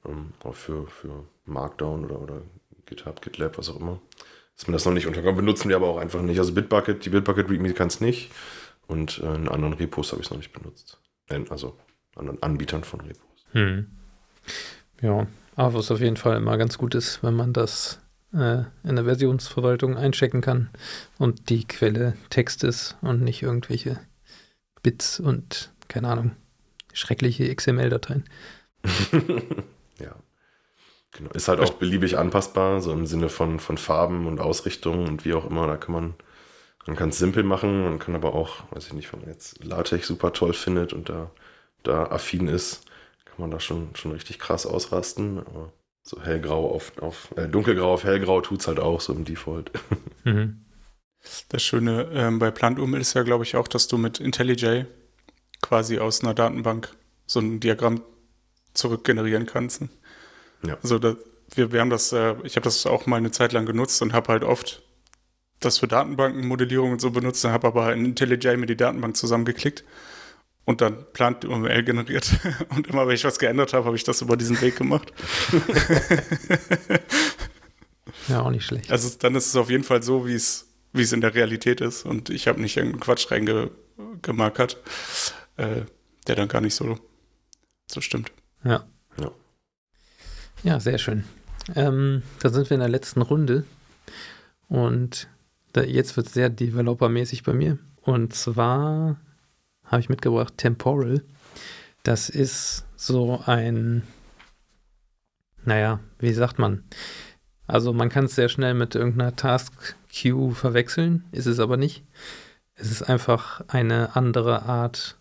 Ähm, 0.04 0.32
auch 0.42 0.54
für, 0.54 0.86
für 0.86 1.24
Markdown 1.44 2.04
oder, 2.04 2.20
oder 2.20 2.42
GitHub, 2.86 3.22
GitLab, 3.22 3.58
was 3.58 3.68
auch 3.68 3.80
immer. 3.80 4.00
Ist 4.56 4.66
mir 4.66 4.72
das 4.72 4.86
noch 4.86 4.92
nicht 4.92 5.06
untergekommen. 5.06 5.36
Benutzen 5.36 5.68
wir 5.68 5.76
aber 5.76 5.88
auch 5.88 5.98
einfach 5.98 6.22
nicht. 6.22 6.38
Also 6.38 6.54
Bitbucket, 6.54 7.04
die 7.04 7.10
Bitbucket 7.10 7.50
README 7.50 7.74
kann 7.74 7.88
es 7.88 8.00
nicht. 8.00 8.30
Und 8.86 9.18
äh, 9.18 9.34
in 9.34 9.48
anderen 9.48 9.74
Repos 9.74 10.12
habe 10.12 10.20
ich 10.20 10.26
es 10.26 10.30
noch 10.30 10.38
nicht 10.38 10.52
benutzt. 10.52 11.00
Also 11.50 11.78
anderen 12.14 12.42
Anbietern 12.42 12.84
von 12.84 13.00
Repos. 13.00 13.44
Hm. 13.52 13.86
Ja, 15.00 15.26
aber 15.56 15.74
was 15.74 15.90
auf 15.90 16.00
jeden 16.00 16.16
Fall 16.16 16.36
immer 16.36 16.56
ganz 16.56 16.78
gut 16.78 16.94
ist, 16.94 17.22
wenn 17.22 17.34
man 17.34 17.52
das 17.52 18.00
äh, 18.32 18.62
in 18.84 18.96
der 18.96 19.04
Versionsverwaltung 19.04 19.96
einchecken 19.96 20.40
kann 20.40 20.70
und 21.18 21.50
die 21.50 21.66
Quelle 21.66 22.16
Text 22.30 22.64
ist 22.64 22.96
und 23.02 23.22
nicht 23.22 23.42
irgendwelche 23.42 23.98
Bits 24.82 25.20
und, 25.20 25.72
keine 25.88 26.08
Ahnung, 26.08 26.32
schreckliche 26.92 27.54
XML-Dateien. 27.54 28.24
ja. 30.00 30.14
Genau. 31.12 31.30
Ist 31.30 31.48
halt 31.48 31.60
auch 31.60 31.74
beliebig 31.74 32.18
anpassbar, 32.18 32.80
so 32.82 32.92
im 32.92 33.06
Sinne 33.06 33.30
von, 33.30 33.58
von 33.58 33.78
Farben 33.78 34.26
und 34.26 34.38
Ausrichtungen 34.38 35.08
und 35.08 35.24
wie 35.24 35.32
auch 35.32 35.48
immer. 35.48 35.66
Da 35.66 35.78
kann 35.78 35.94
man 35.94 36.14
man 36.86 36.96
kann 36.96 37.08
es 37.08 37.18
simpel 37.18 37.42
machen, 37.42 37.82
man 37.82 37.98
kann 37.98 38.14
aber 38.14 38.34
auch, 38.34 38.62
weiß 38.70 38.86
ich 38.86 38.92
nicht, 38.92 39.12
wenn 39.12 39.20
man 39.20 39.28
jetzt 39.28 39.62
LaTeX 39.64 40.06
super 40.06 40.32
toll 40.32 40.52
findet 40.52 40.92
und 40.92 41.08
da, 41.08 41.30
da 41.82 42.04
affin 42.04 42.48
ist, 42.48 42.86
kann 43.24 43.36
man 43.38 43.50
da 43.50 43.60
schon, 43.60 43.94
schon 43.94 44.12
richtig 44.12 44.38
krass 44.38 44.66
ausrasten. 44.66 45.38
Aber 45.40 45.72
so 46.02 46.22
hellgrau 46.22 46.70
auf, 46.70 46.96
auf 46.98 47.28
äh, 47.36 47.48
dunkelgrau 47.48 47.92
auf 47.92 48.04
hellgrau 48.04 48.40
tut 48.40 48.60
es 48.60 48.68
halt 48.68 48.78
auch 48.78 49.00
so 49.00 49.12
im 49.12 49.24
Default. 49.24 49.70
Mhm. 50.24 50.64
Das 51.50 51.62
Schöne 51.62 52.10
ähm, 52.12 52.40
bei 52.40 52.50
PlantUM 52.50 52.94
ist 52.96 53.14
ja, 53.14 53.22
glaube 53.22 53.44
ich, 53.44 53.54
auch, 53.54 53.68
dass 53.68 53.86
du 53.86 53.96
mit 53.96 54.18
IntelliJ 54.18 54.86
quasi 55.62 56.00
aus 56.00 56.22
einer 56.22 56.34
Datenbank 56.34 56.96
so 57.26 57.38
ein 57.38 57.60
Diagramm 57.60 58.02
zurückgenerieren 58.74 59.46
kannst. 59.46 59.82
Ja. 60.66 60.78
Also 60.82 60.98
da, 60.98 61.14
wir, 61.54 61.70
wir 61.70 61.80
haben 61.80 61.90
das, 61.90 62.10
äh, 62.10 62.34
ich 62.42 62.56
habe 62.56 62.64
das 62.64 62.86
auch 62.86 63.06
mal 63.06 63.18
eine 63.18 63.30
Zeit 63.30 63.52
lang 63.52 63.66
genutzt 63.66 64.02
und 64.02 64.12
habe 64.12 64.32
halt 64.32 64.42
oft 64.42 64.82
das 65.60 65.78
für 65.78 65.88
Datenbankenmodellierung 65.88 66.92
und 66.92 67.00
so 67.00 67.10
benutzt, 67.10 67.44
habe 67.44 67.66
aber 67.66 67.92
in 67.92 68.04
IntelliJ 68.04 68.56
mir 68.56 68.66
die 68.66 68.76
Datenbank 68.76 69.16
zusammengeklickt 69.16 69.84
und 70.66 70.80
dann 70.80 71.06
plant 71.12 71.44
UML 71.44 71.82
generiert. 71.84 72.28
Und 72.76 72.88
immer 72.88 73.06
wenn 73.06 73.14
ich 73.14 73.24
was 73.24 73.38
geändert 73.38 73.72
habe, 73.72 73.86
habe 73.86 73.96
ich 73.96 74.04
das 74.04 74.20
über 74.20 74.36
diesen 74.36 74.60
Weg 74.60 74.76
gemacht. 74.76 75.12
ja, 78.28 78.42
auch 78.42 78.50
nicht 78.50 78.66
schlecht. 78.66 78.90
Also 78.90 79.16
dann 79.18 79.36
ist 79.36 79.46
es 79.46 79.56
auf 79.56 79.70
jeden 79.70 79.84
Fall 79.84 80.02
so, 80.02 80.26
wie 80.26 80.34
es, 80.34 80.66
wie 80.92 81.02
es 81.02 81.12
in 81.12 81.20
der 81.20 81.34
Realität 81.34 81.80
ist. 81.80 82.04
Und 82.04 82.30
ich 82.30 82.48
habe 82.48 82.60
nicht 82.60 82.76
irgendeinen 82.76 83.00
Quatsch 83.00 83.30
reingemarkert, 83.30 84.78
äh, 85.56 85.82
der 86.26 86.34
dann 86.34 86.48
gar 86.48 86.60
nicht 86.60 86.74
so, 86.74 86.98
so 87.88 88.00
stimmt. 88.00 88.32
Ja. 88.64 88.84
Ja, 89.20 89.30
ja 90.64 90.80
sehr 90.80 90.98
schön. 90.98 91.24
Ähm, 91.76 92.24
da 92.40 92.48
sind 92.48 92.70
wir 92.70 92.74
in 92.74 92.80
der 92.80 92.88
letzten 92.88 93.22
Runde. 93.22 93.64
Und 94.68 95.28
jetzt 95.82 96.16
wird 96.16 96.28
es 96.28 96.34
sehr 96.34 96.50
developermäßig 96.50 97.42
bei 97.42 97.52
mir. 97.52 97.78
Und 98.00 98.34
zwar 98.34 99.16
habe 99.84 100.00
ich 100.00 100.08
mitgebracht 100.08 100.56
Temporal. 100.56 101.22
Das 102.02 102.28
ist 102.28 102.84
so 102.96 103.42
ein, 103.46 104.02
naja, 105.64 106.00
wie 106.18 106.32
sagt 106.32 106.58
man? 106.58 106.84
Also 107.66 107.92
man 107.92 108.08
kann 108.08 108.26
es 108.26 108.34
sehr 108.34 108.48
schnell 108.48 108.74
mit 108.74 108.94
irgendeiner 108.94 109.34
Task 109.34 109.96
Queue 110.12 110.52
verwechseln, 110.52 111.24
ist 111.32 111.46
es 111.46 111.58
aber 111.58 111.76
nicht. 111.76 112.04
Es 112.74 112.90
ist 112.90 113.02
einfach 113.02 113.62
eine 113.68 114.14
andere 114.14 114.62
Art, 114.62 115.18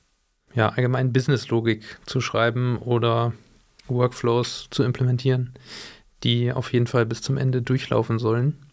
ja, 0.53 0.69
allgemein 0.69 1.11
Business-Logik 1.11 1.99
zu 2.05 2.21
schreiben 2.21 2.77
oder 2.77 3.33
Workflows 3.87 4.67
zu 4.69 4.83
implementieren, 4.83 5.53
die 6.23 6.51
auf 6.51 6.71
jeden 6.73 6.87
Fall 6.87 7.05
bis 7.05 7.21
zum 7.21 7.37
Ende 7.37 7.61
durchlaufen 7.61 8.19
sollen. 8.19 8.64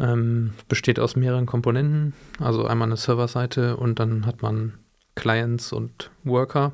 Ähm, 0.00 0.54
besteht 0.66 0.98
aus 0.98 1.14
mehreren 1.14 1.44
Komponenten, 1.44 2.14
also 2.38 2.64
einmal 2.64 2.88
eine 2.88 2.96
Serverseite 2.96 3.76
und 3.76 3.98
dann 3.98 4.24
hat 4.24 4.40
man 4.40 4.78
Clients 5.14 5.74
und 5.74 6.10
Worker. 6.24 6.72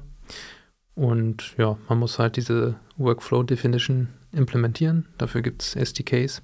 Und 0.95 1.57
ja, 1.59 1.77
man 1.89 1.99
muss 1.99 2.20
halt 2.20 2.37
diese 2.37 2.77
Workflow 2.97 3.43
Definition 3.43 4.09
implementieren. 4.31 5.09
Dafür 5.18 5.43
gibt 5.43 5.62
es 5.62 5.74
SDKs. 5.74 6.41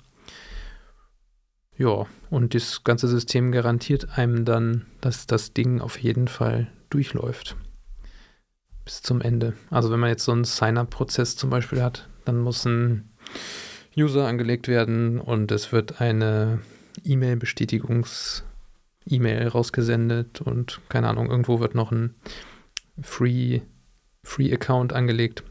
Ja, 1.77 2.07
und 2.31 2.55
das 2.55 2.83
ganze 2.83 3.07
System 3.07 3.53
garantiert 3.53 4.19
einem 4.19 4.45
dann, 4.45 4.87
dass 5.01 5.27
das 5.27 5.53
Ding 5.53 5.81
auf 5.81 5.99
jeden 5.99 6.27
Fall 6.27 6.67
durchläuft. 6.91 7.57
Bis 8.85 9.03
zum 9.03 9.21
Ende. 9.21 9.55
Also 9.71 9.93
wenn 9.93 10.01
man 10.01 10.11
jetzt 10.11 10.25
so 10.25 10.33
einen 10.33 10.45
Sign-up-Prozess 10.45 11.37
zum 11.37 11.49
Beispiel 11.49 11.81
hat, 11.81 12.09
dann 12.25 12.39
muss 12.39 12.65
ein 12.67 13.13
User 13.97 14.27
angelegt 14.27 14.69
werden 14.69 15.21
und 15.21 15.53
es 15.53 15.73
wird 15.73 16.01
eine 16.01 16.61
E-Mail-Bestätigungs-E-Mail 17.05 19.49
rausgesendet 19.49 20.41
und 20.41 20.81
keine 20.89 21.09
Ahnung, 21.09 21.31
irgendwo 21.31 21.61
wird 21.61 21.75
noch 21.75 21.93
ein 21.93 22.15
Free, 23.01 23.61
Free 24.23 24.53
Account 24.53 24.93
angelegt. 24.93 25.43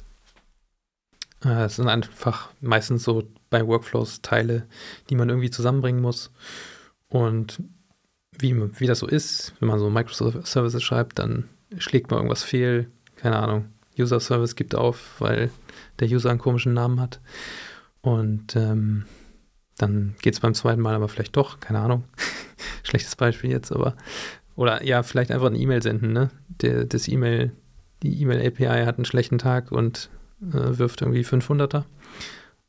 Äh, 1.43 1.65
es 1.65 1.75
sind 1.75 1.87
einfach 1.87 2.49
meistens 2.61 3.03
so 3.03 3.23
bei 3.49 3.65
Workflows 3.65 4.21
Teile, 4.21 4.67
die 5.09 5.15
man 5.15 5.29
irgendwie 5.29 5.51
zusammenbringen 5.51 6.01
muss. 6.01 6.31
Und 7.09 7.61
wie, 8.37 8.55
wie 8.79 8.87
das 8.87 8.99
so 8.99 9.07
ist, 9.07 9.53
wenn 9.59 9.67
man 9.67 9.79
so 9.79 9.89
Microservices 9.89 10.83
schreibt, 10.83 11.19
dann 11.19 11.49
schlägt 11.77 12.09
man 12.09 12.19
irgendwas 12.19 12.43
fehl. 12.43 12.89
Keine 13.15 13.37
Ahnung. 13.37 13.65
User 13.99 14.19
Service 14.19 14.55
gibt 14.55 14.73
auf, 14.73 15.19
weil 15.19 15.51
der 15.99 16.07
User 16.07 16.29
einen 16.29 16.39
komischen 16.39 16.73
Namen 16.73 17.01
hat. 17.01 17.19
Und 18.01 18.55
ähm, 18.55 19.05
dann 19.77 20.15
geht 20.21 20.33
es 20.33 20.39
beim 20.39 20.53
zweiten 20.53 20.81
Mal 20.81 20.95
aber 20.95 21.07
vielleicht 21.07 21.35
doch, 21.35 21.59
keine 21.59 21.79
Ahnung. 21.79 22.03
Schlechtes 22.83 23.15
Beispiel 23.15 23.51
jetzt, 23.51 23.71
aber. 23.71 23.95
Oder 24.55 24.83
ja, 24.83 25.03
vielleicht 25.03 25.31
einfach 25.31 25.47
eine 25.47 25.57
E-Mail 25.57 25.81
senden, 25.81 26.13
ne? 26.13 26.29
Der, 26.47 26.85
das 26.85 27.07
E-Mail, 27.07 27.51
die 28.03 28.21
E-Mail-API 28.21 28.85
hat 28.85 28.97
einen 28.97 29.05
schlechten 29.05 29.37
Tag 29.37 29.71
und 29.71 30.09
äh, 30.41 30.77
wirft 30.77 31.01
irgendwie 31.01 31.23
500er. 31.23 31.83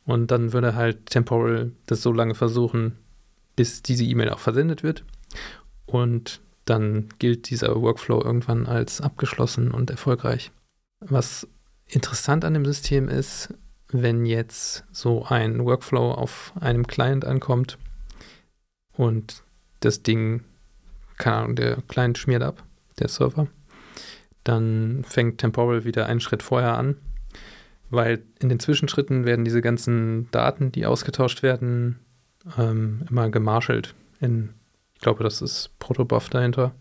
Und 0.05 0.31
dann 0.31 0.53
würde 0.53 0.75
halt 0.75 1.07
Temporal 1.07 1.73
das 1.87 2.03
so 2.03 2.13
lange 2.13 2.35
versuchen, 2.35 2.99
bis 3.57 3.83
diese 3.83 4.05
E-Mail 4.05 4.31
auch 4.31 4.39
versendet 4.39 4.83
wird. 4.83 5.05
Und 5.87 6.41
dann 6.65 7.09
gilt 7.19 7.51
dieser 7.51 7.81
Workflow 7.81 8.23
irgendwann 8.23 8.67
als 8.67 9.01
abgeschlossen 9.01 9.71
und 9.71 9.91
erfolgreich. 9.91 10.53
Was 11.01 11.49
interessant 11.87 12.45
an 12.45 12.55
dem 12.55 12.65
System 12.65 13.09
ist, 13.09 13.55
wenn 13.93 14.27
jetzt 14.27 14.85
so 14.91 15.25
ein 15.25 15.65
Workflow 15.65 16.13
auf 16.13 16.53
einem 16.59 16.87
Client 16.87 17.25
ankommt 17.25 17.79
und 18.97 19.43
das 19.81 20.03
Ding, 20.03 20.45
keine 21.19 21.37
Ahnung, 21.37 21.57
der 21.57 21.83
Client 21.89 22.19
schmiert 22.19 22.43
ab, 22.43 22.65
der 22.99 23.09
Server, 23.09 23.49
dann 24.45 25.05
fängt 25.05 25.39
Temporal 25.39 25.85
wieder 25.85 26.07
einen 26.07 26.21
Schritt 26.21 26.43
vorher 26.43 26.77
an, 26.77 26.97
weil 27.91 28.23
in 28.41 28.49
den 28.49 28.59
Zwischenschritten 28.59 29.25
werden 29.25 29.45
diese 29.45 29.61
ganzen 29.61 30.31
Daten, 30.31 30.73
die 30.73 30.87
ausgetauscht 30.87 31.43
werden, 31.43 31.99
ähm, 32.59 33.03
immer 33.11 33.31
gemarschelt 33.31 33.95
in, 34.21 34.51
ich 34.95 35.01
glaube, 35.01 35.23
das 35.23 35.43
ist 35.43 35.71
Protobuf 35.79 36.29
dahinter, 36.29 36.73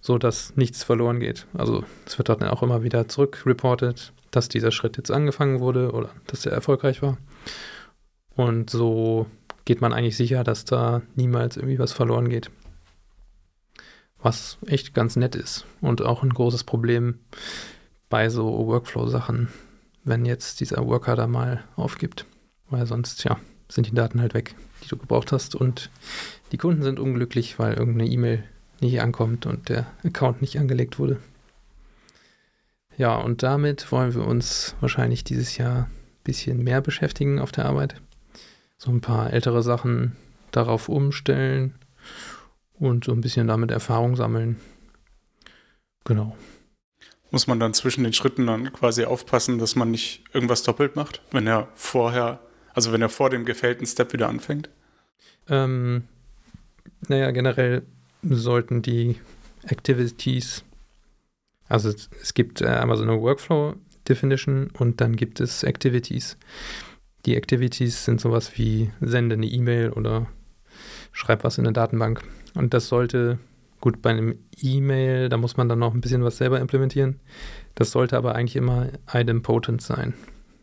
so 0.00 0.18
dass 0.18 0.56
nichts 0.56 0.84
verloren 0.84 1.20
geht. 1.20 1.46
Also 1.54 1.84
es 2.06 2.18
wird 2.18 2.28
dann 2.28 2.42
auch 2.44 2.62
immer 2.62 2.82
wieder 2.82 3.08
zurückreportet, 3.08 4.12
dass 4.32 4.48
dieser 4.48 4.72
Schritt 4.72 4.96
jetzt 4.96 5.12
angefangen 5.12 5.60
wurde 5.60 5.92
oder 5.92 6.10
dass 6.26 6.44
er 6.44 6.52
erfolgreich 6.52 7.02
war. 7.02 7.18
Und 8.34 8.70
so 8.70 9.26
geht 9.64 9.80
man 9.80 9.92
eigentlich 9.92 10.16
sicher, 10.16 10.42
dass 10.42 10.64
da 10.64 11.02
niemals 11.14 11.56
irgendwie 11.56 11.78
was 11.78 11.92
verloren 11.92 12.28
geht. 12.28 12.50
Was 14.18 14.58
echt 14.66 14.94
ganz 14.94 15.16
nett 15.16 15.36
ist 15.36 15.66
und 15.80 16.02
auch 16.02 16.22
ein 16.22 16.30
großes 16.34 16.64
Problem 16.64 17.18
bei 18.08 18.28
so 18.28 18.66
Workflow-Sachen, 18.66 19.48
wenn 20.04 20.24
jetzt 20.24 20.60
dieser 20.60 20.86
Worker 20.86 21.14
da 21.14 21.26
mal 21.26 21.64
aufgibt. 21.76 22.26
Weil 22.70 22.86
sonst, 22.86 23.24
ja, 23.24 23.38
sind 23.68 23.86
die 23.86 23.94
Daten 23.94 24.20
halt 24.20 24.34
weg, 24.34 24.54
die 24.82 24.88
du 24.88 24.96
gebraucht 24.96 25.32
hast. 25.32 25.54
Und 25.54 25.90
die 26.52 26.58
Kunden 26.58 26.82
sind 26.82 26.98
unglücklich, 26.98 27.58
weil 27.58 27.74
irgendeine 27.74 28.10
E-Mail 28.10 28.44
nicht 28.80 29.00
ankommt 29.00 29.46
und 29.46 29.68
der 29.68 29.86
Account 30.04 30.40
nicht 30.40 30.58
angelegt 30.58 30.98
wurde. 30.98 31.18
Ja, 32.96 33.16
und 33.16 33.42
damit 33.42 33.90
wollen 33.90 34.14
wir 34.14 34.26
uns 34.26 34.76
wahrscheinlich 34.80 35.24
dieses 35.24 35.56
Jahr 35.56 35.84
ein 35.84 35.90
bisschen 36.24 36.62
mehr 36.62 36.80
beschäftigen 36.80 37.38
auf 37.38 37.52
der 37.52 37.66
Arbeit. 37.66 38.00
So 38.76 38.90
ein 38.90 39.00
paar 39.00 39.32
ältere 39.32 39.62
Sachen 39.62 40.16
darauf 40.50 40.88
umstellen 40.88 41.74
und 42.74 43.04
so 43.04 43.12
ein 43.12 43.20
bisschen 43.20 43.46
damit 43.46 43.70
Erfahrung 43.70 44.16
sammeln. 44.16 44.60
Genau. 46.04 46.36
Muss 47.30 47.46
man 47.46 47.58
dann 47.58 47.72
zwischen 47.72 48.04
den 48.04 48.12
Schritten 48.12 48.46
dann 48.46 48.72
quasi 48.72 49.04
aufpassen, 49.04 49.58
dass 49.58 49.74
man 49.74 49.90
nicht 49.90 50.24
irgendwas 50.34 50.62
doppelt 50.62 50.96
macht, 50.96 51.22
wenn 51.30 51.46
er 51.46 51.68
vorher, 51.74 52.40
also 52.74 52.92
wenn 52.92 53.00
er 53.00 53.08
vor 53.08 53.30
dem 53.30 53.46
gefällten 53.46 53.86
Step 53.86 54.12
wieder 54.12 54.28
anfängt? 54.28 54.68
Ähm, 55.48 56.04
naja, 57.08 57.30
generell 57.30 57.82
sollten 58.22 58.82
die 58.82 59.18
Activities 59.64 60.64
also 61.68 61.88
es 61.88 62.34
gibt 62.34 62.60
äh, 62.60 62.66
einmal 62.66 62.96
so 62.96 63.02
eine 63.02 63.20
Workflow-Definition 63.20 64.70
und 64.78 65.00
dann 65.00 65.16
gibt 65.16 65.40
es 65.40 65.62
Activities. 65.62 66.36
Die 67.24 67.36
Activities 67.36 68.04
sind 68.04 68.20
sowas 68.20 68.56
wie 68.58 68.90
sende 69.00 69.34
eine 69.34 69.46
E-Mail 69.46 69.90
oder 69.90 70.26
schreib 71.12 71.44
was 71.44 71.58
in 71.58 71.66
eine 71.66 71.72
Datenbank. 71.72 72.22
Und 72.54 72.74
das 72.74 72.88
sollte, 72.88 73.38
gut, 73.80 74.02
bei 74.02 74.10
einem 74.10 74.38
E-Mail, 74.60 75.28
da 75.28 75.36
muss 75.36 75.56
man 75.56 75.68
dann 75.68 75.78
noch 75.78 75.94
ein 75.94 76.00
bisschen 76.00 76.24
was 76.24 76.38
selber 76.38 76.60
implementieren. 76.60 77.20
Das 77.74 77.92
sollte 77.92 78.16
aber 78.16 78.34
eigentlich 78.34 78.56
immer 78.56 78.88
idempotent 79.12 79.82
sein. 79.82 80.14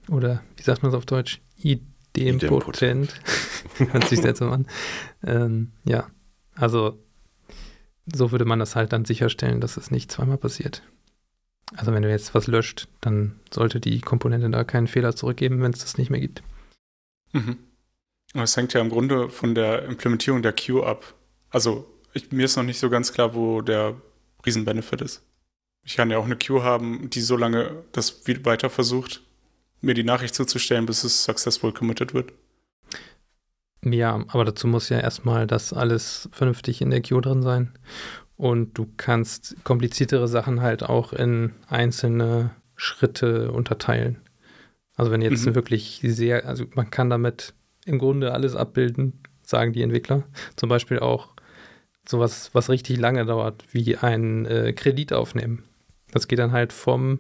Oder 0.10 0.44
wie 0.58 0.64
sagt 0.64 0.84
man 0.84 0.92
es 0.92 0.98
auf 0.98 1.06
Deutsch? 1.06 1.42
Idempotent. 1.58 3.14
Hört 3.78 4.08
sich 4.08 4.22
seltsam 4.22 4.52
an. 4.52 4.68
Ähm, 5.24 5.72
ja, 5.86 6.08
also 6.56 7.00
so 8.14 8.32
würde 8.32 8.46
man 8.46 8.60
das 8.60 8.76
halt 8.76 8.94
dann 8.94 9.06
sicherstellen, 9.06 9.62
dass 9.62 9.78
es 9.78 9.92
nicht 9.92 10.12
zweimal 10.12 10.38
passiert. 10.38 10.84
Also 11.76 11.94
wenn 11.94 12.04
du 12.04 12.10
jetzt 12.10 12.34
was 12.34 12.48
löscht, 12.48 12.88
dann 13.02 13.40
sollte 13.52 13.80
die 13.80 14.02
Komponente 14.02 14.50
da 14.50 14.64
keinen 14.64 14.88
Fehler 14.88 15.16
zurückgeben, 15.16 15.62
wenn 15.62 15.72
es 15.72 15.80
das 15.80 15.98
nicht 15.98 16.10
mehr 16.10 16.20
gibt. 16.20 16.42
Mhm. 17.34 17.58
Das 18.34 18.58
hängt 18.58 18.74
ja 18.74 18.82
im 18.82 18.90
Grunde 18.90 19.30
von 19.30 19.56
der 19.56 19.86
Implementierung 19.86 20.42
der 20.42 20.54
Queue 20.54 20.86
ab. 20.86 21.16
Also 21.50 21.88
ich, 22.14 22.32
mir 22.32 22.46
ist 22.46 22.56
noch 22.56 22.64
nicht 22.64 22.80
so 22.80 22.90
ganz 22.90 23.14
klar, 23.14 23.34
wo 23.36 23.62
der 23.62 23.96
Riesenbenefit 24.46 25.02
ist. 25.02 25.24
Ich 25.86 25.96
kann 25.96 26.12
ja 26.12 26.18
auch 26.18 26.26
eine 26.26 26.36
Queue 26.36 26.64
haben, 26.64 27.10
die 27.10 27.22
so 27.22 27.38
lange 27.38 27.84
das 27.92 28.28
weiter 28.44 28.70
versucht, 28.70 29.22
mir 29.82 29.94
die 29.94 30.04
Nachricht 30.04 30.36
zuzustellen, 30.36 30.86
bis 30.86 31.04
es 31.04 31.24
successful 31.24 31.74
committed 31.74 32.14
wird. 32.14 32.34
Ja, 33.84 34.24
aber 34.28 34.46
dazu 34.46 34.68
muss 34.68 34.90
ja 34.90 35.00
erstmal 35.00 35.48
das 35.48 35.74
alles 35.74 36.30
vernünftig 36.32 36.82
in 36.82 36.90
der 36.90 37.02
Queue 37.02 37.22
drin 37.22 37.42
sein. 37.42 37.72
Und 38.36 38.78
du 38.78 38.88
kannst 38.98 39.56
kompliziertere 39.64 40.28
Sachen 40.28 40.62
halt 40.62 40.84
auch 40.84 41.14
in 41.14 41.54
einzelne 41.68 42.52
Schritte 42.76 43.52
unterteilen. 43.52 44.18
Also 44.96 45.12
wenn 45.12 45.22
jetzt 45.22 45.46
mhm. 45.46 45.56
wirklich 45.56 46.02
sehr, 46.04 46.46
also 46.46 46.66
man 46.76 46.90
kann 46.92 47.10
damit 47.10 47.54
im 47.86 48.00
Grunde 48.00 48.34
alles 48.34 48.56
abbilden, 48.56 49.22
sagen 49.42 49.74
die 49.74 49.82
Entwickler. 49.82 50.24
Zum 50.56 50.70
Beispiel 50.70 51.00
auch 51.00 51.30
sowas, 52.08 52.50
was 52.54 52.70
richtig 52.70 52.98
lange 52.98 53.26
dauert, 53.26 53.64
wie 53.72 53.98
ein 53.98 54.46
äh, 54.46 54.74
Kredit 54.74 55.14
aufnehmen. 55.14 55.64
Das 56.12 56.28
geht 56.28 56.40
dann 56.40 56.52
halt 56.52 56.74
vom, 56.74 57.20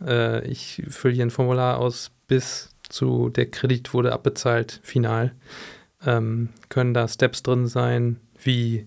äh, 0.00 0.46
ich 0.46 0.82
fülle 0.88 1.14
hier 1.14 1.26
ein 1.26 1.30
Formular 1.30 1.78
aus, 1.78 2.10
bis 2.28 2.74
zu 2.88 3.28
der 3.28 3.50
Kredit 3.50 3.94
wurde 3.94 4.12
abbezahlt, 4.12 4.80
final. 4.82 5.32
Ähm, 6.04 6.48
können 6.68 6.94
da 6.94 7.08
Steps 7.08 7.42
drin 7.42 7.66
sein, 7.66 8.20
wie 8.42 8.86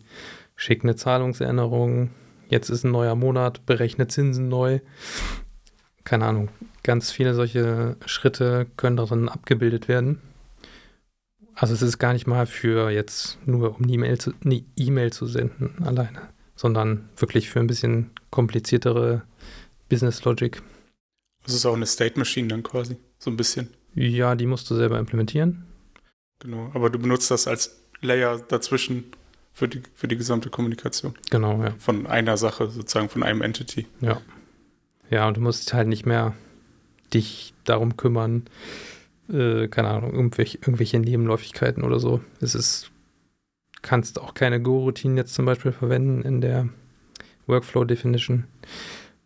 schick 0.55 0.83
eine 0.83 0.95
Zahlungserinnerung, 0.95 2.09
jetzt 2.49 2.69
ist 2.69 2.83
ein 2.83 2.91
neuer 2.91 3.15
Monat, 3.15 3.65
berechne 3.65 4.07
Zinsen 4.07 4.49
neu. 4.49 4.79
Keine 6.03 6.25
Ahnung, 6.25 6.49
ganz 6.83 7.11
viele 7.11 7.33
solche 7.33 7.97
Schritte 8.05 8.67
können 8.77 8.97
darin 8.97 9.29
abgebildet 9.29 9.87
werden. 9.87 10.21
Also 11.55 11.73
es 11.73 11.81
ist 11.81 11.99
gar 11.99 12.13
nicht 12.13 12.27
mal 12.27 12.45
für 12.45 12.89
jetzt 12.89 13.37
nur 13.45 13.75
um 13.75 13.83
eine 13.83 13.93
E-Mail 13.93 14.17
zu, 14.17 14.33
eine 14.43 14.63
e 14.75 15.09
zu 15.11 15.27
senden 15.27 15.83
alleine, 15.83 16.29
sondern 16.55 17.09
wirklich 17.17 17.49
für 17.49 17.59
ein 17.59 17.67
bisschen 17.67 18.09
kompliziertere 18.31 19.21
Business 19.87 20.23
Logic. 20.23 20.61
Das 21.45 21.53
ist 21.53 21.65
auch 21.65 21.75
eine 21.75 21.85
State 21.85 22.17
Machine 22.17 22.47
dann 22.47 22.63
quasi, 22.63 22.97
so 23.19 23.29
ein 23.29 23.37
bisschen. 23.37 23.67
Ja, 23.95 24.35
die 24.35 24.47
musst 24.47 24.69
du 24.71 24.75
selber 24.75 24.97
implementieren. 24.97 25.65
Genau, 26.43 26.69
aber 26.73 26.89
du 26.89 26.99
benutzt 26.99 27.31
das 27.31 27.47
als 27.47 27.79
Layer 28.01 28.39
dazwischen 28.39 29.05
für 29.53 29.67
die, 29.67 29.81
für 29.95 30.07
die 30.07 30.17
gesamte 30.17 30.49
Kommunikation. 30.49 31.13
Genau, 31.29 31.61
ja. 31.63 31.73
Von 31.77 32.05
einer 32.05 32.37
Sache, 32.37 32.69
sozusagen 32.69 33.09
von 33.09 33.23
einem 33.23 33.41
Entity. 33.41 33.87
Ja. 34.01 34.21
Ja, 35.09 35.27
und 35.27 35.37
du 35.37 35.41
musst 35.41 35.73
halt 35.73 35.87
nicht 35.87 36.05
mehr 36.05 36.33
dich 37.13 37.53
darum 37.63 37.97
kümmern, 37.97 38.43
äh, 39.31 39.67
keine 39.67 39.89
Ahnung, 39.89 40.13
irgendwelche, 40.13 40.57
irgendwelche 40.57 40.99
Nebenläufigkeiten 40.99 41.83
oder 41.83 41.99
so. 41.99 42.21
Es 42.41 42.55
ist, 42.55 42.91
kannst 43.81 44.19
auch 44.19 44.33
keine 44.33 44.61
Go-Routinen 44.61 45.17
jetzt 45.17 45.35
zum 45.35 45.45
Beispiel 45.45 45.71
verwenden 45.71 46.23
in 46.23 46.41
der 46.41 46.69
Workflow-Definition, 47.45 48.45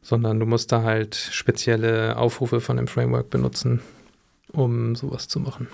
sondern 0.01 0.39
du 0.39 0.45
musst 0.45 0.71
da 0.71 0.83
halt 0.83 1.15
spezielle 1.15 2.17
Aufrufe 2.17 2.59
von 2.59 2.77
dem 2.77 2.87
Framework 2.87 3.29
benutzen, 3.29 3.81
um 4.51 4.95
sowas 4.95 5.27
zu 5.27 5.39
machen. 5.39 5.67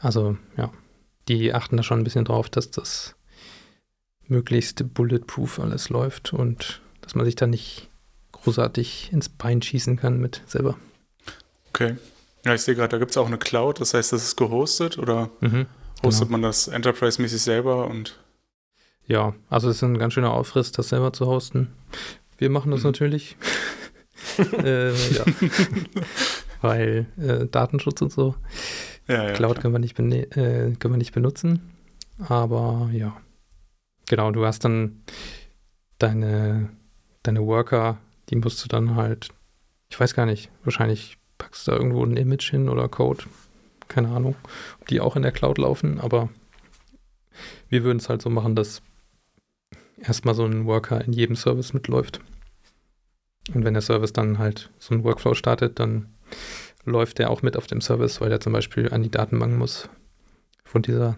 Also, 0.00 0.36
ja, 0.56 0.72
die 1.28 1.52
achten 1.52 1.76
da 1.76 1.82
schon 1.82 2.00
ein 2.00 2.04
bisschen 2.04 2.24
drauf, 2.24 2.48
dass 2.48 2.70
das 2.70 3.14
möglichst 4.26 4.94
bulletproof 4.94 5.60
alles 5.60 5.90
läuft 5.90 6.32
und 6.32 6.80
dass 7.02 7.14
man 7.14 7.24
sich 7.24 7.34
da 7.36 7.46
nicht 7.46 7.88
großartig 8.32 9.10
ins 9.12 9.28
Bein 9.28 9.60
schießen 9.60 9.96
kann 9.96 10.18
mit 10.18 10.42
selber. 10.46 10.76
Okay. 11.68 11.96
Ja, 12.44 12.54
ich 12.54 12.62
sehe 12.62 12.74
gerade, 12.74 12.88
da 12.88 12.98
gibt 12.98 13.10
es 13.10 13.16
auch 13.18 13.26
eine 13.26 13.38
Cloud, 13.38 13.80
das 13.80 13.92
heißt, 13.92 14.12
das 14.12 14.24
ist 14.24 14.36
gehostet 14.36 14.98
oder 14.98 15.30
mhm, 15.40 15.66
hostet 16.02 16.28
genau. 16.28 16.38
man 16.38 16.42
das 16.42 16.68
Enterprise-mäßig 16.68 17.42
selber 17.42 17.86
und 17.86 18.18
ja, 19.06 19.34
also 19.48 19.68
es 19.68 19.76
ist 19.76 19.82
ein 19.82 19.98
ganz 19.98 20.14
schöner 20.14 20.32
Aufriss, 20.32 20.72
das 20.72 20.88
selber 20.88 21.12
zu 21.12 21.26
hosten. 21.26 21.72
Wir 22.38 22.48
machen 22.48 22.70
das 22.70 22.80
mhm. 22.80 22.86
natürlich. 22.86 23.36
äh. 24.38 24.92
Weil 26.60 27.06
äh, 27.18 27.46
Datenschutz 27.46 28.00
und 28.02 28.12
so. 28.12 28.36
Ja, 29.10 29.28
ja, 29.28 29.32
Cloud 29.32 29.60
können 29.60 29.74
wir, 29.74 29.78
nicht 29.78 29.98
äh, 29.98 30.72
können 30.78 30.94
wir 30.94 30.98
nicht 30.98 31.12
benutzen. 31.12 31.70
Aber 32.18 32.90
ja, 32.92 33.16
Genau, 34.10 34.32
du 34.32 34.44
hast 34.44 34.64
dann 34.64 35.04
deine, 35.98 36.68
deine 37.22 37.46
Worker, 37.46 37.98
die 38.28 38.34
musst 38.34 38.64
du 38.64 38.66
dann 38.66 38.96
halt, 38.96 39.28
ich 39.88 40.00
weiß 40.00 40.14
gar 40.14 40.26
nicht, 40.26 40.50
wahrscheinlich 40.64 41.16
packst 41.38 41.68
du 41.68 41.70
da 41.70 41.76
irgendwo 41.76 42.04
ein 42.04 42.16
Image 42.16 42.50
hin 42.50 42.68
oder 42.68 42.88
Code. 42.88 43.22
Keine 43.86 44.08
Ahnung, 44.08 44.34
ob 44.80 44.88
die 44.88 45.00
auch 45.00 45.14
in 45.14 45.22
der 45.22 45.30
Cloud 45.30 45.58
laufen, 45.58 46.00
aber 46.00 46.28
wir 47.68 47.84
würden 47.84 47.98
es 47.98 48.08
halt 48.08 48.20
so 48.20 48.30
machen, 48.30 48.56
dass 48.56 48.82
erstmal 49.96 50.34
so 50.34 50.44
ein 50.44 50.66
Worker 50.66 51.04
in 51.04 51.12
jedem 51.12 51.36
Service 51.36 51.72
mitläuft. 51.72 52.20
Und 53.54 53.64
wenn 53.64 53.74
der 53.74 53.82
Service 53.82 54.12
dann 54.12 54.38
halt 54.38 54.70
so 54.80 54.92
einen 54.92 55.04
Workflow 55.04 55.34
startet, 55.34 55.78
dann 55.78 56.12
läuft 56.90 57.18
der 57.18 57.30
auch 57.30 57.42
mit 57.42 57.56
auf 57.56 57.66
dem 57.66 57.80
Service, 57.80 58.20
weil 58.20 58.28
der 58.28 58.40
zum 58.40 58.52
Beispiel 58.52 58.92
an 58.92 59.02
die 59.02 59.10
Datenbank 59.10 59.56
muss 59.56 59.88
von 60.64 60.82
dieser 60.82 61.16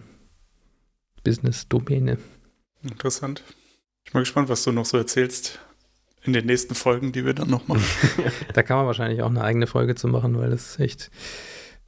Business-Domäne. 1.23 2.17
Interessant. 2.81 3.43
bin 4.11 4.21
gespannt, 4.21 4.49
was 4.49 4.63
du 4.63 4.71
noch 4.71 4.85
so 4.85 4.97
erzählst 4.97 5.59
in 6.23 6.33
den 6.33 6.45
nächsten 6.45 6.75
Folgen, 6.75 7.11
die 7.11 7.25
wir 7.25 7.33
dann 7.33 7.49
noch 7.49 7.67
machen. 7.67 7.83
da 8.53 8.63
kann 8.63 8.77
man 8.77 8.85
wahrscheinlich 8.85 9.21
auch 9.21 9.29
eine 9.29 9.43
eigene 9.43 9.67
Folge 9.67 9.95
zu 9.95 10.07
machen, 10.07 10.37
weil 10.37 10.51
es 10.51 10.79
echt, 10.79 11.11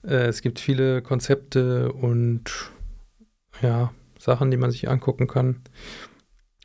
äh, 0.04 0.28
es 0.28 0.42
gibt 0.42 0.60
viele 0.60 1.02
Konzepte 1.02 1.92
und 1.92 2.72
ja, 3.62 3.94
Sachen, 4.20 4.52
die 4.52 4.58
man 4.58 4.72
sich 4.72 4.90
angucken 4.90 5.28
kann 5.28 5.62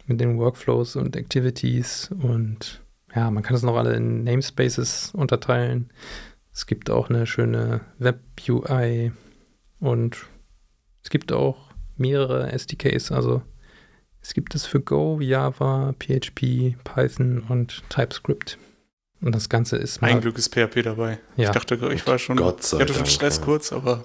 mit 0.06 0.20
den 0.20 0.38
Workflows 0.38 0.96
und 0.96 1.14
Activities 1.14 2.10
und 2.22 2.82
ja, 3.14 3.30
man 3.30 3.42
kann 3.42 3.54
das 3.54 3.62
noch 3.62 3.76
alle 3.76 3.94
in 3.94 4.24
Namespaces 4.24 5.12
unterteilen. 5.14 5.90
Es 6.60 6.66
gibt 6.66 6.90
auch 6.90 7.08
eine 7.08 7.26
schöne 7.26 7.80
Web-UI 8.00 9.12
und 9.78 10.18
es 11.02 11.08
gibt 11.08 11.32
auch 11.32 11.70
mehrere 11.96 12.52
SDKs, 12.52 13.12
also 13.12 13.40
es 14.20 14.34
gibt 14.34 14.54
es 14.54 14.66
für 14.66 14.78
Go, 14.78 15.20
Java, 15.22 15.94
PHP, 15.98 16.76
Python 16.84 17.44
und 17.48 17.82
TypeScript. 17.88 18.58
Und 19.22 19.34
das 19.34 19.48
Ganze 19.48 19.78
ist 19.78 20.02
Ein 20.02 20.20
Glück 20.20 20.36
ist 20.36 20.54
PHP 20.54 20.82
dabei. 20.82 21.18
Ja. 21.38 21.46
Ich 21.46 21.50
dachte, 21.52 21.76
ich 21.94 22.06
war 22.06 22.18
schon. 22.18 22.36
Gott 22.36 22.62
sei 22.62 22.76
ich 22.76 22.82
hatte 22.82 22.92
schon 22.92 23.06
Stress 23.06 23.38
ja. 23.38 23.44
kurz, 23.44 23.72
aber. 23.72 24.04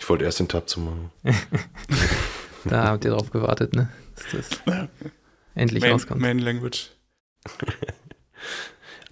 Ich 0.00 0.08
wollte 0.08 0.24
erst 0.24 0.40
den 0.40 0.48
Tab 0.48 0.68
zu 0.68 0.80
machen. 0.80 1.12
da 2.64 2.88
habt 2.88 3.04
ihr 3.04 3.12
drauf 3.12 3.30
gewartet, 3.30 3.76
ne? 3.76 3.88
Dass 4.16 4.48
das 4.66 4.80
endlich 5.54 5.80
Main, 5.80 5.92
rauskommt. 5.92 6.20
Main 6.20 6.40
Language. 6.40 6.90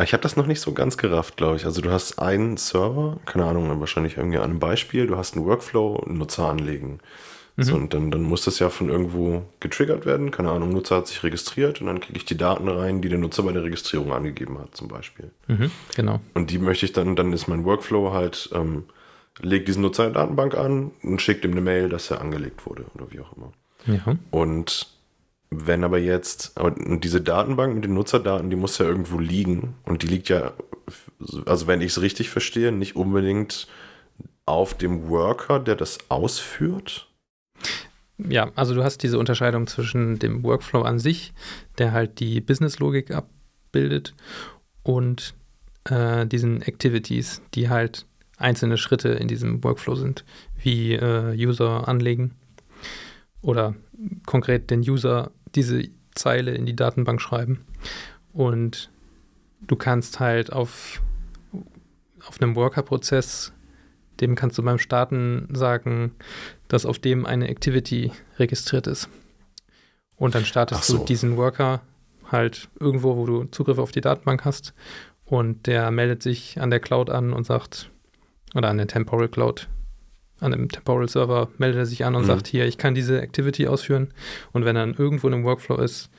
ich 0.03 0.12
habe 0.12 0.22
das 0.22 0.36
noch 0.36 0.46
nicht 0.46 0.61
so 0.61 0.72
ganz 0.72 0.96
gerafft, 0.96 1.36
glaube 1.36 1.57
ich. 1.57 1.64
Also 1.64 1.80
du 1.80 1.90
hast 1.90 2.18
einen 2.18 2.57
Server, 2.57 3.18
keine 3.26 3.44
Ahnung, 3.44 3.80
wahrscheinlich 3.80 4.16
irgendwie 4.16 4.38
an 4.38 4.51
einem 4.51 4.59
Beispiel, 4.59 5.07
du 5.07 5.16
hast 5.16 5.36
einen 5.36 5.46
Workflow, 5.46 6.05
Nutzer 6.07 6.48
anlegen. 6.48 7.01
Mhm. 7.57 7.62
So, 7.62 7.74
und 7.74 7.92
dann, 7.92 8.11
dann 8.11 8.22
muss 8.22 8.44
das 8.44 8.59
ja 8.59 8.70
von 8.70 8.88
irgendwo 8.88 9.42
getriggert 9.59 10.07
werden. 10.07 10.30
Keine 10.30 10.51
Ahnung, 10.51 10.70
Nutzer 10.70 10.96
hat 10.96 11.09
sich 11.09 11.22
registriert 11.22 11.80
und 11.80 11.88
dann 11.88 12.01
kriege 12.01 12.16
ich 12.16 12.24
die 12.24 12.36
Daten 12.36 12.68
rein, 12.68 13.03
die 13.03 13.09
der 13.09 13.18
Nutzer 13.18 13.42
bei 13.42 13.53
der 13.53 13.64
Registrierung 13.64 14.12
angegeben 14.12 14.59
hat, 14.59 14.76
zum 14.76 14.88
Beispiel. 14.88 15.30
Mhm, 15.48 15.70
genau. 15.94 16.20
Und 16.34 16.51
die 16.51 16.59
möchte 16.59 16.86
ich 16.86 16.92
dann, 16.92 17.16
dann 17.16 17.32
ist 17.32 17.48
mein 17.48 17.64
Workflow 17.64 18.12
halt, 18.12 18.51
ähm, 18.55 18.84
legt 19.40 19.68
diesen 19.68 19.82
Nutzer 19.82 20.07
in 20.07 20.12
der 20.12 20.22
Datenbank 20.22 20.55
an 20.55 20.92
und 21.03 21.20
schickt 21.20 21.44
ihm 21.44 21.53
eine 21.53 21.61
Mail, 21.61 21.88
dass 21.88 22.11
er 22.11 22.20
angelegt 22.20 22.66
wurde 22.66 22.84
oder 22.94 23.11
wie 23.11 23.20
auch 23.20 23.32
immer. 23.36 23.53
Ja. 23.86 24.16
Und 24.30 24.86
wenn 25.51 25.84
aber 25.84 25.98
jetzt, 25.98 26.59
und 26.59 27.03
diese 27.03 27.20
Datenbank 27.20 27.74
mit 27.74 27.84
den 27.84 27.94
Nutzerdaten, 27.94 28.51
die 28.51 28.57
muss 28.57 28.78
ja 28.78 28.86
irgendwo 28.86 29.18
liegen. 29.18 29.74
Und 29.84 30.03
die 30.03 30.07
liegt 30.07 30.28
ja, 30.28 30.53
also 31.46 31.66
wenn 31.66 31.80
ich 31.80 31.92
es 31.92 32.01
richtig 32.01 32.30
verstehe, 32.30 32.72
nicht 32.72 32.96
unbedingt 32.96 33.66
auf 34.46 34.74
dem 34.74 35.09
Worker, 35.09 35.59
der 35.59 35.76
das 35.76 35.98
ausführt, 36.09 37.07
ja, 38.28 38.51
also 38.55 38.74
du 38.74 38.84
hast 38.84 39.03
diese 39.03 39.18
Unterscheidung 39.18 39.66
zwischen 39.66 40.18
dem 40.18 40.44
Workflow 40.44 40.82
an 40.82 40.98
sich, 40.98 41.32
der 41.78 41.92
halt 41.92 42.20
die 42.20 42.42
Business-Logik 42.42 43.12
abbildet, 43.12 44.14
und 44.82 45.34
äh, 45.84 46.26
diesen 46.26 46.62
Activities, 46.62 47.42
die 47.55 47.68
halt 47.68 48.07
einzelne 48.36 48.78
Schritte 48.78 49.11
in 49.11 49.28
diesem 49.28 49.62
Workflow 49.62 49.94
sind, 49.94 50.24
wie 50.62 50.94
äh, 50.94 51.34
User 51.36 51.86
anlegen 51.86 52.34
oder 53.42 53.74
konkret 54.26 54.70
den 54.70 54.80
User 54.80 55.30
diese 55.55 55.84
Zeile 56.14 56.53
in 56.53 56.66
die 56.66 56.76
Datenbank 56.76 57.20
schreiben. 57.20 57.64
Und 58.32 58.90
du 59.61 59.76
kannst 59.76 60.20
halt 60.20 60.53
auf, 60.53 61.03
auf 62.26 62.40
einem 62.40 62.57
Worker-Prozess 62.57 63.53
dem 64.20 64.34
kannst 64.34 64.59
du 64.59 64.62
beim 64.62 64.78
Starten 64.78 65.48
sagen, 65.53 66.12
dass 66.68 66.86
auf 66.86 66.98
dem 66.98 67.26
eine 67.26 67.48
Activity 67.48 68.12
registriert 68.38 68.86
ist. 68.86 69.09
Und 70.16 70.34
dann 70.34 70.44
startest 70.44 70.84
so. 70.84 70.98
du 70.98 71.05
diesen 71.05 71.36
Worker 71.36 71.80
halt 72.30 72.68
irgendwo, 72.78 73.16
wo 73.16 73.26
du 73.26 73.44
Zugriff 73.44 73.78
auf 73.78 73.92
die 73.92 74.03
Datenbank 74.03 74.44
hast. 74.44 74.74
Und 75.24 75.66
der 75.66 75.90
meldet 75.90 76.22
sich 76.22 76.61
an 76.61 76.70
der 76.70 76.80
Cloud 76.80 77.09
an 77.09 77.32
und 77.32 77.44
sagt, 77.44 77.90
oder 78.55 78.68
an 78.68 78.76
der 78.76 78.88
Temporal 78.88 79.28
Cloud, 79.28 79.68
an 80.41 80.53
dem 80.53 80.68
Temporal 80.68 81.09
Server 81.09 81.49
meldet 81.59 81.78
er 81.78 81.86
sich 81.86 82.05
an 82.05 82.14
und 82.14 82.22
mhm. 82.22 82.28
sagt, 82.28 82.47
hier, 82.47 82.66
ich 82.66 82.78
kann 82.78 82.95
diese 82.95 83.20
Activity 83.20 83.68
ausführen. 83.68 84.12
Und 84.53 84.64
wenn 84.64 84.74
dann 84.74 84.95
irgendwo 84.95 85.28
in 85.28 85.34
einem 85.34 85.45
Workflow 85.45 85.76
ist, 85.76 86.11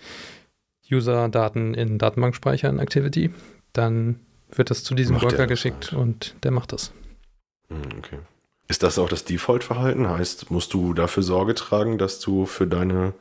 User-Daten 0.92 1.74
in 1.74 1.98
Datenbank 1.98 2.36
speichern, 2.36 2.80
Activity, 2.80 3.32
dann 3.74 4.20
wird 4.52 4.70
das 4.70 4.84
zu 4.84 4.96
diesem 4.96 5.16
macht 5.16 5.26
Worker 5.26 5.48
geschickt 5.48 5.94
und 5.94 6.36
der 6.44 6.52
macht 6.52 6.74
das. 6.74 6.92
Hm, 7.70 7.82
okay. 7.98 8.20
Ist 8.68 8.84
das 8.84 9.00
auch 9.00 9.10
das 9.10 9.26
Default-Verhalten? 9.26 10.10
Heißt, 10.10 10.52
musst 10.52 10.74
du 10.74 10.94
dafür 10.94 11.24
Sorge 11.24 11.56
tragen, 11.56 11.98
dass 11.98 12.20
du 12.20 12.46
für 12.46 12.68
deine 12.68 13.14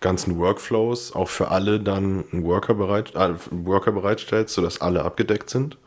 ganzen 0.00 0.38
Workflows 0.38 1.14
auch 1.14 1.28
für 1.28 1.48
alle 1.48 1.80
dann 1.80 2.24
einen 2.32 2.44
Worker, 2.44 2.74
bereit, 2.74 3.14
äh, 3.14 3.18
einen 3.18 3.66
Worker 3.66 3.92
bereitstellst, 3.92 4.54
sodass 4.54 4.80
alle 4.80 5.04
abgedeckt 5.04 5.50
sind? 5.50 5.78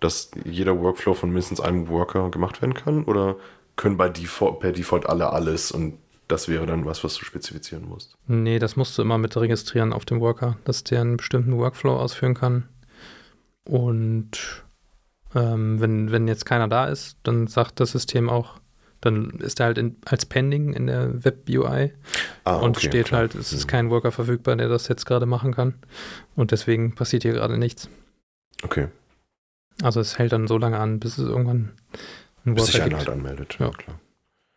Dass 0.00 0.30
jeder 0.44 0.78
Workflow 0.78 1.14
von 1.14 1.30
mindestens 1.30 1.60
einem 1.60 1.88
Worker 1.88 2.30
gemacht 2.30 2.60
werden 2.62 2.74
kann? 2.74 3.04
Oder 3.04 3.36
können 3.76 3.96
bei 3.96 4.08
Default, 4.08 4.60
per 4.60 4.72
Default 4.72 5.06
alle 5.06 5.32
alles 5.32 5.70
und 5.70 5.98
das 6.28 6.48
wäre 6.48 6.66
dann 6.66 6.84
was, 6.84 7.04
was 7.04 7.14
du 7.14 7.24
spezifizieren 7.24 7.88
musst? 7.88 8.16
Nee, 8.26 8.58
das 8.58 8.74
musst 8.74 8.98
du 8.98 9.02
immer 9.02 9.18
mit 9.18 9.36
registrieren 9.36 9.92
auf 9.92 10.04
dem 10.04 10.20
Worker, 10.20 10.56
dass 10.64 10.82
der 10.82 11.00
einen 11.00 11.18
bestimmten 11.18 11.56
Workflow 11.56 11.96
ausführen 11.96 12.34
kann. 12.34 12.68
Und 13.64 14.64
ähm, 15.34 15.80
wenn, 15.80 16.10
wenn 16.10 16.26
jetzt 16.26 16.44
keiner 16.44 16.68
da 16.68 16.86
ist, 16.86 17.18
dann 17.22 17.46
sagt 17.46 17.78
das 17.78 17.92
System 17.92 18.28
auch, 18.28 18.58
dann 19.00 19.30
ist 19.38 19.60
er 19.60 19.66
halt 19.66 19.78
in, 19.78 19.96
als 20.04 20.26
Pending 20.26 20.72
in 20.72 20.86
der 20.86 21.24
Web-UI 21.24 21.92
ah, 22.44 22.56
und 22.56 22.76
okay, 22.76 22.88
steht 22.88 23.06
klar. 23.06 23.20
halt, 23.20 23.34
es 23.34 23.52
ist 23.52 23.66
mhm. 23.66 23.68
kein 23.68 23.90
Worker 23.90 24.10
verfügbar, 24.10 24.56
der 24.56 24.68
das 24.68 24.88
jetzt 24.88 25.04
gerade 25.04 25.26
machen 25.26 25.54
kann. 25.54 25.74
Und 26.34 26.50
deswegen 26.50 26.94
passiert 26.94 27.22
hier 27.22 27.32
gerade 27.32 27.58
nichts. 27.58 27.88
Okay. 28.62 28.88
Also 29.82 30.00
es 30.00 30.18
hält 30.18 30.32
dann 30.32 30.48
so 30.48 30.58
lange 30.58 30.78
an, 30.78 30.98
bis 30.98 31.18
es 31.18 31.28
irgendwann 31.28 31.72
ein 32.46 32.54
bis 32.54 32.64
Worker 32.64 32.72
sich 32.72 32.82
einer 32.82 32.98
halt 32.98 33.08
anmeldet. 33.08 33.56
Ja. 33.58 33.66
ja, 33.66 33.72
klar. 33.72 34.00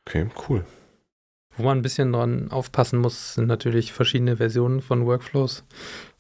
Okay, 0.08 0.28
cool. 0.48 0.66
Wo 1.58 1.64
man 1.64 1.80
ein 1.80 1.82
bisschen 1.82 2.14
dran 2.14 2.52
aufpassen 2.52 3.00
muss, 3.00 3.34
sind 3.36 3.48
natürlich 3.48 3.92
verschiedene 3.92 4.38
Versionen 4.38 4.82
von 4.82 5.06
Workflows, 5.06 5.66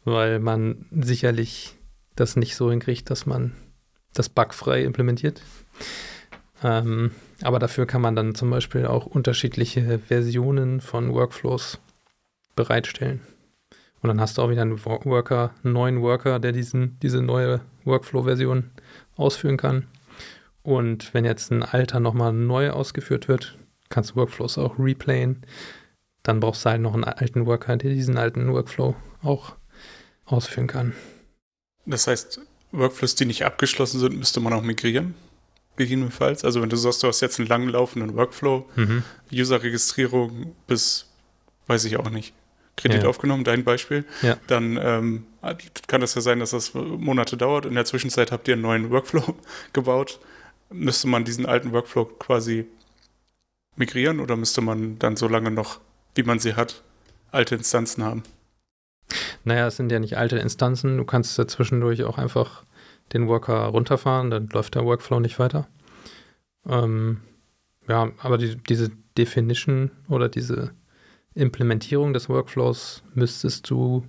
weil 0.04 0.40
man 0.40 0.86
sicherlich 0.92 1.76
das 2.16 2.36
nicht 2.36 2.56
so 2.56 2.70
hinkriegt, 2.70 3.10
dass 3.10 3.26
man 3.26 3.54
das 4.14 4.28
bugfrei 4.28 4.84
implementiert. 4.84 5.42
Ähm, 6.62 7.12
aber 7.42 7.60
dafür 7.60 7.86
kann 7.86 8.02
man 8.02 8.16
dann 8.16 8.36
zum 8.36 8.50
Beispiel 8.50 8.86
auch 8.86 9.06
unterschiedliche 9.06 10.00
Versionen 10.00 10.82
von 10.82 11.14
Workflows 11.14 11.80
bereitstellen. 12.56 13.22
Und 14.02 14.08
dann 14.08 14.20
hast 14.20 14.38
du 14.38 14.42
auch 14.42 14.50
wieder 14.50 14.62
einen 14.62 14.84
Worker, 14.84 15.54
einen 15.64 15.74
neuen 15.74 16.02
Worker, 16.02 16.40
der 16.40 16.52
diesen, 16.52 16.98
diese 17.02 17.22
neue 17.22 17.62
Workflow-Version 17.86 18.72
ausführen 19.16 19.58
kann. 19.58 19.88
Und 20.62 21.14
wenn 21.14 21.26
jetzt 21.26 21.52
ein 21.52 21.64
alter 21.64 22.00
nochmal 22.00 22.34
neu 22.34 22.72
ausgeführt 22.72 23.28
wird, 23.28 23.58
kannst 23.90 24.12
du 24.12 24.16
Workflows 24.18 24.58
auch 24.58 24.78
replayen. 24.78 25.46
Dann 26.24 26.40
brauchst 26.40 26.66
du 26.66 26.70
halt 26.70 26.82
noch 26.82 26.94
einen 26.94 27.06
alten 27.06 27.46
Worker, 27.46 27.78
der 27.78 27.92
diesen 27.92 28.18
alten 28.18 28.52
Workflow 28.52 28.96
auch 29.24 29.56
ausführen 30.26 30.68
kann. 30.68 30.94
Das 31.86 32.08
heißt, 32.08 32.42
Workflows, 32.72 33.16
die 33.16 33.26
nicht 33.26 33.46
abgeschlossen 33.46 34.00
sind, 34.00 34.18
müsste 34.18 34.40
man 34.40 34.54
auch 34.54 34.62
migrieren. 34.62 35.16
Gegebenenfalls. 35.76 36.44
Also 36.44 36.62
wenn 36.62 36.70
du 36.70 36.76
sagst, 36.76 37.02
du 37.04 37.08
hast 37.08 37.22
jetzt 37.22 37.40
einen 37.40 37.48
langlaufenden 37.48 38.16
Workflow, 38.16 38.70
mhm. 38.76 39.04
User-Registrierung 39.32 40.54
bis, 40.68 41.08
weiß 41.68 41.86
ich 41.86 41.98
auch 41.98 42.10
nicht, 42.10 42.34
Kredit 42.76 43.04
ja. 43.04 43.10
aufgenommen, 43.10 43.44
dein 43.44 43.64
Beispiel, 43.64 44.06
ja. 44.22 44.38
dann 44.48 44.78
ähm, 44.82 45.26
kann 45.88 46.02
das 46.02 46.16
ja 46.16 46.22
sein, 46.22 46.40
dass 46.40 46.52
das 46.52 46.74
Monate 46.74 47.38
dauert. 47.38 47.66
In 47.66 47.76
der 47.76 47.86
Zwischenzeit 47.86 48.32
habt 48.32 48.48
ihr 48.48 48.54
einen 48.54 48.62
neuen 48.62 48.90
Workflow 48.90 49.36
gebaut. 49.74 50.20
Müsste 50.72 51.08
man 51.08 51.26
diesen 51.26 51.46
alten 51.46 51.72
Workflow 51.72 52.06
quasi 52.06 52.68
migrieren 53.76 54.20
oder 54.20 54.36
müsste 54.36 54.62
man 54.62 55.00
dann 55.00 55.16
so 55.16 55.28
lange 55.28 55.52
noch, 55.52 55.80
wie 56.16 56.24
man 56.24 56.40
sie 56.40 56.56
hat, 56.56 56.84
alte 57.32 57.56
Instanzen 57.56 58.04
haben? 58.04 58.24
Naja, 59.44 59.68
es 59.68 59.78
sind 59.78 59.92
ja 59.92 60.00
nicht 60.00 60.18
alte 60.18 60.38
Instanzen. 60.38 60.98
Du 60.98 61.06
kannst 61.06 61.38
ja 61.38 61.48
zwischendurch 61.48 62.04
auch 62.04 62.18
einfach 62.18 62.66
den 63.14 63.28
Worker 63.28 63.66
runterfahren, 63.66 64.30
dann 64.30 64.48
läuft 64.50 64.76
der 64.76 64.86
Workflow 64.86 65.20
nicht 65.20 65.40
weiter. 65.40 65.68
Ähm, 66.68 67.22
ja, 67.88 68.12
aber 68.20 68.38
die, 68.38 68.56
diese 68.56 68.92
Definition 69.18 69.92
oder 70.08 70.30
diese 70.30 70.72
Implementierung 71.34 72.14
des 72.14 72.30
Workflows 72.30 73.04
müsstest 73.14 73.70
du 73.70 74.06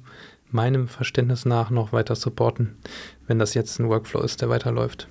meinem 0.50 0.88
Verständnis 0.88 1.46
nach 1.46 1.70
noch 1.70 1.92
weiter 1.92 2.16
supporten, 2.16 2.76
wenn 3.26 3.38
das 3.38 3.54
jetzt 3.54 3.78
ein 3.78 3.88
Workflow 3.88 4.20
ist, 4.20 4.42
der 4.42 4.48
weiterläuft. 4.48 5.08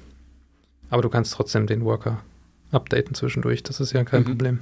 Aber 0.90 1.02
du 1.02 1.10
kannst 1.10 1.34
trotzdem 1.34 1.68
den 1.68 1.86
Worker 1.86 2.24
updaten 2.72 3.16
zwischendurch, 3.16 3.64
das 3.64 3.80
ist 3.80 3.94
ja 3.94 4.04
kein 4.04 4.22
mhm. 4.22 4.26
Problem. 4.26 4.60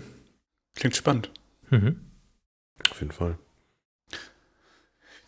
Klingt 0.76 0.96
spannend. 0.96 1.32
Mhm. 1.70 2.00
Auf 2.90 3.00
jeden 3.00 3.12
Fall. 3.12 3.38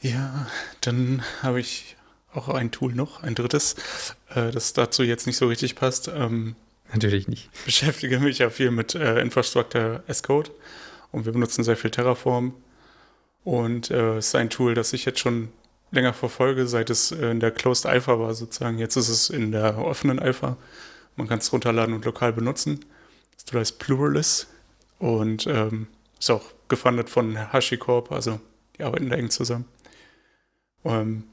Ja, 0.02 0.48
dann 0.82 1.24
habe 1.42 1.60
ich 1.60 1.98
auch 2.34 2.48
ein 2.50 2.72
Tool 2.72 2.94
noch, 2.94 3.24
ein 3.24 3.36
drittes, 3.36 3.76
äh, 4.30 4.52
das 4.52 4.74
dazu 4.74 5.04
jetzt 5.04 5.28
nicht 5.28 5.38
so 5.38 5.48
richtig 5.48 5.76
passt. 5.76 6.08
Ähm, 6.08 6.56
Natürlich 6.94 7.28
nicht. 7.28 7.50
Beschäftige 7.66 8.20
mich 8.20 8.40
ja 8.40 8.50
viel 8.50 8.72
mit 8.72 8.96
äh, 8.96 9.20
Infrastructure 9.20 10.04
as 10.08 10.24
Code 10.24 10.52
und 11.12 11.26
wir 11.26 11.34
benutzen 11.34 11.64
sehr 11.64 11.78
viel 11.78 11.92
Terraform. 11.92 12.54
Und 13.44 13.90
äh, 13.90 14.20
ist 14.20 14.36
ein 14.36 14.50
Tool, 14.50 14.74
das 14.74 14.94
ich 14.94 15.06
jetzt 15.06 15.20
schon 15.20 15.50
länger 15.92 16.14
verfolge, 16.14 16.68
seit 16.68 16.90
es 16.90 17.12
in 17.12 17.40
der 17.40 17.52
Closed 17.52 17.86
Alpha 17.86 18.20
war 18.20 18.34
sozusagen. 18.34 18.78
Jetzt 18.78 18.96
ist 18.96 19.10
es 19.10 19.30
in 19.30 19.52
der 19.52 19.78
offenen 19.78 20.20
Alpha. 20.20 20.58
Man 21.20 21.28
kann 21.28 21.40
es 21.40 21.52
runterladen 21.52 21.94
und 21.94 22.06
lokal 22.06 22.32
benutzen. 22.32 22.86
Das 23.36 23.44
Tool 23.44 23.60
heißt 23.60 23.78
Pluralis 23.78 24.48
und 25.00 25.48
ähm, 25.48 25.88
ist 26.18 26.32
auch 26.32 26.54
gefundet 26.70 27.10
von 27.10 27.52
HashiCorp, 27.52 28.14
also 28.14 28.40
die 28.78 28.84
arbeiten 28.84 29.10
da 29.10 29.18
eng 29.18 29.30
zusammen. 29.30 29.66
Ähm, 30.86 31.26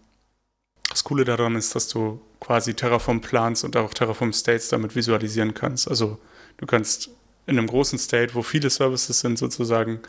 das 0.88 1.04
Coole 1.04 1.24
daran 1.24 1.54
ist, 1.54 1.76
dass 1.76 1.86
du 1.86 2.20
quasi 2.40 2.74
Terraform 2.74 3.20
planst 3.20 3.62
und 3.62 3.76
auch 3.76 3.94
Terraform 3.94 4.32
States 4.32 4.70
damit 4.70 4.96
visualisieren 4.96 5.54
kannst. 5.54 5.86
Also 5.86 6.18
du 6.56 6.66
kannst 6.66 7.10
in 7.46 7.56
einem 7.56 7.68
großen 7.68 8.00
State, 8.00 8.34
wo 8.34 8.42
viele 8.42 8.70
Services 8.70 9.20
sind, 9.20 9.38
sozusagen 9.38 10.00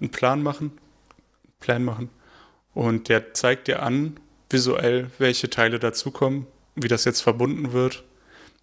einen 0.00 0.10
Plan 0.10 0.42
machen, 0.42 0.72
Plan 1.60 1.84
machen 1.84 2.10
und 2.74 3.08
der 3.08 3.34
zeigt 3.34 3.68
dir 3.68 3.84
an, 3.84 4.18
visuell, 4.50 5.12
welche 5.18 5.48
Teile 5.48 5.78
dazukommen, 5.78 6.48
wie 6.74 6.88
das 6.88 7.04
jetzt 7.04 7.20
verbunden 7.20 7.72
wird 7.72 8.02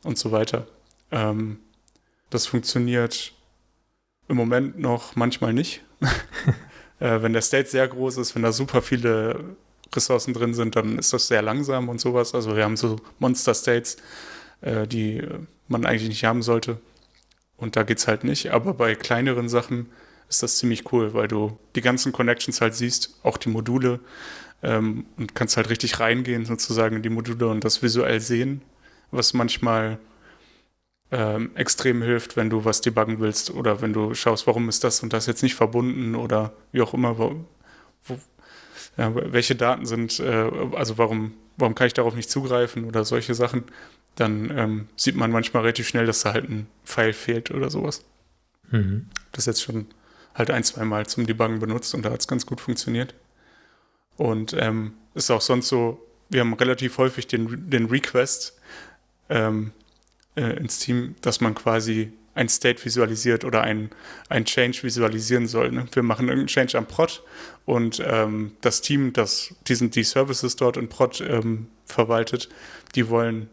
und 0.04 0.18
so 0.18 0.32
weiter. 0.32 0.68
Ähm, 1.12 1.60
das 2.30 2.46
funktioniert 2.46 3.34
im 4.28 4.38
Moment 4.38 4.80
noch 4.80 5.16
manchmal 5.16 5.54
nicht. 5.54 5.84
äh, 7.00 7.22
wenn 7.22 7.34
der 7.34 7.42
State 7.42 7.70
sehr 7.70 7.88
groß 7.88 8.18
ist, 8.18 8.36
wenn 8.36 8.44
da 8.44 8.52
super 8.52 8.82
viele 8.82 9.56
Ressourcen 9.94 10.34
drin 10.34 10.54
sind, 10.54 10.76
dann 10.76 11.00
ist 11.00 11.14
das 11.14 11.28
sehr 11.28 11.42
langsam 11.42 11.90
und 11.90 12.00
sowas. 12.00 12.36
Also 12.36 12.56
wir 12.56 12.64
haben 12.64 12.78
so 12.78 12.98
Monster-States, 13.18 13.98
äh, 14.62 14.88
die 14.88 15.28
man 15.68 15.86
eigentlich 15.86 16.10
nicht 16.10 16.24
haben 16.26 16.44
sollte. 16.44 16.80
Und 17.58 17.76
da 17.76 17.84
geht 17.84 17.98
es 17.98 18.08
halt 18.08 18.24
nicht. 18.24 18.52
Aber 18.52 18.74
bei 18.74 18.96
kleineren 18.96 19.50
Sachen 19.50 19.90
ist 20.30 20.44
das 20.44 20.58
ziemlich 20.58 20.92
cool, 20.94 21.14
weil 21.14 21.28
du 21.28 21.58
die 21.76 21.82
ganzen 21.82 22.12
Connections 22.12 22.62
halt 22.62 22.76
siehst, 22.76 23.20
auch 23.24 23.38
die 23.38 23.50
Module 23.50 24.00
ähm, 24.62 25.06
und 25.18 25.36
kannst 25.36 25.58
halt 25.58 25.70
richtig 25.70 26.00
reingehen 26.00 26.46
sozusagen 26.46 26.98
in 26.98 27.02
die 27.02 27.10
Module 27.10 27.48
und 27.48 27.64
das 27.64 27.82
visuell 27.82 28.20
sehen, 28.22 28.62
was 29.12 29.34
manchmal 29.34 30.00
ähm, 31.12 31.52
extrem 31.56 32.02
hilft, 32.02 32.38
wenn 32.38 32.50
du 32.50 32.66
was 32.66 32.82
debuggen 32.82 33.20
willst 33.20 33.52
oder 33.52 33.82
wenn 33.82 33.94
du 33.94 34.14
schaust, 34.14 34.46
warum 34.48 34.70
ist 34.70 34.84
das 34.84 35.02
und 35.02 35.14
das 35.14 35.26
jetzt 35.26 35.42
nicht 35.42 35.56
verbunden 35.56 36.16
oder 36.16 36.54
wie 36.72 36.82
auch 36.82 36.94
immer, 36.94 37.18
wo, 37.18 37.46
wo, 38.06 38.20
ja, 38.98 39.14
welche 39.16 39.56
Daten 39.56 39.86
sind, 39.86 40.20
äh, 40.20 40.50
also 40.76 40.98
warum, 40.98 41.34
warum 41.58 41.74
kann 41.74 41.88
ich 41.88 41.94
darauf 41.94 42.16
nicht 42.16 42.30
zugreifen 42.30 42.86
oder 42.86 43.06
solche 43.06 43.34
Sachen, 43.34 43.64
dann 44.16 44.52
ähm, 44.56 44.88
sieht 44.96 45.16
man 45.16 45.32
manchmal 45.32 45.64
relativ 45.64 45.88
schnell, 45.88 46.06
dass 46.06 46.22
da 46.22 46.34
halt 46.34 46.50
ein 46.50 46.68
Pfeil 46.86 47.14
fehlt 47.14 47.52
oder 47.52 47.70
sowas. 47.70 48.04
Mhm. 48.70 49.08
Das 49.32 49.46
jetzt 49.46 49.64
schon 49.64 49.88
halt 50.36 50.52
ein, 50.52 50.64
zwei 50.64 50.86
Mal 50.86 51.08
zum 51.08 51.26
Debuggen 51.26 51.60
benutzt 51.60 51.96
und 51.96 52.04
da 52.04 52.12
hat 52.12 52.20
es 52.20 52.28
ganz 52.28 52.46
gut 52.46 52.62
funktioniert. 52.62 53.16
Und 54.18 54.54
ähm, 54.54 54.94
ist 55.16 55.32
auch 55.32 55.42
sonst 55.42 55.70
so, 55.70 56.06
wir 56.30 56.42
haben 56.42 56.54
relativ 56.54 56.98
häufig 56.98 57.28
den, 57.28 57.70
den 57.70 57.86
Request 57.86 58.59
ähm, 59.30 59.72
äh, 60.36 60.58
ins 60.58 60.80
Team, 60.80 61.16
dass 61.22 61.42
man 61.42 61.56
quasi 61.56 62.12
ein 62.36 62.48
State 62.48 62.84
visualisiert 62.86 63.44
oder 63.44 63.62
ein, 63.62 63.90
ein 64.30 64.46
Change 64.46 64.84
visualisieren 64.84 65.48
soll. 65.48 65.72
Ne? 65.72 65.88
Wir 65.92 66.04
machen 66.04 66.28
irgendeinen 66.28 66.48
Change 66.48 66.78
am 66.78 66.86
Prod 66.86 67.24
und 67.66 68.02
ähm, 68.06 68.54
das 68.62 68.82
Team, 68.82 69.14
das 69.14 69.54
diesen, 69.68 69.92
die 69.92 70.04
Services 70.04 70.56
dort 70.56 70.78
in 70.78 70.88
Prod 70.88 71.22
ähm, 71.22 71.68
verwaltet, 71.86 72.48
die 72.96 73.10
wollen 73.10 73.50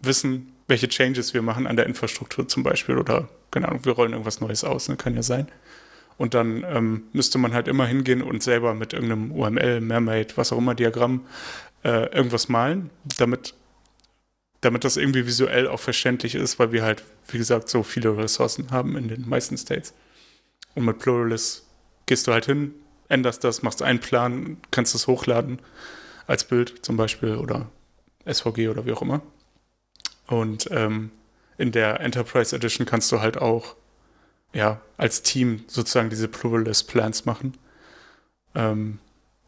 wissen, 0.00 0.52
welche 0.68 0.88
Changes 0.88 1.34
wir 1.34 1.42
machen 1.42 1.66
an 1.66 1.76
der 1.76 1.86
Infrastruktur 1.86 2.46
zum 2.46 2.62
Beispiel 2.62 2.96
oder, 2.98 3.28
keine 3.50 3.68
Ahnung, 3.68 3.84
wir 3.84 3.92
rollen 3.92 4.12
irgendwas 4.12 4.40
Neues 4.40 4.62
aus, 4.62 4.88
ne? 4.88 4.96
kann 4.96 5.16
ja 5.16 5.22
sein. 5.22 5.48
Und 6.18 6.34
dann 6.34 6.64
ähm, 6.68 7.04
müsste 7.12 7.38
man 7.38 7.54
halt 7.54 7.68
immer 7.68 7.86
hingehen 7.86 8.22
und 8.22 8.42
selber 8.42 8.74
mit 8.74 8.92
irgendeinem 8.92 9.30
UML, 9.32 9.80
Mermaid, 9.80 10.36
was 10.36 10.52
auch 10.52 10.58
immer, 10.58 10.74
Diagramm 10.74 11.24
äh, 11.84 12.12
irgendwas 12.14 12.48
malen, 12.48 12.90
damit, 13.18 13.54
damit 14.60 14.84
das 14.84 14.96
irgendwie 14.96 15.26
visuell 15.26 15.68
auch 15.68 15.80
verständlich 15.80 16.34
ist, 16.34 16.58
weil 16.58 16.72
wir 16.72 16.82
halt, 16.82 17.04
wie 17.28 17.38
gesagt, 17.38 17.68
so 17.68 17.82
viele 17.82 18.16
Ressourcen 18.16 18.70
haben 18.70 18.96
in 18.96 19.08
den 19.08 19.28
meisten 19.28 19.56
States. 19.56 19.94
Und 20.74 20.84
mit 20.84 20.98
Pluralis 20.98 21.66
gehst 22.06 22.26
du 22.26 22.32
halt 22.32 22.46
hin, 22.46 22.74
änderst 23.08 23.44
das, 23.44 23.62
machst 23.62 23.82
einen 23.82 24.00
Plan, 24.00 24.58
kannst 24.70 24.94
es 24.94 25.06
hochladen 25.06 25.60
als 26.26 26.44
Bild 26.44 26.84
zum 26.84 26.96
Beispiel 26.96 27.36
oder 27.36 27.70
SVG 28.26 28.68
oder 28.68 28.84
wie 28.84 28.92
auch 28.92 29.02
immer. 29.02 29.22
Und 30.26 30.68
ähm, 30.70 31.10
in 31.56 31.72
der 31.72 32.00
Enterprise 32.00 32.54
Edition 32.54 32.86
kannst 32.86 33.10
du 33.12 33.20
halt 33.20 33.38
auch 33.38 33.76
ja, 34.52 34.80
als 34.96 35.22
Team 35.22 35.64
sozusagen 35.66 36.10
diese 36.10 36.28
Pluralist 36.28 36.88
Plans 36.88 37.24
machen. 37.24 37.56
Ähm, 38.54 38.98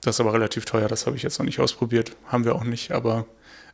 das 0.02 0.16
ist 0.16 0.20
aber 0.20 0.32
relativ 0.32 0.64
teuer, 0.64 0.88
das 0.88 1.06
habe 1.06 1.16
ich 1.16 1.22
jetzt 1.22 1.38
noch 1.38 1.46
nicht 1.46 1.60
ausprobiert. 1.60 2.16
Haben 2.26 2.44
wir 2.44 2.54
auch 2.54 2.64
nicht, 2.64 2.92
aber 2.92 3.26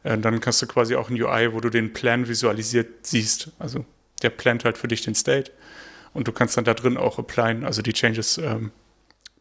äh, 0.07 0.17
dann 0.17 0.41
kannst 0.41 0.63
du 0.63 0.67
quasi 0.67 0.95
auch 0.95 1.11
ein 1.11 1.21
UI, 1.21 1.53
wo 1.53 1.61
du 1.61 1.69
den 1.69 1.93
Plan 1.93 2.29
visualisiert 2.29 3.07
siehst. 3.07 3.51
Also 3.59 3.85
der 4.23 4.31
plant 4.31 4.65
halt 4.65 4.79
für 4.79 4.89
dich 4.89 5.03
den 5.03 5.15
State 5.15 5.51
und 6.15 6.29
du 6.29 6.33
kannst 6.33 6.57
dann 6.57 6.65
da 6.65 6.75
drin 6.75 6.97
auch 6.97 7.19
applyen, 7.19 7.65
also 7.65 7.83
die 7.83 7.93
Changes 7.93 8.39
ähm, 8.39 8.71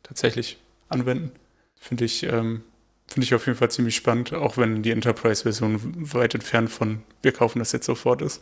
tatsächlich 0.03 0.57
anwenden. 0.89 1.32
Finde 1.80 2.05
ich, 2.05 2.24
ähm, 2.24 2.63
finde 3.07 3.26
ich 3.26 3.36
auf 3.36 3.45
jeden 3.45 3.59
Fall 3.59 3.70
ziemlich 3.70 3.95
spannend, 3.95 4.34
auch 4.34 4.57
wenn 4.57 4.82
die 4.82 4.91
Enterprise-Version 4.91 6.13
weit 6.13 6.34
entfernt 6.34 6.72
von 6.72 7.03
wir 7.22 7.32
kaufen 7.32 7.59
das 7.59 7.72
jetzt 7.72 7.86
sofort 7.86 8.24
ist. 8.24 8.41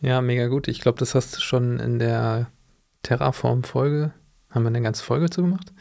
Ja, 0.00 0.20
mega 0.20 0.46
gut. 0.46 0.68
Ich 0.68 0.80
glaube, 0.80 0.98
das 0.98 1.14
hast 1.14 1.36
du 1.36 1.40
schon 1.40 1.80
in 1.80 1.98
der 1.98 2.50
Terraform-Folge, 3.02 4.12
haben 4.50 4.62
wir 4.62 4.68
eine 4.68 4.82
ganze 4.82 5.02
Folge 5.02 5.30
zu 5.30 5.42
gemacht, 5.42 5.72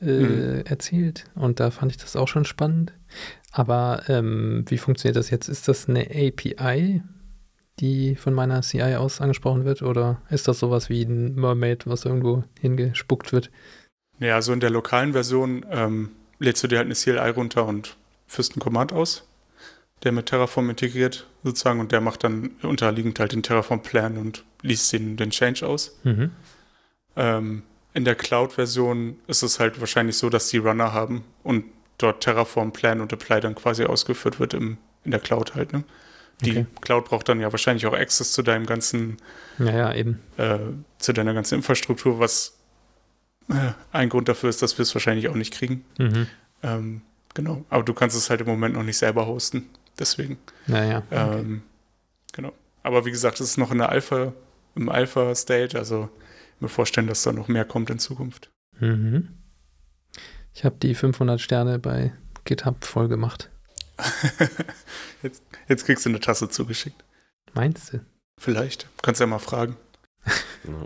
äh, 0.00 0.06
mhm. 0.06 0.62
erzählt. 0.64 1.24
Und 1.34 1.58
da 1.58 1.72
fand 1.72 1.90
ich 1.90 1.98
das 1.98 2.14
auch 2.14 2.28
schon 2.28 2.44
spannend. 2.44 2.92
Aber 3.52 4.02
ähm, 4.08 4.64
wie 4.68 4.78
funktioniert 4.78 5.16
das 5.16 5.30
jetzt? 5.30 5.48
Ist 5.48 5.68
das 5.68 5.88
eine 5.88 6.02
API, 6.02 7.02
die 7.80 8.14
von 8.16 8.34
meiner 8.34 8.62
CI 8.62 8.96
aus 8.96 9.20
angesprochen 9.20 9.64
wird? 9.64 9.82
Oder 9.82 10.20
ist 10.30 10.48
das 10.48 10.58
sowas 10.58 10.88
wie 10.88 11.02
ein 11.02 11.34
Mermaid, 11.34 11.86
was 11.86 12.04
irgendwo 12.04 12.44
hingespuckt 12.60 13.32
wird? 13.32 13.50
Ja, 14.20 14.34
also 14.34 14.52
in 14.52 14.60
der 14.60 14.70
lokalen 14.70 15.12
Version 15.12 15.64
ähm, 15.70 16.10
lädst 16.38 16.62
du 16.62 16.68
dir 16.68 16.78
halt 16.78 16.86
eine 16.86 16.94
CLI 16.94 17.30
runter 17.30 17.66
und 17.66 17.96
führst 18.26 18.52
einen 18.52 18.60
Command 18.60 18.92
aus 18.92 19.28
der 20.02 20.12
mit 20.12 20.26
Terraform 20.26 20.70
integriert 20.70 21.26
sozusagen 21.42 21.80
und 21.80 21.92
der 21.92 22.00
macht 22.00 22.24
dann 22.24 22.50
unterliegend 22.62 23.18
halt 23.18 23.32
den 23.32 23.42
Terraform-Plan 23.42 24.16
und 24.16 24.44
liest 24.62 24.92
den, 24.92 25.16
den 25.16 25.30
Change 25.30 25.66
aus. 25.66 25.98
Mhm. 26.04 26.30
Ähm, 27.16 27.62
in 27.94 28.04
der 28.04 28.14
Cloud-Version 28.14 29.16
ist 29.26 29.42
es 29.42 29.58
halt 29.58 29.80
wahrscheinlich 29.80 30.16
so, 30.16 30.30
dass 30.30 30.48
die 30.48 30.58
Runner 30.58 30.92
haben 30.92 31.24
und 31.42 31.64
dort 31.98 32.22
Terraform, 32.22 32.72
Plan 32.72 33.00
und 33.00 33.12
Apply 33.12 33.40
dann 33.40 33.54
quasi 33.54 33.84
ausgeführt 33.84 34.40
wird 34.40 34.54
im, 34.54 34.78
in 35.04 35.10
der 35.10 35.20
Cloud 35.20 35.54
halt. 35.54 35.72
Ne? 35.72 35.84
Die 36.40 36.52
okay. 36.52 36.66
Cloud 36.80 37.04
braucht 37.06 37.28
dann 37.28 37.40
ja 37.40 37.52
wahrscheinlich 37.52 37.86
auch 37.86 37.92
Access 37.92 38.32
zu 38.32 38.42
deinem 38.42 38.66
ganzen, 38.66 39.16
ja, 39.58 39.76
ja, 39.76 39.94
eben. 39.94 40.20
Äh, 40.36 40.58
zu 40.98 41.12
deiner 41.12 41.34
ganzen 41.34 41.56
Infrastruktur, 41.56 42.20
was 42.20 42.56
äh, 43.48 43.72
ein 43.92 44.08
Grund 44.08 44.28
dafür 44.28 44.48
ist, 44.48 44.62
dass 44.62 44.78
wir 44.78 44.84
es 44.84 44.94
wahrscheinlich 44.94 45.28
auch 45.28 45.34
nicht 45.34 45.52
kriegen. 45.52 45.84
Mhm. 45.98 46.26
Ähm, 46.62 47.00
genau, 47.34 47.64
aber 47.70 47.82
du 47.82 47.92
kannst 47.92 48.16
es 48.16 48.30
halt 48.30 48.40
im 48.40 48.46
Moment 48.46 48.74
noch 48.76 48.84
nicht 48.84 48.98
selber 48.98 49.26
hosten. 49.26 49.68
Deswegen. 49.98 50.38
Naja. 50.68 51.02
Okay. 51.10 51.40
Ähm, 51.40 51.62
genau. 52.32 52.52
Aber 52.84 53.04
wie 53.04 53.10
gesagt, 53.10 53.40
es 53.40 53.50
ist 53.50 53.56
noch 53.56 53.72
in 53.72 53.78
der 53.78 53.88
Alpha, 53.88 54.32
im 54.76 54.88
Alpha-State, 54.88 55.76
also 55.76 56.08
mir 56.60 56.68
vorstellen, 56.68 57.08
dass 57.08 57.22
da 57.22 57.32
noch 57.32 57.48
mehr 57.48 57.64
kommt 57.64 57.90
in 57.90 57.98
Zukunft. 57.98 58.48
Mhm. 58.78 59.28
Ich 60.58 60.64
habe 60.64 60.74
die 60.82 60.96
500 60.96 61.40
Sterne 61.40 61.78
bei 61.78 62.12
GitHub 62.44 62.84
voll 62.84 63.06
gemacht. 63.06 63.48
jetzt, 65.22 65.44
jetzt, 65.68 65.86
kriegst 65.86 66.04
du 66.04 66.08
eine 66.08 66.18
Tasse 66.18 66.48
zugeschickt. 66.48 67.04
Meinst 67.54 67.92
du? 67.92 68.00
Vielleicht. 68.40 68.88
Kannst 69.00 69.20
ja 69.20 69.28
mal 69.28 69.38
fragen. 69.38 69.76
Ja. 70.64 70.84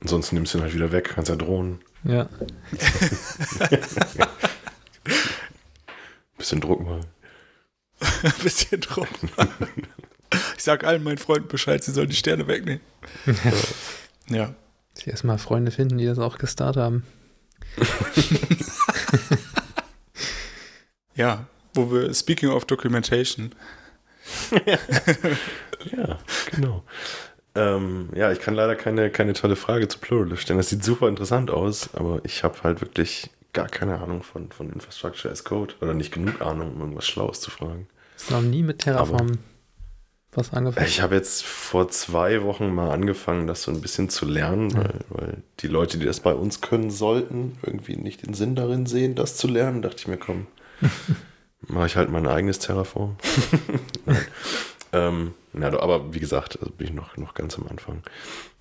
Ansonsten 0.00 0.36
nimmst 0.36 0.54
du 0.54 0.58
ihn 0.58 0.62
halt 0.62 0.74
wieder 0.74 0.92
weg, 0.92 1.10
kannst 1.12 1.28
ja 1.28 1.34
drohen. 1.34 1.80
Ja. 2.04 2.28
Bisschen 6.38 6.60
Druck 6.60 6.80
mal. 6.80 7.00
Bisschen 8.42 8.80
drauf. 8.80 9.08
ich 10.56 10.62
sag 10.62 10.84
allen 10.84 11.02
meinen 11.02 11.18
Freunden 11.18 11.48
Bescheid, 11.48 11.82
sie 11.82 11.90
sollen 11.90 12.08
die 12.08 12.16
Sterne 12.16 12.46
wegnehmen. 12.46 12.80
ja. 14.28 14.54
Ich 14.96 15.08
erstmal 15.08 15.38
Freunde 15.38 15.72
finden, 15.72 15.98
die 15.98 16.06
das 16.06 16.20
auch 16.20 16.38
gestartet 16.38 16.80
haben. 16.80 17.04
Ja, 21.20 21.46
wo 21.74 21.92
wir, 21.92 22.14
speaking 22.14 22.48
of 22.48 22.64
Documentation. 22.64 23.52
ja, 25.92 26.18
genau. 26.50 26.82
Ähm, 27.54 28.08
ja, 28.14 28.32
ich 28.32 28.40
kann 28.40 28.54
leider 28.54 28.74
keine, 28.74 29.10
keine 29.10 29.34
tolle 29.34 29.56
Frage 29.56 29.86
zu 29.88 29.98
Pluralist 29.98 30.42
stellen. 30.42 30.58
Das 30.58 30.70
sieht 30.70 30.82
super 30.82 31.08
interessant 31.08 31.50
aus, 31.50 31.90
aber 31.94 32.20
ich 32.24 32.42
habe 32.42 32.62
halt 32.62 32.80
wirklich 32.80 33.30
gar 33.52 33.68
keine 33.68 34.00
Ahnung 34.00 34.22
von, 34.22 34.50
von 34.50 34.72
Infrastructure 34.72 35.30
as 35.30 35.44
Code 35.44 35.74
oder 35.80 35.92
nicht 35.92 36.12
genug 36.12 36.40
Ahnung, 36.40 36.72
um 36.72 36.80
irgendwas 36.80 37.06
Schlaues 37.06 37.40
zu 37.40 37.50
fragen. 37.50 37.86
Das 38.14 38.30
noch 38.30 38.40
nie 38.40 38.62
mit 38.62 38.78
Terraform. 38.78 39.38
was 40.32 40.52
angefangen? 40.54 40.86
Ich 40.86 41.02
habe 41.02 41.16
jetzt 41.16 41.44
vor 41.44 41.88
zwei 41.90 42.42
Wochen 42.44 42.72
mal 42.72 42.92
angefangen, 42.92 43.46
das 43.46 43.64
so 43.64 43.72
ein 43.72 43.82
bisschen 43.82 44.08
zu 44.08 44.24
lernen, 44.24 44.74
weil, 44.74 44.94
weil, 45.08 45.42
die 45.58 45.68
Leute, 45.68 45.98
die 45.98 46.06
das 46.06 46.20
bei 46.20 46.32
uns 46.32 46.62
können 46.62 46.90
sollten, 46.90 47.58
irgendwie 47.62 47.96
nicht 47.96 48.24
den 48.24 48.32
Sinn 48.32 48.54
darin 48.54 48.86
sehen, 48.86 49.16
das 49.16 49.36
zu 49.36 49.48
lernen. 49.48 49.82
dachte 49.82 49.96
ich 49.98 50.08
mir, 50.08 50.18
komm, 50.18 50.46
mache 51.68 51.86
ich 51.86 51.96
halt 51.96 52.10
mein 52.10 52.26
eigenes 52.26 52.58
Terraform. 52.58 53.16
ähm, 54.92 55.34
ja, 55.52 55.80
aber 55.80 56.12
wie 56.14 56.20
gesagt, 56.20 56.58
also 56.60 56.72
bin 56.72 56.86
ich 56.88 56.92
noch, 56.92 57.16
noch 57.16 57.32
ganz 57.34 57.56
am 57.58 57.66
Anfang. 57.68 58.02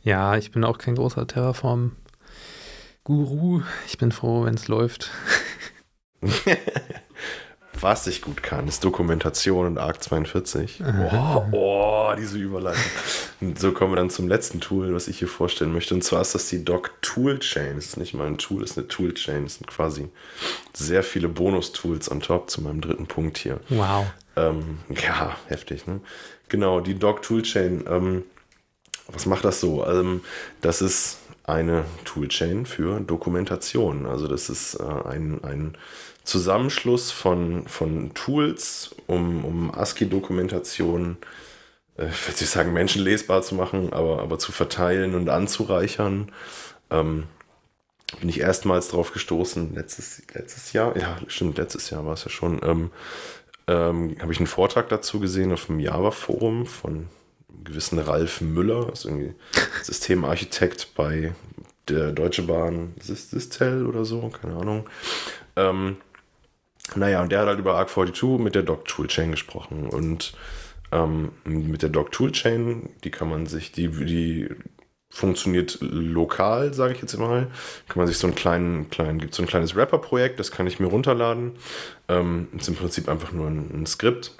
Ja, 0.03 0.37
ich 0.37 0.51
bin 0.51 0.63
auch 0.63 0.77
kein 0.77 0.93
großer 0.95 1.27
Terraform-Guru. 1.27 3.61
Ich 3.87 3.97
bin 3.97 4.11
froh, 4.11 4.45
wenn 4.45 4.53
es 4.55 4.67
läuft. 4.67 5.09
Was 7.81 8.07
ich 8.07 8.21
gut 8.21 8.43
kann, 8.43 8.67
ist 8.67 8.83
Dokumentation 8.83 9.65
und 9.65 9.77
ARC 9.77 10.03
42. 10.03 10.83
Oh, 10.83 11.45
oh, 11.51 12.13
diese 12.17 12.37
Überleitung. 12.37 12.83
Und 13.41 13.57
so 13.57 13.71
kommen 13.71 13.93
wir 13.93 13.97
dann 13.97 14.09
zum 14.09 14.27
letzten 14.27 14.59
Tool, 14.59 14.93
was 14.93 15.07
ich 15.07 15.19
hier 15.19 15.27
vorstellen 15.27 15.71
möchte. 15.71 15.93
Und 15.93 16.03
zwar 16.03 16.21
ist 16.21 16.35
das 16.35 16.49
die 16.49 16.65
Doc 16.65 16.91
Toolchain. 17.01 17.75
Das 17.75 17.85
ist 17.85 17.97
nicht 17.97 18.13
mal 18.13 18.27
ein 18.27 18.37
Tool, 18.37 18.61
das 18.61 18.71
ist 18.71 18.77
eine 18.77 18.87
Toolchain. 18.87 19.43
Das 19.43 19.55
sind 19.55 19.67
quasi 19.67 20.09
sehr 20.73 21.03
viele 21.03 21.29
Bonus-Tools 21.29 22.11
on 22.11 22.19
top 22.19 22.49
zu 22.49 22.61
meinem 22.61 22.81
dritten 22.81 23.07
Punkt 23.07 23.37
hier. 23.37 23.61
Wow. 23.69 24.07
Ähm, 24.35 24.79
ja, 24.89 25.37
heftig, 25.47 25.87
ne? 25.87 26.01
Genau, 26.49 26.81
die 26.81 26.95
Doc 26.95 27.21
Toolchain. 27.21 27.85
Ähm, 27.87 28.23
was 29.07 29.25
macht 29.25 29.45
das 29.45 29.61
so? 29.61 29.85
Ähm, 29.85 30.21
das 30.61 30.81
ist 30.81 31.19
eine 31.43 31.85
Toolchain 32.05 32.65
für 32.65 32.99
Dokumentation. 32.99 34.05
Also 34.05 34.27
das 34.27 34.49
ist 34.49 34.75
äh, 34.75 34.83
ein, 34.83 35.43
ein 35.43 35.77
Zusammenschluss 36.23 37.11
von, 37.11 37.67
von 37.67 38.13
Tools, 38.13 38.95
um, 39.07 39.45
um 39.45 39.73
ASCII-Dokumentation, 39.73 41.17
äh, 41.21 41.25
ich 42.07 42.27
würde 42.27 42.39
nicht 42.39 42.49
sagen 42.49 42.73
menschenlesbar 42.73 43.41
zu 43.41 43.55
machen, 43.55 43.93
aber, 43.93 44.21
aber 44.21 44.39
zu 44.39 44.51
verteilen 44.51 45.15
und 45.15 45.29
anzureichern. 45.29 46.31
Ähm, 46.89 47.25
bin 48.19 48.29
ich 48.29 48.39
erstmals 48.39 48.89
drauf 48.89 49.13
gestoßen, 49.13 49.75
letztes, 49.75 50.23
letztes 50.33 50.73
Jahr, 50.73 50.97
ja, 50.97 51.17
stimmt, 51.27 51.57
letztes 51.57 51.89
Jahr 51.91 52.05
war 52.05 52.13
es 52.13 52.23
ja 52.23 52.31
schon, 52.31 52.59
ähm, 52.63 52.91
ähm, 53.67 54.15
habe 54.19 54.33
ich 54.33 54.39
einen 54.39 54.47
Vortrag 54.47 54.89
dazu 54.89 55.19
gesehen 55.19 55.53
auf 55.53 55.67
dem 55.67 55.79
Java-Forum 55.79 56.65
von 56.65 56.91
einem 56.91 57.63
gewissen 57.63 57.99
Ralf 57.99 58.41
Müller, 58.41 58.91
ist 58.91 59.05
irgendwie 59.05 59.35
Systemarchitekt 59.83 60.95
bei 60.95 61.33
der 61.87 62.11
Deutsche 62.11 62.43
Bahn 62.43 62.93
Sistel 62.99 63.85
oder 63.85 64.05
so, 64.05 64.29
keine 64.29 64.55
Ahnung. 64.55 64.89
Ähm, 65.55 65.97
naja, 66.95 67.21
und 67.21 67.31
der 67.31 67.41
hat 67.41 67.47
halt 67.47 67.59
über 67.59 67.79
Arc42 67.79 68.39
mit 68.39 68.55
der 68.55 68.63
Doc 68.63 68.85
Toolchain 68.85 69.31
gesprochen. 69.31 69.87
Und 69.87 70.33
ähm, 70.91 71.31
mit 71.45 71.81
der 71.81 71.89
Doc 71.89 72.11
Toolchain, 72.11 72.89
die 73.03 73.11
kann 73.11 73.29
man 73.29 73.45
sich, 73.45 73.71
die, 73.71 73.87
die 73.87 74.49
funktioniert 75.09 75.79
lokal, 75.81 76.73
sage 76.73 76.93
ich 76.93 77.01
jetzt 77.01 77.17
mal. 77.17 77.47
Kann 77.87 77.97
man 77.97 78.07
sich 78.07 78.17
so 78.17 78.27
einen 78.27 78.35
kleinen, 78.35 78.89
kleinen, 78.89 79.19
gibt 79.19 79.33
so 79.33 79.43
ein 79.43 79.47
kleines 79.47 79.75
Rapper-Projekt, 79.75 80.39
das 80.39 80.51
kann 80.51 80.67
ich 80.67 80.79
mir 80.79 80.87
runterladen. 80.87 81.53
Ähm, 82.07 82.47
ist 82.55 82.67
im 82.67 82.75
Prinzip 82.75 83.09
einfach 83.09 83.31
nur 83.31 83.47
ein, 83.47 83.69
ein 83.73 83.85
Skript, 83.85 84.35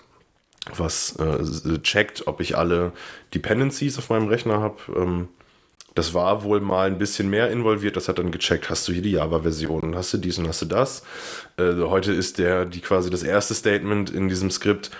was 0.75 1.15
äh, 1.17 1.79
checkt, 1.81 2.27
ob 2.27 2.39
ich 2.39 2.55
alle 2.57 2.91
Dependencies 3.33 3.97
auf 3.97 4.09
meinem 4.09 4.27
Rechner 4.27 4.59
habe. 4.59 4.77
Ähm, 4.95 5.29
das 5.95 6.13
war 6.13 6.43
wohl 6.43 6.61
mal 6.61 6.87
ein 6.87 6.99
bisschen 6.99 7.29
mehr 7.29 7.49
involviert. 7.49 7.95
Das 7.95 8.07
hat 8.07 8.19
dann 8.19 8.31
gecheckt, 8.31 8.69
hast 8.69 8.87
du 8.87 8.93
hier 8.93 9.01
die 9.01 9.11
Java-Version, 9.11 9.95
hast 9.95 10.13
du 10.13 10.17
dies 10.17 10.37
und 10.37 10.47
hast 10.47 10.61
du 10.61 10.65
das. 10.65 11.03
Äh, 11.57 11.73
heute 11.81 12.13
ist 12.13 12.37
der, 12.37 12.65
die 12.65 12.79
quasi 12.79 13.09
das 13.09 13.23
erste 13.23 13.55
Statement 13.55 14.11
in 14.11 14.29
diesem 14.29 14.51
Skript, 14.51 14.91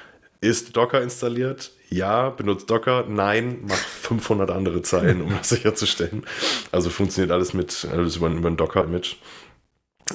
ist 0.42 0.76
Docker 0.76 1.02
installiert? 1.02 1.72
Ja. 1.90 2.30
Benutzt 2.30 2.70
Docker? 2.70 3.06
Nein. 3.08 3.60
Mach 3.68 3.76
500 3.76 4.50
andere 4.52 4.82
Zeilen, 4.82 5.22
um 5.22 5.30
das 5.30 5.50
sicherzustellen. 5.50 6.26
Also 6.72 6.90
funktioniert 6.90 7.32
alles 7.32 7.54
mit 7.54 7.88
alles 7.92 8.18
über, 8.18 8.28
über 8.28 8.50
ein 8.50 8.58
Docker-Image. 8.58 9.18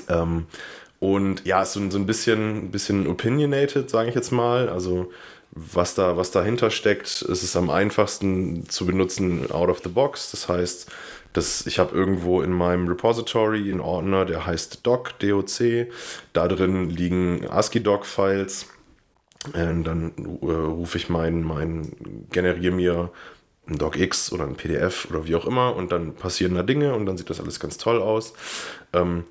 Ähm, 0.08 0.46
und 0.98 1.44
ja, 1.44 1.62
ist 1.62 1.74
so, 1.74 1.90
so 1.90 1.98
ein 1.98 2.06
bisschen, 2.06 2.70
bisschen 2.70 3.06
opinionated, 3.06 3.90
sage 3.90 4.08
ich 4.08 4.14
jetzt 4.14 4.30
mal. 4.30 4.68
Also 4.68 5.12
was, 5.50 5.94
da, 5.94 6.16
was 6.16 6.30
dahinter 6.30 6.70
steckt, 6.70 7.22
ist 7.22 7.42
es 7.42 7.56
am 7.56 7.70
einfachsten 7.70 8.68
zu 8.68 8.86
benutzen 8.86 9.50
out 9.52 9.68
of 9.68 9.80
the 9.84 9.88
box. 9.88 10.30
Das 10.30 10.48
heißt, 10.48 10.90
dass 11.32 11.66
ich 11.66 11.78
habe 11.78 11.94
irgendwo 11.94 12.42
in 12.42 12.52
meinem 12.52 12.88
Repository 12.88 13.70
einen 13.70 13.80
Ordner, 13.80 14.24
der 14.24 14.46
heißt 14.46 14.86
doc, 14.86 15.18
doc. 15.18 15.46
Da 16.32 16.48
drin 16.48 16.90
liegen 16.90 17.46
ASCII-Doc-Files. 17.48 18.66
Dann 19.52 20.12
äh, 20.42 20.46
rufe 20.46 20.96
ich 20.96 21.08
meinen, 21.08 21.44
mein, 21.44 22.26
generiere 22.30 22.74
mir 22.74 23.10
ein 23.66 23.78
DocX 23.78 24.32
oder 24.32 24.44
ein 24.44 24.56
PDF 24.56 25.06
oder 25.10 25.26
wie 25.26 25.36
auch 25.36 25.46
immer 25.46 25.74
und 25.76 25.92
dann 25.92 26.14
passieren 26.14 26.54
da 26.54 26.62
Dinge 26.62 26.94
und 26.94 27.06
dann 27.06 27.16
sieht 27.16 27.30
das 27.30 27.40
alles 27.40 27.60
ganz 27.60 27.78
toll 27.78 28.00
aus. 28.00 28.34
Ähm, 28.92 29.24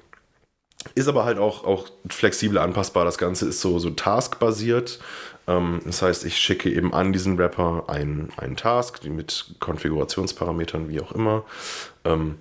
ist 0.95 1.07
aber 1.07 1.25
halt 1.25 1.37
auch, 1.37 1.63
auch 1.63 1.87
flexibel 2.09 2.57
anpassbar. 2.57 3.05
Das 3.05 3.17
Ganze 3.17 3.47
ist 3.47 3.61
so, 3.61 3.79
so 3.79 3.89
taskbasiert. 3.91 4.99
Ähm, 5.47 5.81
das 5.85 6.01
heißt, 6.01 6.25
ich 6.25 6.37
schicke 6.37 6.69
eben 6.69 6.93
an 6.93 7.13
diesen 7.13 7.37
Wrapper 7.37 7.85
einen, 7.87 8.31
einen 8.37 8.57
Task 8.57 9.03
mit 9.05 9.55
Konfigurationsparametern, 9.59 10.89
wie 10.89 10.99
auch 10.99 11.11
immer. 11.13 11.45
Ähm, 12.03 12.35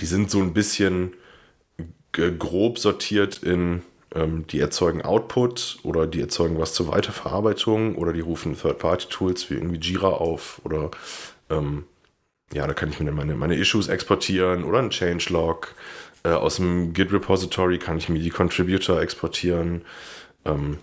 die 0.00 0.06
sind 0.06 0.30
so 0.30 0.40
ein 0.40 0.52
bisschen 0.52 1.14
grob 2.12 2.78
sortiert 2.78 3.42
in, 3.42 3.82
ähm, 4.16 4.46
die 4.46 4.60
erzeugen 4.60 5.02
Output 5.02 5.78
oder 5.82 6.06
die 6.06 6.20
erzeugen 6.20 6.58
was 6.58 6.72
zur 6.74 6.88
Weiterverarbeitung 6.88 7.96
oder 7.96 8.12
die 8.12 8.20
rufen 8.20 8.56
Third-Party-Tools 8.56 9.50
wie 9.50 9.54
irgendwie 9.54 9.78
Jira 9.78 10.08
auf 10.08 10.60
oder 10.64 10.90
ähm, 11.50 11.84
ja, 12.52 12.66
da 12.66 12.74
kann 12.74 12.90
ich 12.90 13.00
mir 13.00 13.10
meine, 13.12 13.34
meine 13.34 13.56
Issues 13.56 13.88
exportieren 13.88 14.64
oder 14.64 14.78
ein 14.78 14.90
Changelog. 14.90 15.74
Äh, 16.22 16.30
aus 16.30 16.56
dem 16.56 16.92
Git-Repository 16.92 17.78
kann 17.78 17.98
ich 17.98 18.08
mir 18.08 18.20
die 18.20 18.30
Contributor 18.30 19.00
exportieren. 19.00 19.82
Ähm, 20.44 20.78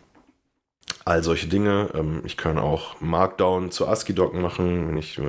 all 1.05 1.23
solche 1.23 1.47
Dinge. 1.47 1.89
Ähm, 1.93 2.21
ich 2.25 2.37
kann 2.37 2.57
auch 2.57 2.99
Markdown 3.01 3.71
zu 3.71 3.87
ASCII-Doc 3.87 4.33
machen, 4.33 4.87
wenn 4.87 4.97
ich 4.97 5.19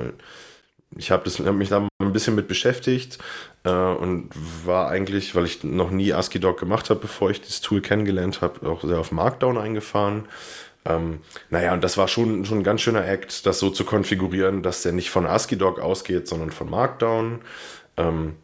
ich 0.97 1.11
habe 1.11 1.29
hab 1.29 1.55
mich 1.55 1.69
da 1.69 1.87
ein 1.99 2.13
bisschen 2.13 2.35
mit 2.35 2.47
beschäftigt 2.47 3.17
äh, 3.63 3.69
und 3.69 4.29
war 4.65 4.89
eigentlich, 4.89 5.35
weil 5.35 5.45
ich 5.45 5.63
noch 5.63 5.91
nie 5.91 6.13
ASCII-Doc 6.13 6.59
gemacht 6.59 6.89
habe, 6.89 6.99
bevor 6.99 7.31
ich 7.31 7.41
das 7.41 7.61
Tool 7.61 7.81
kennengelernt 7.81 8.41
habe, 8.41 8.69
auch 8.69 8.83
sehr 8.83 8.99
auf 8.99 9.11
Markdown 9.11 9.57
eingefahren. 9.57 10.25
Ähm, 10.85 11.19
naja, 11.49 11.73
und 11.73 11.83
das 11.83 11.97
war 11.97 12.07
schon, 12.07 12.45
schon 12.45 12.59
ein 12.59 12.63
ganz 12.63 12.81
schöner 12.81 13.05
Act, 13.05 13.45
das 13.45 13.59
so 13.59 13.69
zu 13.69 13.85
konfigurieren, 13.85 14.61
dass 14.61 14.83
der 14.83 14.91
nicht 14.91 15.09
von 15.09 15.25
ASCII-Doc 15.25 15.79
ausgeht, 15.79 16.27
sondern 16.27 16.51
von 16.51 16.69
Markdown. 16.69 17.41
Ähm, 17.97 18.35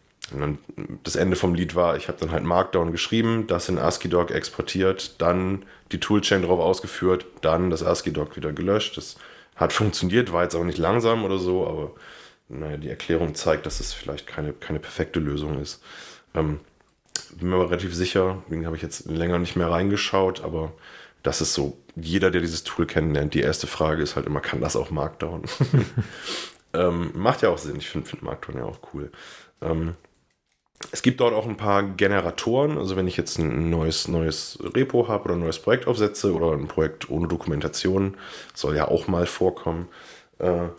das 1.03 1.17
Ende 1.17 1.35
vom 1.35 1.53
Lied 1.53 1.75
war, 1.75 1.97
ich 1.97 2.07
habe 2.07 2.17
dann 2.19 2.31
halt 2.31 2.43
Markdown 2.43 2.91
geschrieben, 2.91 3.47
das 3.47 3.67
in 3.67 3.77
ASCII-Doc 3.77 4.31
exportiert, 4.31 5.21
dann 5.21 5.65
die 5.91 5.99
Toolchain 5.99 6.43
drauf 6.43 6.59
ausgeführt, 6.59 7.25
dann 7.41 7.69
das 7.69 7.83
ASCII-Doc 7.83 8.37
wieder 8.37 8.53
gelöscht. 8.53 8.97
Das 8.97 9.17
hat 9.55 9.73
funktioniert, 9.73 10.31
war 10.31 10.43
jetzt 10.43 10.55
auch 10.55 10.63
nicht 10.63 10.77
langsam 10.77 11.25
oder 11.25 11.37
so, 11.37 11.67
aber 11.67 11.91
naja, 12.51 12.77
die 12.77 12.89
Erklärung 12.89 13.35
zeigt, 13.35 13.65
dass 13.65 13.79
es 13.79 13.93
vielleicht 13.93 14.27
keine, 14.27 14.53
keine 14.53 14.79
perfekte 14.79 15.19
Lösung 15.19 15.59
ist. 15.59 15.81
Ähm, 16.33 16.59
bin 17.37 17.49
mir 17.49 17.55
aber 17.55 17.69
relativ 17.69 17.95
sicher, 17.95 18.41
deswegen 18.45 18.65
habe 18.65 18.75
ich 18.75 18.81
jetzt 18.81 19.05
länger 19.05 19.39
nicht 19.39 19.55
mehr 19.55 19.69
reingeschaut, 19.69 20.43
aber 20.43 20.73
das 21.23 21.41
ist 21.41 21.53
so, 21.53 21.77
jeder, 21.95 22.31
der 22.31 22.41
dieses 22.41 22.63
Tool 22.63 22.85
kennenlernt, 22.85 23.33
die 23.33 23.41
erste 23.41 23.67
Frage 23.67 24.01
ist 24.01 24.15
halt 24.15 24.25
immer, 24.25 24.39
kann 24.39 24.61
das 24.61 24.75
auch 24.75 24.89
Markdown? 24.91 25.43
ähm, 26.73 27.11
macht 27.13 27.41
ja 27.41 27.49
auch 27.49 27.57
Sinn, 27.57 27.77
ich 27.77 27.89
finde 27.89 28.07
find 28.07 28.23
Markdown 28.23 28.57
ja 28.57 28.65
auch 28.65 28.79
cool. 28.93 29.11
Ähm, 29.61 29.95
es 30.91 31.01
gibt 31.01 31.19
dort 31.19 31.33
auch 31.33 31.47
ein 31.47 31.57
paar 31.57 31.83
Generatoren. 31.83 32.77
Also 32.77 32.95
wenn 32.95 33.07
ich 33.07 33.17
jetzt 33.17 33.37
ein 33.37 33.69
neues, 33.69 34.07
neues 34.07 34.57
Repo 34.61 35.07
habe 35.07 35.25
oder 35.25 35.33
ein 35.35 35.39
neues 35.39 35.59
Projekt 35.59 35.85
aufsetze 35.85 36.33
oder 36.33 36.53
ein 36.53 36.67
Projekt 36.67 37.09
ohne 37.09 37.27
Dokumentation, 37.27 38.17
soll 38.55 38.75
ja 38.75 38.87
auch 38.87 39.07
mal 39.07 39.27
vorkommen, 39.27 39.89
äh, 40.39 40.69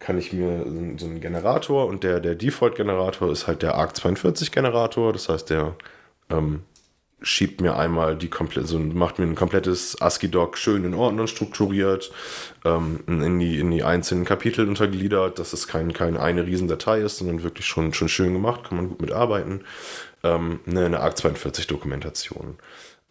kann 0.00 0.18
ich 0.18 0.32
mir 0.32 0.64
so 0.96 1.06
einen 1.06 1.20
Generator 1.20 1.86
und 1.86 2.02
der, 2.02 2.20
der 2.20 2.34
Default-Generator 2.34 3.30
ist 3.30 3.46
halt 3.46 3.62
der 3.62 3.78
ARC42-Generator. 3.78 5.12
Das 5.12 5.28
heißt, 5.28 5.50
der 5.50 5.76
ähm, 6.30 6.62
schiebt 7.22 7.60
mir 7.60 7.76
einmal 7.76 8.16
die 8.16 8.30
komplette, 8.30 8.66
so 8.66 8.78
macht 8.78 9.18
mir 9.18 9.26
ein 9.26 9.34
komplettes 9.34 10.00
ASCII-Doc 10.00 10.56
schön 10.56 10.84
in 10.84 10.94
Ordnung 10.94 11.26
strukturiert, 11.26 12.10
ähm, 12.64 13.00
in, 13.06 13.38
die, 13.38 13.60
in 13.60 13.70
die 13.70 13.82
einzelnen 13.82 14.24
Kapitel 14.24 14.66
untergliedert, 14.66 15.38
dass 15.38 15.52
es 15.52 15.68
kein, 15.68 15.92
kein 15.92 16.16
eine 16.16 16.46
Riesendatei 16.46 17.00
ist, 17.00 17.18
sondern 17.18 17.42
wirklich 17.42 17.66
schon, 17.66 17.92
schon 17.92 18.08
schön 18.08 18.32
gemacht, 18.32 18.64
kann 18.64 18.76
man 18.76 18.88
gut 18.88 19.02
mitarbeiten. 19.02 19.64
Ähm, 20.22 20.60
eine, 20.66 20.86
eine 20.86 21.02
ARC42-Dokumentation. 21.02 22.56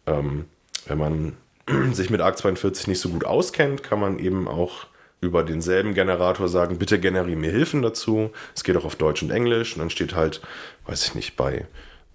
Ähm, 0.06 0.46
wenn 0.86 0.98
man 0.98 1.36
sich 1.92 2.10
mit 2.10 2.20
ARC42 2.20 2.88
nicht 2.88 3.00
so 3.00 3.10
gut 3.10 3.24
auskennt, 3.24 3.84
kann 3.84 4.00
man 4.00 4.18
eben 4.18 4.48
auch 4.48 4.86
über 5.20 5.42
denselben 5.42 5.94
Generator 5.94 6.48
sagen, 6.48 6.78
bitte 6.78 6.98
generiere 6.98 7.38
mir 7.38 7.50
Hilfen 7.50 7.82
dazu. 7.82 8.30
Es 8.54 8.64
geht 8.64 8.76
auch 8.76 8.84
auf 8.84 8.96
Deutsch 8.96 9.22
und 9.22 9.30
Englisch 9.30 9.74
und 9.74 9.80
dann 9.80 9.90
steht 9.90 10.14
halt, 10.14 10.40
weiß 10.86 11.06
ich 11.06 11.14
nicht, 11.14 11.36
bei 11.36 11.66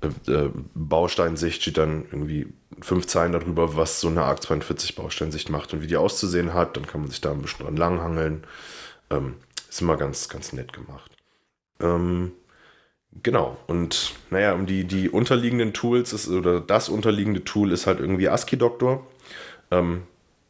äh, 0.01 0.31
äh, 0.31 0.49
Bausteinsicht 0.73 1.61
steht 1.61 1.77
dann 1.77 2.05
irgendwie 2.05 2.47
fünf 2.81 3.07
Zeilen 3.07 3.31
darüber, 3.31 3.75
was 3.77 4.01
so 4.01 4.07
eine 4.07 4.23
ARC 4.23 4.43
42 4.43 4.95
Bausteinsicht 4.95 5.49
macht 5.49 5.73
und 5.73 5.81
wie 5.81 5.87
die 5.87 5.97
auszusehen 5.97 6.53
hat. 6.53 6.77
Dann 6.77 6.87
kann 6.87 7.01
man 7.01 7.09
sich 7.09 7.21
da 7.21 7.31
ein 7.31 7.41
bisschen 7.41 7.65
dran 7.65 7.77
langhangeln. 7.77 8.43
Ähm, 9.09 9.35
ist 9.69 9.81
immer 9.81 9.97
ganz, 9.97 10.29
ganz 10.29 10.53
nett 10.53 10.73
gemacht. 10.73 11.11
Ähm, 11.79 12.31
genau. 13.23 13.57
Und 13.67 14.13
naja, 14.29 14.53
um 14.53 14.65
die, 14.65 14.85
die 14.85 15.09
unterliegenden 15.09 15.73
Tools 15.73 16.11
ist, 16.13 16.27
oder 16.27 16.59
das 16.59 16.89
unterliegende 16.89 17.43
Tool 17.43 17.71
ist 17.71 17.87
halt 17.87 17.99
irgendwie 17.99 18.29
ASCII 18.29 18.57
Doctor. 18.57 19.05
Ähm, 19.71 20.03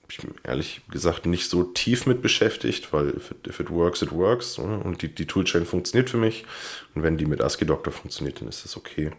ich 0.10 0.18
bin 0.18 0.36
ehrlich 0.44 0.82
gesagt 0.90 1.26
nicht 1.26 1.50
so 1.50 1.64
tief 1.64 2.06
mit 2.06 2.22
beschäftigt, 2.22 2.94
weil 2.94 3.10
if 3.10 3.32
it, 3.32 3.48
if 3.48 3.60
it 3.60 3.70
works, 3.70 4.02
it 4.02 4.12
works. 4.12 4.60
Oder? 4.60 4.86
Und 4.86 5.02
die, 5.02 5.14
die 5.14 5.26
Toolchain 5.26 5.66
funktioniert 5.66 6.10
für 6.10 6.18
mich. 6.18 6.46
Und 6.94 7.04
wenn 7.04 7.18
die 7.18 7.26
mit 7.26 7.42
ASCII 7.42 7.66
Doctor 7.66 7.92
funktioniert, 7.92 8.42
dann 8.42 8.48
ist 8.48 8.64
das 8.64 8.78
okay. 8.78 9.12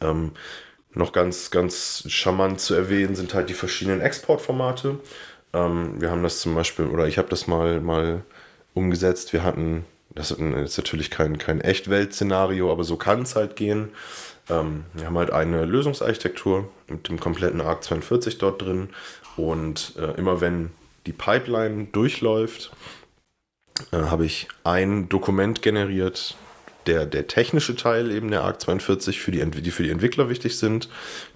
Ähm, 0.00 0.32
noch 0.94 1.12
ganz, 1.12 1.50
ganz 1.50 2.04
charmant 2.08 2.60
zu 2.60 2.74
erwähnen 2.74 3.14
sind 3.14 3.34
halt 3.34 3.48
die 3.48 3.54
verschiedenen 3.54 4.00
Exportformate. 4.00 4.98
Ähm, 5.52 6.00
wir 6.00 6.10
haben 6.10 6.22
das 6.22 6.40
zum 6.40 6.54
Beispiel, 6.54 6.86
oder 6.86 7.06
ich 7.06 7.18
habe 7.18 7.28
das 7.28 7.46
mal, 7.46 7.80
mal 7.80 8.24
umgesetzt. 8.74 9.32
Wir 9.32 9.42
hatten, 9.42 9.84
das 10.10 10.30
ist 10.30 10.78
natürlich 10.78 11.10
kein, 11.10 11.38
kein 11.38 11.60
Echtwelt-Szenario, 11.60 12.70
aber 12.70 12.84
so 12.84 12.96
kann 12.96 13.22
es 13.22 13.36
halt 13.36 13.56
gehen. 13.56 13.90
Ähm, 14.50 14.84
wir 14.92 15.06
haben 15.06 15.18
halt 15.18 15.30
eine 15.30 15.64
Lösungsarchitektur 15.64 16.70
mit 16.88 17.08
dem 17.08 17.20
kompletten 17.20 17.60
ARC 17.60 17.84
42 17.84 18.38
dort 18.38 18.62
drin 18.62 18.90
und 19.36 19.94
äh, 19.96 20.18
immer 20.18 20.40
wenn 20.40 20.70
die 21.06 21.12
Pipeline 21.12 21.86
durchläuft, 21.92 22.72
äh, 23.90 23.96
habe 23.96 24.26
ich 24.26 24.48
ein 24.64 25.08
Dokument 25.08 25.62
generiert, 25.62 26.36
der, 26.86 27.06
der 27.06 27.28
technische 27.28 27.76
Teil 27.76 28.10
eben 28.10 28.30
der 28.30 28.42
ARC 28.42 28.60
42 28.60 29.20
für 29.20 29.30
die, 29.30 29.44
die 29.44 29.70
für 29.70 29.84
die 29.84 29.90
Entwickler 29.90 30.28
wichtig 30.28 30.58
sind, 30.58 30.88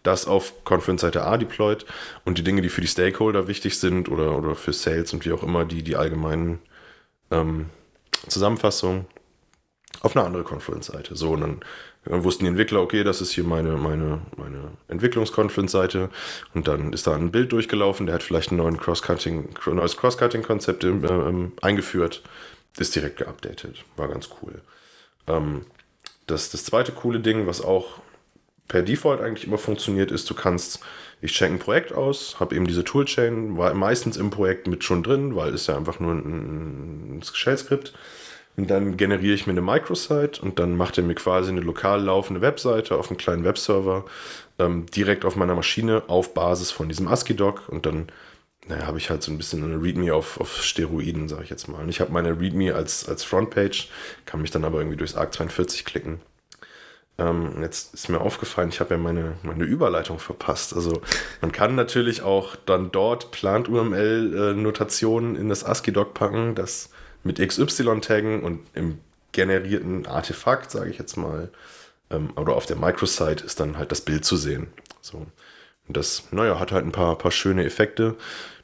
das 0.03 0.27
auf 0.27 0.65
Conference-Seite 0.65 1.25
A 1.25 1.37
deployed 1.37 1.87
und 2.25 2.39
die 2.39 2.43
Dinge, 2.43 2.63
die 2.63 2.69
für 2.69 2.81
die 2.81 2.89
Stakeholder 2.89 3.47
wichtig 3.47 3.79
sind 3.79 4.09
oder, 4.09 4.37
oder 4.37 4.55
für 4.55 4.73
Sales 4.73 5.13
und 5.13 5.25
wie 5.25 5.33
auch 5.33 5.43
immer, 5.43 5.65
die, 5.65 5.83
die 5.83 5.97
allgemeinen 5.97 6.59
ähm, 7.31 7.67
Zusammenfassungen 8.29 9.07
auf 10.01 10.17
eine 10.17 10.27
andere 10.27 10.43
Conference-Seite. 10.43 11.17
So, 11.17 11.31
und 11.33 11.41
dann 11.41 11.61
dann 12.07 12.25
wussten 12.25 12.45
die 12.45 12.49
Entwickler, 12.49 12.81
okay, 12.81 13.05
das 13.05 13.21
ist 13.21 13.33
hier 13.33 13.45
meine, 13.45 13.77
meine, 13.77 14.21
meine 14.37 14.71
Entwicklungsconference-Seite. 14.89 16.09
Und 16.55 16.69
dann 16.69 16.93
ist 16.93 17.07
da 17.07 17.15
ein 17.15 17.33
Bild 17.33 17.53
durchgelaufen, 17.53 18.07
der 18.07 18.15
hat 18.17 18.23
vielleicht 18.23 18.53
ein 18.53 18.57
neues 18.57 18.79
Cross-Cutting-Konzept 19.97 20.85
äh, 20.85 20.89
ähm, 20.89 21.53
eingeführt, 21.61 22.23
ist 22.79 22.95
direkt 22.95 23.19
geupdatet. 23.19 23.85
War 23.97 24.09
ganz 24.09 24.29
cool. 24.41 24.63
Ähm, 25.27 25.67
das, 26.27 26.51
das 26.51 26.65
zweite 26.65 26.93
coole 26.93 27.21
Ding, 27.21 27.47
was 27.47 27.61
auch 27.61 28.01
per 28.69 28.83
Default 28.83 29.21
eigentlich 29.21 29.47
immer 29.47 29.59
funktioniert, 29.59 30.11
ist, 30.11 30.29
du 30.29 30.35
kannst, 30.35 30.81
ich 31.21 31.33
check 31.33 31.51
ein 31.51 31.59
Projekt 31.59 31.93
aus, 31.93 32.41
habe 32.41 32.55
eben 32.55 32.67
diese 32.67 32.85
Toolchain, 32.85 33.57
war 33.57 33.73
meistens 33.75 34.17
im 34.17 34.31
Projekt 34.31 34.67
mit 34.67 34.85
schon 34.85 35.03
drin, 35.03 35.37
weil 35.37 35.55
es 35.55 35.67
ja 35.67 35.77
einfach 35.77 36.01
nur 36.01 36.13
ein, 36.13 37.19
ein 37.19 37.23
Shell-Skript. 37.23 37.95
Und 38.57 38.71
dann 38.71 38.97
generiere 38.97 39.35
ich 39.35 39.47
mir 39.47 39.53
eine 39.53 39.61
Microsite 39.61 40.41
und 40.41 40.59
dann 40.59 40.77
macht 40.77 40.97
er 40.97 41.05
mir 41.05 41.15
quasi 41.15 41.51
eine 41.51 41.61
lokal 41.61 42.03
laufende 42.03 42.41
Webseite 42.41 42.97
auf 42.97 43.11
einem 43.11 43.19
kleinen 43.19 43.45
Webserver 43.45 44.07
ähm, 44.59 44.87
direkt 44.87 45.27
auf 45.27 45.37
meiner 45.37 45.55
Maschine 45.55 46.05
auf 46.07 46.33
Basis 46.33 46.71
von 46.71 46.89
diesem 46.89 47.09
ASCII-Doc 47.09 47.69
und 47.69 47.85
dann 47.85 48.07
naja, 48.69 48.87
habe 48.87 48.99
ich 48.99 49.11
halt 49.11 49.23
so 49.23 49.31
ein 49.31 49.39
bisschen 49.39 49.63
eine 49.63 49.81
README 49.81 50.13
auf, 50.13 50.41
auf 50.41 50.61
Steroiden, 50.63 51.29
sage 51.29 51.45
ich 51.45 51.51
jetzt 51.51 51.69
mal. 51.69 51.81
Und 51.83 51.89
ich 51.89 52.01
habe 52.01 52.11
meine 52.13 52.41
README 52.41 52.75
als, 52.75 53.09
als 53.09 53.23
Frontpage, 53.23 53.89
kann 54.25 54.43
mich 54.43 54.51
dann 54.51 54.65
aber 54.65 54.79
irgendwie 54.79 54.97
durchs 54.97 55.15
ARC 55.15 55.35
42 55.35 55.85
klicken. 55.85 56.21
Ähm, 57.19 57.63
jetzt 57.63 57.95
ist 57.95 58.09
mir 58.09 58.21
aufgefallen, 58.21 58.71
ich 58.71 58.81
habe 58.81 58.95
ja 58.95 58.99
meine, 58.99 59.35
meine 59.43 59.63
Überleitung 59.65 60.19
verpasst. 60.19 60.75
Also 60.75 61.01
man 61.41 61.53
kann 61.53 61.77
natürlich 61.77 62.23
auch 62.23 62.57
dann 62.67 62.91
dort 62.91 63.31
Plant-UML-Notationen 63.31 65.37
in 65.37 65.49
das 65.49 65.63
ASCII-Doc 65.65 66.15
packen, 66.15 66.57
das 66.57 66.91
mit 67.27 67.47
XY 67.47 68.01
taggen 68.01 68.43
und 68.43 68.61
im 68.75 68.99
generierten 69.33 70.07
Artefakt, 70.07 70.71
sage 70.71 70.91
ich 70.91 70.99
jetzt 70.99 71.17
mal, 71.17 71.51
ähm, 72.11 72.31
oder 72.37 72.55
auf 72.55 72.67
der 72.67 72.77
Microsite 72.77 73.45
ist 73.45 73.61
dann 73.61 73.77
halt 73.77 73.93
das 73.93 74.01
Bild 74.01 74.25
zu 74.25 74.37
sehen. 74.37 74.69
So. 75.03 75.27
Und 75.89 75.97
das, 75.97 76.25
naja, 76.31 76.59
hat 76.59 76.73
halt 76.73 76.85
ein 76.85 76.93
paar, 76.93 77.17
paar 77.17 77.31
schöne 77.31 77.65
Effekte. 77.65 78.05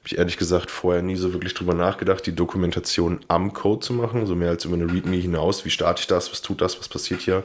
Habe 0.02 0.06
ich 0.06 0.18
ehrlich 0.18 0.36
gesagt 0.36 0.70
vorher 0.70 1.02
nie 1.02 1.14
so 1.14 1.32
wirklich 1.32 1.54
drüber 1.54 1.74
nachgedacht, 1.74 2.26
die 2.26 2.34
Dokumentation 2.34 3.20
am 3.28 3.52
Code 3.52 3.80
zu 3.80 3.92
machen, 3.92 4.26
so 4.26 4.34
mehr 4.34 4.50
als 4.50 4.64
über 4.64 4.74
eine 4.74 4.92
README 4.92 5.16
hinaus. 5.16 5.64
Wie 5.64 5.70
starte 5.70 6.00
ich 6.00 6.08
das? 6.08 6.32
Was 6.32 6.42
tut 6.42 6.60
das? 6.60 6.78
Was 6.80 6.88
passiert 6.88 7.20
hier? 7.20 7.44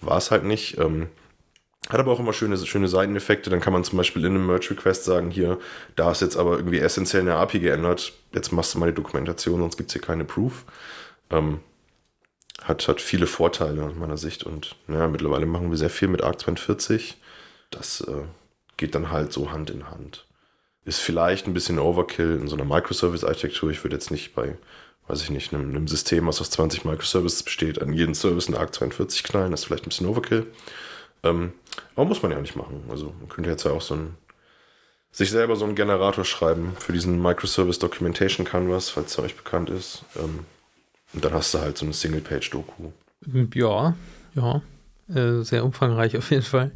War 0.00 0.18
es 0.18 0.30
halt 0.30 0.44
nicht. 0.44 0.78
Ähm, 0.78 1.08
hat 1.88 1.98
aber 1.98 2.12
auch 2.12 2.20
immer 2.20 2.32
schöne, 2.32 2.56
schöne 2.58 2.88
Seiteneffekte. 2.88 3.50
Dann 3.50 3.60
kann 3.60 3.72
man 3.72 3.84
zum 3.84 3.96
Beispiel 3.96 4.24
in 4.24 4.34
einem 4.34 4.46
Merge-Request 4.46 5.04
sagen, 5.04 5.30
hier, 5.30 5.58
da 5.96 6.12
ist 6.12 6.22
jetzt 6.22 6.36
aber 6.36 6.56
irgendwie 6.56 6.78
essentiell 6.78 7.22
eine 7.22 7.34
API 7.34 7.60
geändert. 7.60 8.12
Jetzt 8.32 8.52
machst 8.52 8.74
du 8.74 8.78
mal 8.78 8.86
die 8.86 8.94
Dokumentation, 8.94 9.60
sonst 9.60 9.76
gibt 9.76 9.90
es 9.90 9.94
hier 9.94 10.02
keine 10.02 10.24
Proof. 10.24 10.64
Ähm, 11.30 11.60
hat, 12.62 12.86
hat 12.86 13.00
viele 13.00 13.26
Vorteile 13.26 13.82
aus 13.82 13.94
meiner 13.96 14.16
Sicht. 14.16 14.44
Und 14.44 14.76
naja, 14.86 15.08
mittlerweile 15.08 15.46
machen 15.46 15.70
wir 15.70 15.76
sehr 15.76 15.90
viel 15.90 16.08
mit 16.08 16.22
ARC 16.22 16.40
42. 16.40 17.16
Das 17.70 18.00
äh, 18.02 18.22
geht 18.76 18.94
dann 18.94 19.10
halt 19.10 19.32
so 19.32 19.50
Hand 19.50 19.70
in 19.70 19.90
Hand. 19.90 20.26
Ist 20.84 21.00
vielleicht 21.00 21.46
ein 21.46 21.54
bisschen 21.54 21.78
Overkill 21.78 22.38
in 22.40 22.48
so 22.48 22.56
einer 22.56 22.64
Microservice-Architektur. 22.64 23.70
Ich 23.70 23.82
würde 23.82 23.96
jetzt 23.96 24.10
nicht 24.10 24.34
bei, 24.34 24.56
weiß 25.08 25.22
ich 25.22 25.30
nicht, 25.30 25.52
einem, 25.52 25.70
einem 25.70 25.88
System, 25.88 26.26
was 26.26 26.40
aus 26.40 26.50
20 26.50 26.84
Microservices 26.84 27.42
besteht, 27.42 27.82
an 27.82 27.92
jeden 27.92 28.14
Service 28.14 28.48
eine 28.48 28.58
ARC 28.58 28.74
42 28.74 29.24
knallen. 29.24 29.50
Das 29.50 29.60
ist 29.60 29.66
vielleicht 29.66 29.86
ein 29.86 29.90
bisschen 29.90 30.08
Overkill. 30.08 30.46
Ähm, 31.22 31.52
aber 31.94 32.06
muss 32.06 32.22
man 32.22 32.32
ja 32.32 32.40
nicht 32.40 32.56
machen. 32.56 32.84
Also 32.90 33.14
man 33.18 33.28
könnte 33.28 33.50
jetzt 33.50 33.64
ja 33.64 33.72
auch 33.72 33.82
so 33.82 33.94
ein 33.94 34.16
sich 35.12 35.30
selber 35.30 35.56
so 35.56 35.66
einen 35.66 35.74
Generator 35.74 36.24
schreiben 36.24 36.72
für 36.78 36.92
diesen 36.92 37.20
Microservice 37.20 37.78
Documentation 37.78 38.46
Canvas, 38.46 38.88
falls 38.88 39.16
er 39.18 39.24
euch 39.24 39.36
bekannt 39.36 39.68
ist. 39.68 40.04
Ähm, 40.16 40.40
und 41.12 41.24
dann 41.24 41.34
hast 41.34 41.52
du 41.52 41.58
halt 41.58 41.76
so 41.76 41.84
eine 41.84 41.92
Single-Page-Doku. 41.92 42.90
Ja, 43.54 43.94
ja. 44.34 44.62
Äh, 45.14 45.42
sehr 45.42 45.64
umfangreich 45.64 46.16
auf 46.16 46.30
jeden 46.30 46.42
Fall. 46.42 46.72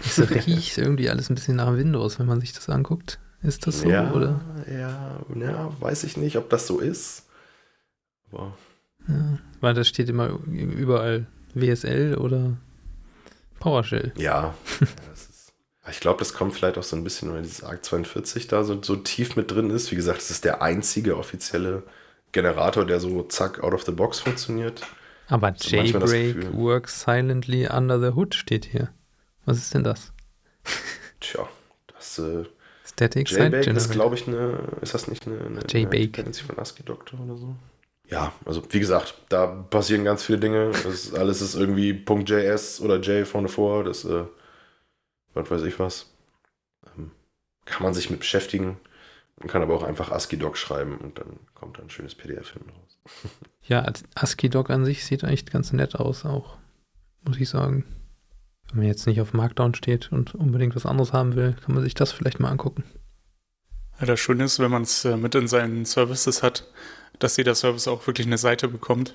Es 0.00 0.18
riecht 0.18 0.78
irgendwie 0.78 1.10
alles 1.10 1.28
ein 1.28 1.34
bisschen 1.34 1.56
nach 1.56 1.76
Windows, 1.76 2.18
wenn 2.18 2.26
man 2.26 2.40
sich 2.40 2.52
das 2.52 2.68
anguckt. 2.68 3.20
Ist 3.42 3.66
das 3.66 3.80
so, 3.80 3.88
ja, 3.88 4.10
oder? 4.12 4.40
Ja, 4.66 5.20
ja, 5.38 5.72
weiß 5.80 6.04
ich 6.04 6.16
nicht, 6.16 6.38
ob 6.38 6.48
das 6.48 6.66
so 6.66 6.78
ist. 6.78 7.26
Aber. 8.32 8.56
Ja, 9.06 9.38
weil 9.60 9.74
da 9.74 9.84
steht 9.84 10.08
immer 10.08 10.30
überall 10.46 11.26
WSL 11.52 12.16
oder 12.16 12.56
PowerShell. 13.64 14.12
Ja. 14.16 14.54
ist, 15.14 15.54
ich 15.90 16.00
glaube, 16.00 16.18
das 16.18 16.34
kommt 16.34 16.52
vielleicht 16.54 16.76
auch 16.76 16.82
so 16.82 16.96
ein 16.96 17.02
bisschen, 17.02 17.32
weil 17.32 17.42
dieses 17.42 17.64
ARC 17.64 17.82
42 17.82 18.46
da 18.46 18.62
so, 18.62 18.82
so 18.82 18.96
tief 18.96 19.36
mit 19.36 19.50
drin 19.50 19.70
ist. 19.70 19.90
Wie 19.90 19.96
gesagt, 19.96 20.20
es 20.20 20.30
ist 20.30 20.44
der 20.44 20.60
einzige 20.60 21.16
offizielle 21.16 21.82
Generator, 22.32 22.84
der 22.84 23.00
so 23.00 23.22
zack 23.22 23.62
out 23.62 23.72
of 23.72 23.84
the 23.84 23.92
box 23.92 24.20
funktioniert. 24.20 24.82
Aber 25.28 25.46
also 25.46 25.70
Jailbreak 25.70 26.52
works 26.52 27.00
silently 27.00 27.66
under 27.66 27.98
the 27.98 28.14
hood 28.14 28.34
steht 28.34 28.66
hier. 28.66 28.90
Was 29.46 29.56
ist 29.56 29.72
denn 29.72 29.82
das? 29.84 30.12
Tja, 31.20 31.48
das 31.86 32.18
äh, 32.18 32.44
Static 32.84 33.30
JBake 33.30 33.66
ist, 33.68 33.90
glaube 33.90 34.14
ich, 34.14 34.28
eine, 34.28 34.58
ist 34.82 34.92
das 34.92 35.08
nicht 35.08 35.26
eine, 35.26 35.38
eine, 35.38 35.60
eine 35.62 36.32
von 36.34 36.58
ASCII 36.58 36.84
Doctor 36.84 37.18
oder 37.20 37.38
so? 37.38 37.56
Ja, 38.08 38.32
also 38.44 38.62
wie 38.70 38.80
gesagt, 38.80 39.14
da 39.28 39.46
passieren 39.46 40.04
ganz 40.04 40.24
viele 40.24 40.38
Dinge. 40.38 40.70
Das 40.70 40.84
ist, 40.84 41.14
alles 41.14 41.40
ist 41.40 41.54
irgendwie 41.54 41.90
.js 41.90 42.80
oder 42.80 43.00
J 43.00 43.26
vorne 43.26 43.48
vor. 43.48 43.84
Das, 43.84 44.04
äh, 44.04 44.24
was 45.32 45.50
weiß 45.50 45.62
ich 45.62 45.78
was. 45.78 46.12
Ähm, 46.96 47.10
kann 47.64 47.82
man 47.82 47.94
sich 47.94 48.10
mit 48.10 48.20
beschäftigen. 48.20 48.78
Man 49.38 49.48
kann 49.48 49.62
aber 49.62 49.74
auch 49.74 49.82
einfach 49.82 50.12
ASCII-Doc 50.12 50.56
schreiben 50.56 50.98
und 50.98 51.18
dann 51.18 51.38
kommt 51.54 51.80
ein 51.80 51.90
schönes 51.90 52.14
PDF 52.14 52.52
hinten 52.52 52.70
raus. 52.70 52.98
Ja, 53.66 53.90
ASCII-Doc 54.14 54.68
an 54.68 54.84
sich 54.84 55.06
sieht 55.06 55.24
eigentlich 55.24 55.46
ganz 55.46 55.72
nett 55.72 55.94
aus, 55.94 56.26
auch, 56.26 56.58
muss 57.26 57.40
ich 57.40 57.48
sagen. 57.48 57.86
Wenn 58.68 58.80
man 58.80 58.86
jetzt 58.86 59.06
nicht 59.06 59.22
auf 59.22 59.32
Markdown 59.32 59.74
steht 59.74 60.12
und 60.12 60.34
unbedingt 60.34 60.76
was 60.76 60.84
anderes 60.84 61.14
haben 61.14 61.34
will, 61.34 61.56
kann 61.64 61.74
man 61.74 61.82
sich 61.82 61.94
das 61.94 62.12
vielleicht 62.12 62.40
mal 62.40 62.50
angucken. 62.50 62.84
Ja, 63.98 64.04
das 64.04 64.20
Schöne 64.20 64.44
ist, 64.44 64.58
wenn 64.58 64.70
man 64.70 64.82
es 64.82 65.06
äh, 65.06 65.16
mit 65.16 65.34
in 65.34 65.48
seinen 65.48 65.86
Services 65.86 66.42
hat, 66.42 66.70
dass 67.18 67.36
jeder 67.36 67.54
Service 67.54 67.88
auch 67.88 68.06
wirklich 68.06 68.26
eine 68.26 68.38
Seite 68.38 68.68
bekommt, 68.68 69.14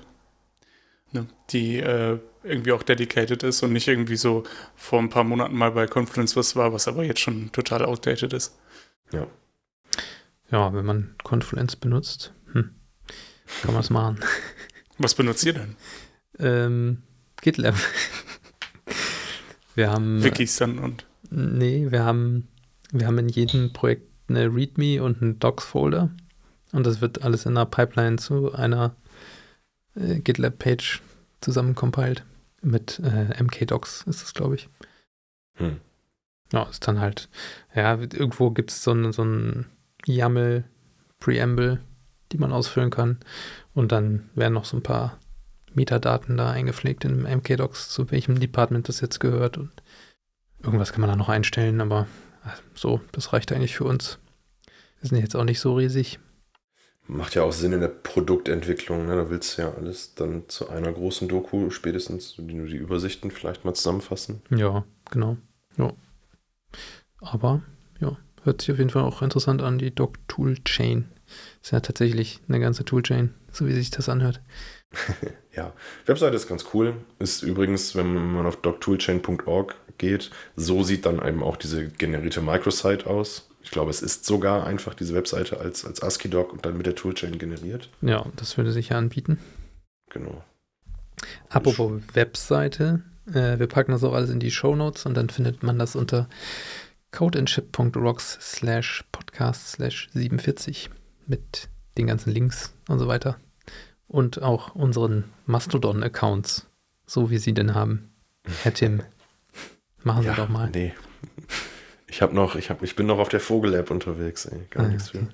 ne, 1.12 1.26
die 1.50 1.78
äh, 1.78 2.18
irgendwie 2.42 2.72
auch 2.72 2.82
dedicated 2.82 3.42
ist 3.42 3.62
und 3.62 3.72
nicht 3.72 3.88
irgendwie 3.88 4.16
so 4.16 4.44
vor 4.74 4.98
ein 4.98 5.10
paar 5.10 5.24
Monaten 5.24 5.56
mal 5.56 5.72
bei 5.72 5.86
Confluence 5.86 6.36
was 6.36 6.56
war, 6.56 6.72
was 6.72 6.88
aber 6.88 7.04
jetzt 7.04 7.20
schon 7.20 7.52
total 7.52 7.84
outdated 7.84 8.32
ist. 8.32 8.58
Ja. 9.12 9.26
Ja, 10.50 10.72
wenn 10.74 10.84
man 10.84 11.14
Confluence 11.22 11.76
benutzt, 11.76 12.32
hm, 12.52 12.70
kann 13.62 13.72
man 13.72 13.82
es 13.82 13.90
machen. 13.90 14.20
Was 15.02 15.14
benutzt 15.14 15.46
ihr 15.46 15.54
denn? 15.54 15.76
Ähm, 16.38 17.02
GitLab. 17.40 17.74
wir 19.74 19.90
haben. 19.90 20.22
Wikis 20.22 20.56
dann 20.56 20.78
und. 20.78 21.06
Nee, 21.30 21.90
wir 21.90 22.04
haben, 22.04 22.48
wir 22.92 23.06
haben 23.06 23.16
in 23.16 23.30
jedem 23.30 23.72
Projekt 23.72 24.10
eine 24.28 24.54
README 24.54 25.02
und 25.02 25.22
einen 25.22 25.38
Docs-Folder. 25.38 26.10
Und 26.72 26.86
das 26.86 27.00
wird 27.00 27.22
alles 27.22 27.46
in 27.46 27.56
einer 27.56 27.66
Pipeline 27.66 28.16
zu 28.16 28.52
einer 28.52 28.94
äh, 29.94 30.20
GitLab-Page 30.20 31.02
zusammencompiled. 31.40 32.24
Mit 32.62 33.00
äh, 33.00 33.42
MKDocs 33.42 34.02
ist 34.02 34.22
das, 34.22 34.34
glaube 34.34 34.56
ich. 34.56 34.68
Hm. 35.54 35.80
Ja, 36.52 36.64
ist 36.64 36.86
dann 36.86 37.00
halt, 37.00 37.28
ja, 37.74 37.94
irgendwo 37.94 38.50
gibt 38.50 38.70
es 38.70 38.82
so 38.82 38.92
ein, 38.92 39.12
so 39.12 39.24
YAML-Preamble, 40.06 41.80
die 42.32 42.38
man 42.38 42.52
ausfüllen 42.52 42.90
kann. 42.90 43.18
Und 43.72 43.92
dann 43.92 44.28
werden 44.34 44.54
noch 44.54 44.64
so 44.64 44.76
ein 44.76 44.82
paar 44.82 45.18
Metadaten 45.74 46.36
da 46.36 46.50
eingepflegt 46.50 47.04
in 47.04 47.22
MKDocs, 47.22 47.90
zu 47.90 48.10
welchem 48.10 48.40
Department 48.40 48.88
das 48.88 49.00
jetzt 49.00 49.20
gehört. 49.20 49.58
Und 49.58 49.70
irgendwas 50.62 50.92
kann 50.92 51.00
man 51.00 51.10
da 51.10 51.16
noch 51.16 51.28
einstellen, 51.28 51.80
aber 51.80 52.06
äh, 52.44 52.48
so, 52.74 53.00
das 53.12 53.32
reicht 53.32 53.52
eigentlich 53.52 53.76
für 53.76 53.84
uns. 53.84 54.18
Wir 55.00 55.08
sind 55.08 55.18
jetzt 55.18 55.36
auch 55.36 55.44
nicht 55.44 55.60
so 55.60 55.74
riesig. 55.74 56.18
Macht 57.12 57.34
ja 57.34 57.42
auch 57.42 57.52
Sinn 57.52 57.72
in 57.72 57.80
der 57.80 57.88
Produktentwicklung. 57.88 59.06
Ne? 59.06 59.16
Da 59.16 59.30
willst 59.30 59.58
du 59.58 59.62
ja 59.62 59.74
alles 59.74 60.14
dann 60.14 60.44
zu 60.48 60.68
einer 60.68 60.92
großen 60.92 61.26
Doku 61.26 61.70
spätestens, 61.70 62.36
die 62.38 62.54
nur 62.54 62.68
die 62.68 62.76
Übersichten 62.76 63.32
vielleicht 63.32 63.64
mal 63.64 63.74
zusammenfassen. 63.74 64.42
Ja, 64.50 64.84
genau. 65.10 65.36
Ja. 65.76 65.92
Aber 67.20 67.62
ja, 68.00 68.16
hört 68.44 68.62
sich 68.62 68.70
auf 68.70 68.78
jeden 68.78 68.90
Fall 68.90 69.02
auch 69.02 69.22
interessant 69.22 69.60
an, 69.60 69.78
die 69.78 69.92
Doc 69.92 70.18
Toolchain. 70.28 71.08
Ist 71.60 71.72
ja 71.72 71.80
tatsächlich 71.80 72.40
eine 72.48 72.60
ganze 72.60 72.84
Toolchain, 72.84 73.34
so 73.50 73.66
wie 73.66 73.72
sich 73.72 73.90
das 73.90 74.08
anhört. 74.08 74.40
ja, 75.56 75.72
Webseite 76.06 76.36
ist 76.36 76.48
ganz 76.48 76.64
cool. 76.72 76.94
Ist 77.18 77.42
übrigens, 77.42 77.96
wenn 77.96 78.32
man 78.32 78.46
auf 78.46 78.56
doctoolchain.org 78.56 79.74
geht, 79.98 80.30
so 80.54 80.84
sieht 80.84 81.06
dann 81.06 81.26
eben 81.26 81.42
auch 81.42 81.56
diese 81.56 81.88
generierte 81.88 82.40
Microsite 82.40 83.08
aus. 83.08 83.49
Ich 83.62 83.70
glaube, 83.70 83.90
es 83.90 84.02
ist 84.02 84.24
sogar 84.24 84.66
einfach 84.66 84.94
diese 84.94 85.14
Webseite 85.14 85.60
als, 85.60 85.84
als 85.84 86.02
ASCII-Doc 86.02 86.52
und 86.52 86.64
dann 86.64 86.76
mit 86.76 86.86
der 86.86 86.94
Toolchain 86.94 87.38
generiert. 87.38 87.90
Ja, 88.00 88.26
das 88.36 88.56
würde 88.56 88.72
sich 88.72 88.90
ja 88.90 88.98
anbieten. 88.98 89.38
Genau. 90.10 90.42
Apropos 91.50 92.00
Webseite, 92.14 93.02
äh, 93.26 93.58
wir 93.58 93.66
packen 93.66 93.92
das 93.92 94.02
auch 94.04 94.14
alles 94.14 94.30
in 94.30 94.40
die 94.40 94.50
Show 94.50 94.74
Notes 94.74 95.04
und 95.06 95.14
dann 95.14 95.28
findet 95.28 95.62
man 95.62 95.78
das 95.78 95.94
unter 95.94 96.28
codeandship.rocks 97.12 98.38
slash 98.40 99.04
podcast 99.12 99.72
slash 99.72 100.08
47 100.12 100.90
mit 101.26 101.68
den 101.98 102.06
ganzen 102.06 102.30
Links 102.30 102.74
und 102.88 102.98
so 102.98 103.08
weiter. 103.08 103.36
Und 104.06 104.42
auch 104.42 104.74
unseren 104.74 105.24
Mastodon-Accounts, 105.46 106.66
so 107.06 107.30
wie 107.30 107.38
Sie 107.38 107.52
denn 107.52 107.74
haben. 107.74 108.10
Herr 108.62 108.74
Tim, 108.74 109.02
machen 110.02 110.22
Sie 110.22 110.28
ja, 110.28 110.34
doch 110.34 110.48
mal. 110.48 110.70
Nee. 110.70 110.94
Ich 112.10 112.22
habe 112.22 112.34
noch, 112.34 112.56
ich, 112.56 112.70
hab, 112.70 112.82
ich 112.82 112.96
bin 112.96 113.06
noch 113.06 113.18
auf 113.18 113.28
der 113.28 113.40
Vogel-App 113.40 113.90
unterwegs, 113.90 114.46
ey. 114.46 114.66
Gar 114.70 114.86
ah, 114.86 114.88
nichts 114.88 115.08
okay. 115.10 115.26
für. 115.26 115.28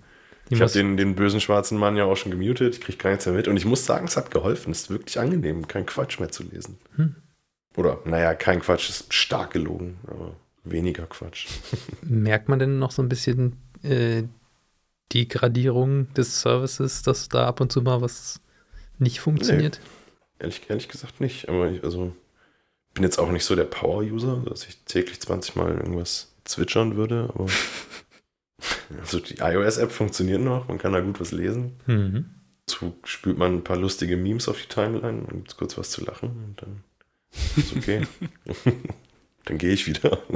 Ich 0.49 0.61
habe 0.61 0.71
den, 0.71 0.97
den 0.97 1.17
bösen 1.17 1.41
schwarzen 1.41 1.77
Mann 1.77 1.97
ja 1.97 2.05
auch 2.05 2.17
schon 2.17 2.31
gemutet, 2.31 2.77
ich 2.77 2.81
kriege 2.81 2.99
gar 2.99 3.11
nichts 3.11 3.27
mehr 3.27 3.35
mit. 3.35 3.49
Und 3.49 3.57
ich 3.57 3.65
muss 3.65 3.85
sagen, 3.85 4.07
es 4.07 4.17
hat 4.17 4.31
geholfen. 4.31 4.71
Es 4.71 4.83
ist 4.83 4.91
wirklich 4.91 5.19
angenehm, 5.19 5.67
kein 5.67 5.87
Quatsch 5.87 6.21
mehr 6.21 6.31
zu 6.31 6.45
lesen. 6.45 6.79
Hm. 6.95 7.17
Oder, 7.77 8.01
naja, 8.05 8.35
kein 8.35 8.61
Quatsch, 8.61 8.89
ist 8.89 9.13
stark 9.13 9.53
gelogen, 9.53 9.99
aber 10.07 10.37
weniger 10.65 11.07
Quatsch. 11.07 11.49
Merkt 12.03 12.49
man 12.49 12.59
denn 12.59 12.79
noch 12.79 12.93
so 12.93 13.03
ein 13.03 13.09
bisschen 13.09 13.57
äh, 13.83 14.23
die 15.13 15.27
Gradierung 15.27 16.13
des 16.15 16.41
Services, 16.41 17.03
dass 17.03 17.29
da 17.29 17.47
ab 17.47 17.61
und 17.61 17.73
zu 17.73 17.83
mal 17.83 18.01
was 18.01 18.41
nicht 18.99 19.21
funktioniert? 19.21 19.81
Nee, 19.83 20.45
ehrlich, 20.45 20.63
ehrlich 20.69 20.89
gesagt 20.89 21.21
nicht. 21.21 21.49
Aber 21.49 21.71
ich 21.71 21.83
also, 21.83 22.15
bin 22.95 23.03
jetzt 23.03 23.19
auch 23.19 23.31
nicht 23.31 23.45
so 23.45 23.57
der 23.57 23.65
Power-User, 23.65 24.45
dass 24.49 24.67
ich 24.67 24.85
täglich 24.85 25.21
20 25.21 25.57
Mal 25.57 25.73
irgendwas 25.73 26.36
zwitschern 26.47 26.97
würde. 26.97 27.31
Aber 27.35 27.47
also 29.01 29.21
die 29.21 29.39
iOS-App 29.39 29.93
funktioniert 29.93 30.41
noch, 30.41 30.69
man 30.69 30.79
kann 30.79 30.93
da 30.93 31.01
gut 31.01 31.21
was 31.21 31.33
lesen. 31.33 31.79
Mhm. 31.87 32.31
Dazu 32.67 32.97
spült 33.05 33.39
man 33.39 33.57
ein 33.57 33.65
paar 33.65 33.77
lustige 33.77 34.17
Memes 34.17 34.49
auf 34.49 34.61
die 34.61 34.69
Timeline 34.69 35.21
und 35.21 35.29
gibt 35.29 35.57
kurz 35.57 35.79
was 35.79 35.91
zu 35.91 36.05
lachen 36.05 36.31
und 36.31 36.63
dann 36.63 36.83
ist 37.57 37.77
okay. 37.77 38.07
dann 39.45 39.59
gehe 39.59 39.73
ich 39.73 39.87
wieder. 39.87 40.19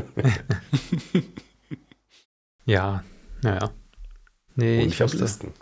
ja, 2.66 3.02
naja. 3.42 3.70
Nee, 4.54 4.82
Und 4.82 4.88
ich, 4.88 4.94
ich 4.94 5.00
habe 5.00 5.16
Listen. 5.16 5.52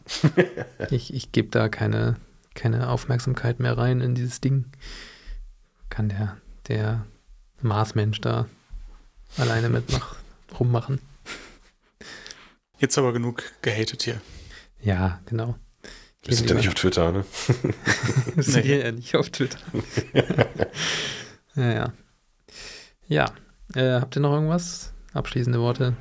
ich 0.90 1.14
ich 1.14 1.32
gebe 1.32 1.49
da 1.49 1.68
keine, 1.68 2.16
keine 2.55 2.90
Aufmerksamkeit 2.90 3.61
mehr 3.61 3.78
rein 3.78 4.01
in 4.01 4.14
dieses 4.14 4.40
Ding. 4.40 4.66
Kann 5.88 6.09
der, 6.09 6.36
der 6.68 7.07
Marsmensch 7.62 8.20
da 8.20 8.46
alleine 9.36 9.68
mit 9.68 9.90
mach, 9.92 10.16
rummachen. 10.59 11.01
Jetzt 12.78 12.96
aber 12.99 13.12
genug 13.12 13.42
gehatet 13.62 14.03
hier. 14.03 14.20
Ja, 14.80 15.20
genau. 15.26 15.57
Wir 16.24 16.36
sind 16.36 16.51
ja 16.51 16.57
nicht 16.57 16.68
auf 16.68 16.74
Twitter, 16.74 17.12
ne? 17.12 17.24
Wir 18.34 18.42
sind 18.42 18.66
nee. 18.66 18.80
ja 18.80 18.92
nicht 18.92 19.16
auf 19.16 19.30
Twitter. 19.30 19.59
ja, 21.57 21.72
ja. 21.72 21.92
Ja. 23.07 23.32
Äh, 23.74 24.01
habt 24.01 24.16
ihr 24.16 24.20
noch 24.20 24.32
irgendwas? 24.32 24.92
Abschließende 25.14 25.61
Worte? 25.61 25.96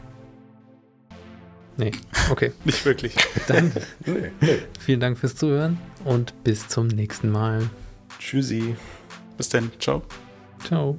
Nee, 1.77 1.91
okay. 2.31 2.51
Nicht 2.65 2.83
wirklich. 2.85 3.15
Dann 3.47 3.71
nee, 4.05 4.31
nee. 4.41 4.59
vielen 4.79 4.99
Dank 4.99 5.17
fürs 5.17 5.35
Zuhören 5.35 5.77
und 6.05 6.43
bis 6.43 6.67
zum 6.67 6.87
nächsten 6.87 7.29
Mal. 7.29 7.69
Tschüssi. 8.19 8.75
Bis 9.37 9.49
dann. 9.49 9.71
Ciao. 9.79 10.01
Ciao. 10.65 10.97